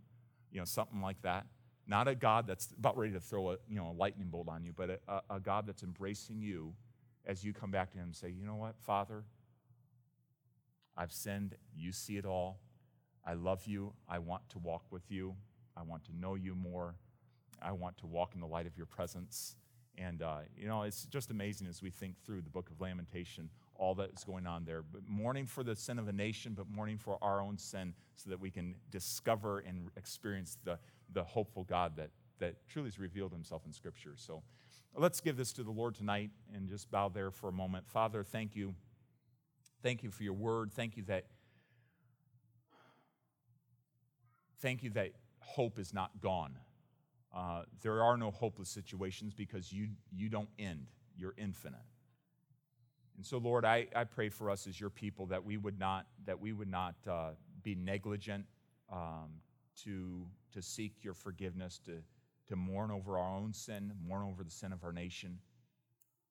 You 0.51 0.59
know, 0.59 0.65
something 0.65 1.01
like 1.01 1.23
that. 1.23 1.47
Not 1.87 2.09
a 2.09 2.15
God 2.15 2.47
that's 2.47 2.69
about 2.79 2.97
ready 2.97 3.13
to 3.13 3.21
throw 3.21 3.53
a, 3.53 3.57
you 3.69 3.77
know, 3.77 3.91
a 3.91 3.97
lightning 3.97 4.29
bolt 4.29 4.49
on 4.49 4.65
you, 4.65 4.73
but 4.75 5.03
a, 5.07 5.21
a 5.31 5.41
God 5.41 5.67
that's 5.67 5.83
embracing 5.83 6.41
you 6.41 6.73
as 7.27 7.45
you 7.45 7.53
come 7.53 7.71
back 7.71 7.91
to 7.93 7.99
Him 7.99 8.05
and 8.05 8.17
say, 8.17 8.31
you 8.31 8.47
know 8.47 8.57
what, 8.57 8.75
Father, 8.79 9.25
I've 10.97 11.13
sinned. 11.13 11.57
You 11.77 11.93
see 11.93 12.17
it 12.17 12.25
all. 12.25 12.61
I 13.27 13.35
love 13.35 13.67
you. 13.67 13.93
I 14.09 14.19
want 14.19 14.49
to 14.51 14.59
walk 14.59 14.85
with 14.91 15.11
you. 15.11 15.35
I 15.77 15.83
want 15.83 16.05
to 16.05 16.17
know 16.17 16.35
you 16.35 16.55
more. 16.55 16.95
I 17.61 17.73
want 17.73 17.99
to 17.99 18.07
walk 18.07 18.35
in 18.35 18.41
the 18.41 18.47
light 18.47 18.67
of 18.67 18.77
your 18.77 18.87
presence. 18.87 19.57
And, 19.97 20.23
uh, 20.23 20.39
you 20.57 20.67
know, 20.67 20.83
it's 20.83 21.05
just 21.05 21.31
amazing 21.31 21.67
as 21.69 21.81
we 21.81 21.91
think 21.91 22.17
through 22.25 22.43
the 22.43 22.51
book 22.51 22.69
of 22.71 22.81
Lamentation, 22.81 23.49
all 23.77 23.95
that 23.97 24.11
is 24.17 24.25
going 24.25 24.47
on 24.47 24.65
there. 24.65 24.83
But 24.83 25.03
mourning 25.09 25.47
for 25.47 25.63
the 25.63 25.77
sin 25.77 25.99
of 25.99 26.09
a 26.09 26.13
nation, 26.13 26.55
but 26.55 26.69
mourning 26.69 26.99
for 26.99 27.19
our 27.23 27.41
own 27.41 27.59
sin 27.59 27.95
so 28.17 28.31
that 28.31 28.41
we 28.41 28.51
can 28.51 28.75
discover 28.91 29.61
and 29.61 29.91
experience 29.97 30.59
the, 30.65 30.79
the 31.15 31.25
hopeful 31.25 31.65
God 31.65 31.97
that, 31.97 32.11
that 32.41 32.57
truly 32.69 32.89
has 32.89 32.99
revealed 32.99 33.33
himself 33.33 33.63
in 33.67 33.73
Scripture. 33.73 34.15
So 34.17 34.43
let's 34.97 35.21
give 35.21 35.37
this 35.37 35.53
to 35.55 35.63
the 35.63 35.71
Lord 35.71 35.95
tonight 35.95 36.31
and 36.55 36.69
just 36.69 36.91
bow 36.91 37.09
there 37.09 37.31
for 37.31 37.49
a 37.49 37.53
moment. 37.53 37.89
Father, 37.89 38.23
thank 38.23 38.55
you. 38.55 38.75
Thank 39.83 40.03
you 40.03 40.11
for 40.11 40.23
your 40.23 40.35
word. 40.35 40.73
Thank 40.73 40.97
you 40.97 41.05
that 41.05 41.27
thank 44.61 44.83
you 44.83 44.91
that 44.91 45.13
hope 45.41 45.79
is 45.79 45.93
not 45.93 46.11
gone. 46.21 46.57
Uh, 47.35 47.65
there 47.83 48.03
are 48.03 48.17
no 48.17 48.31
hopeless 48.31 48.69
situations 48.69 49.35
because 49.35 49.73
you, 49.73 49.89
you 50.11 50.29
don't 50.29 50.49
end. 50.59 50.87
You're 51.19 51.35
infinite. 51.37 51.81
And 53.17 53.27
so, 53.27 53.39
Lord, 53.39 53.65
I, 53.65 53.89
I 53.95 54.05
pray 54.05 54.29
for 54.29 54.51
us 54.51 54.67
as 54.67 54.81
your 54.81 54.91
people 54.91 55.27
that 55.27 55.45
we 55.45 55.57
would 55.57 55.79
not, 55.79 56.07
that 56.27 56.41
we 56.41 56.53
would 56.53 56.71
not 56.71 56.95
uh, 57.09 57.31
be 57.63 57.75
negligent 57.75 58.47
um, 58.93 59.41
to, 59.85 60.27
to 60.53 60.63
seek 60.63 61.03
your 61.03 61.15
forgiveness, 61.15 61.81
to, 61.87 61.99
to 62.49 62.57
mourn 62.57 62.91
over 62.91 63.19
our 63.19 63.37
own 63.37 63.53
sin, 63.53 63.93
mourn 64.07 64.27
over 64.31 64.45
the 64.45 64.51
sin 64.51 64.73
of 64.73 64.85
our 64.85 64.93
nation, 64.93 65.39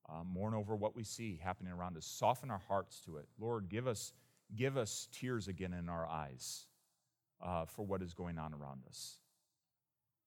uh, 0.09 0.23
mourn 0.23 0.53
over 0.53 0.75
what 0.75 0.95
we 0.95 1.03
see 1.03 1.39
happening 1.43 1.73
around 1.73 1.97
us. 1.97 2.05
Soften 2.05 2.51
our 2.51 2.61
hearts 2.67 2.99
to 3.05 3.17
it. 3.17 3.27
Lord, 3.39 3.69
give 3.69 3.87
us, 3.87 4.13
give 4.55 4.77
us 4.77 5.07
tears 5.11 5.47
again 5.47 5.73
in 5.73 5.89
our 5.89 6.07
eyes 6.07 6.65
uh, 7.43 7.65
for 7.65 7.85
what 7.85 8.01
is 8.01 8.13
going 8.13 8.37
on 8.37 8.53
around 8.53 8.81
us. 8.87 9.17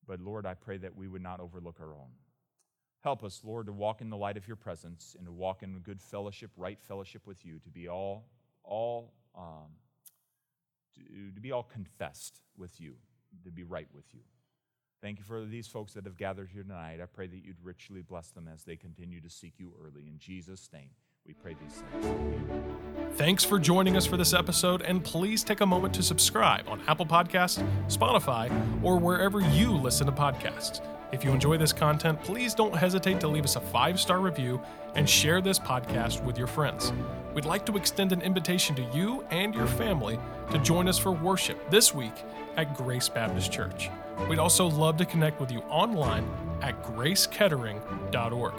But 0.07 0.21
Lord, 0.21 0.47
I 0.47 0.55
pray 0.55 0.79
that 0.79 0.97
we 0.97 1.09
would 1.09 1.23
not 1.23 1.41
overlook 1.41 1.79
our 1.81 1.95
own. 1.95 2.11
Help 3.03 3.23
us, 3.23 3.41
Lord, 3.45 3.67
to 3.67 3.73
walk 3.73 4.01
in 4.01 4.11
the 4.11 4.17
light 4.17 4.37
of 4.37 4.49
your 4.49 4.57
presence 4.57 5.15
and 5.17 5.27
to 5.27 5.33
walk 5.33 5.63
in 5.63 5.79
good 5.81 6.01
fellowship, 6.01 6.51
right 6.57 6.79
fellowship 6.81 7.27
with 7.27 7.45
you, 7.45 7.59
to 7.61 7.71
be 7.71 7.89
all, 7.89 8.25
all, 8.65 9.13
um, 9.37 9.71
to, 10.95 11.31
to 11.33 11.41
be 11.41 11.53
all 11.53 11.63
confessed 11.63 12.41
with 12.57 12.81
you, 12.81 12.95
to 13.45 13.51
be 13.51 13.65
right 13.65 13.89
with 13.95 14.05
you. 14.13 14.21
Thank 15.03 15.19
you 15.19 15.25
for 15.25 15.45
these 15.45 15.67
folks 15.67 15.93
that 15.93 16.05
have 16.05 16.17
gathered 16.17 16.49
here 16.53 16.63
tonight. 16.63 17.01
I 17.03 17.07
pray 17.07 17.27
that 17.27 17.45
you'd 17.45 17.63
richly 17.63 18.03
bless 18.03 18.31
them 18.31 18.49
as 18.53 18.65
they 18.65 18.77
continue 18.77 19.21
to 19.21 19.31
seek 19.31 19.55
you 19.59 19.73
early. 19.81 20.07
In 20.09 20.19
Jesus' 20.19 20.69
name, 20.73 20.91
we 21.27 21.35
pray 21.35 21.55
these 21.61 21.83
things. 21.93 22.07
Thanks 23.13 23.45
for 23.45 23.59
joining 23.59 23.97
us 23.97 24.07
for 24.07 24.17
this 24.17 24.33
episode, 24.33 24.83
and 24.83 25.05
please 25.05 25.45
take 25.45 25.61
a 25.61 25.67
moment 25.67 25.95
to 25.95 26.03
subscribe 26.03 26.69
on 26.69 26.81
Apple 26.89 27.07
Podcasts, 27.07 27.65
Spotify, 27.89 28.51
or 28.83 28.99
wherever 28.99 29.41
you 29.41 29.71
listen 29.73 30.07
to 30.07 30.13
podcasts. 30.13 30.81
If 31.13 31.25
you 31.25 31.31
enjoy 31.31 31.57
this 31.57 31.73
content, 31.73 32.21
please 32.23 32.55
don't 32.55 32.75
hesitate 32.75 33.21
to 33.21 33.29
leave 33.29 33.45
us 33.45 33.57
a 33.57 33.61
five 33.61 34.01
star 34.01 34.19
review 34.21 34.61
and 34.95 35.09
share 35.09 35.41
this 35.41 35.59
podcast 35.59 36.25
with 36.25 36.37
your 36.37 36.47
friends. 36.47 36.93
We'd 37.37 37.45
like 37.45 37.67
to 37.67 37.77
extend 37.77 38.13
an 38.13 38.23
invitation 38.23 38.75
to 38.77 38.83
you 38.95 39.23
and 39.29 39.55
your 39.55 39.67
family 39.67 40.19
to 40.53 40.59
join 40.61 40.89
us 40.89 40.99
for 40.99 41.13
worship 41.13 41.69
this 41.69 41.95
week 41.95 42.15
at 42.57 42.75
Grace 42.75 43.11
Baptist 43.11 43.53
Church. 43.53 43.91
We'd 44.27 44.39
also 44.39 44.67
love 44.67 44.97
to 44.97 45.05
connect 45.05 45.39
with 45.39 45.53
you 45.53 45.59
online 45.69 46.27
at 46.63 46.83
gracekettering.org. 46.83 48.55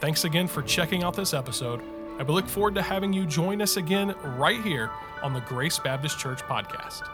Thanks 0.00 0.24
again 0.24 0.48
for 0.48 0.62
checking 0.62 1.04
out 1.04 1.14
this 1.14 1.32
episode, 1.32 1.80
and 2.18 2.26
we 2.26 2.34
look 2.34 2.48
forward 2.48 2.74
to 2.74 2.82
having 2.82 3.12
you 3.12 3.24
join 3.24 3.62
us 3.62 3.76
again 3.76 4.16
right 4.36 4.60
here 4.62 4.90
on 5.22 5.32
the 5.32 5.40
Grace 5.42 5.78
Baptist 5.78 6.18
Church 6.18 6.42
podcast. 6.42 7.08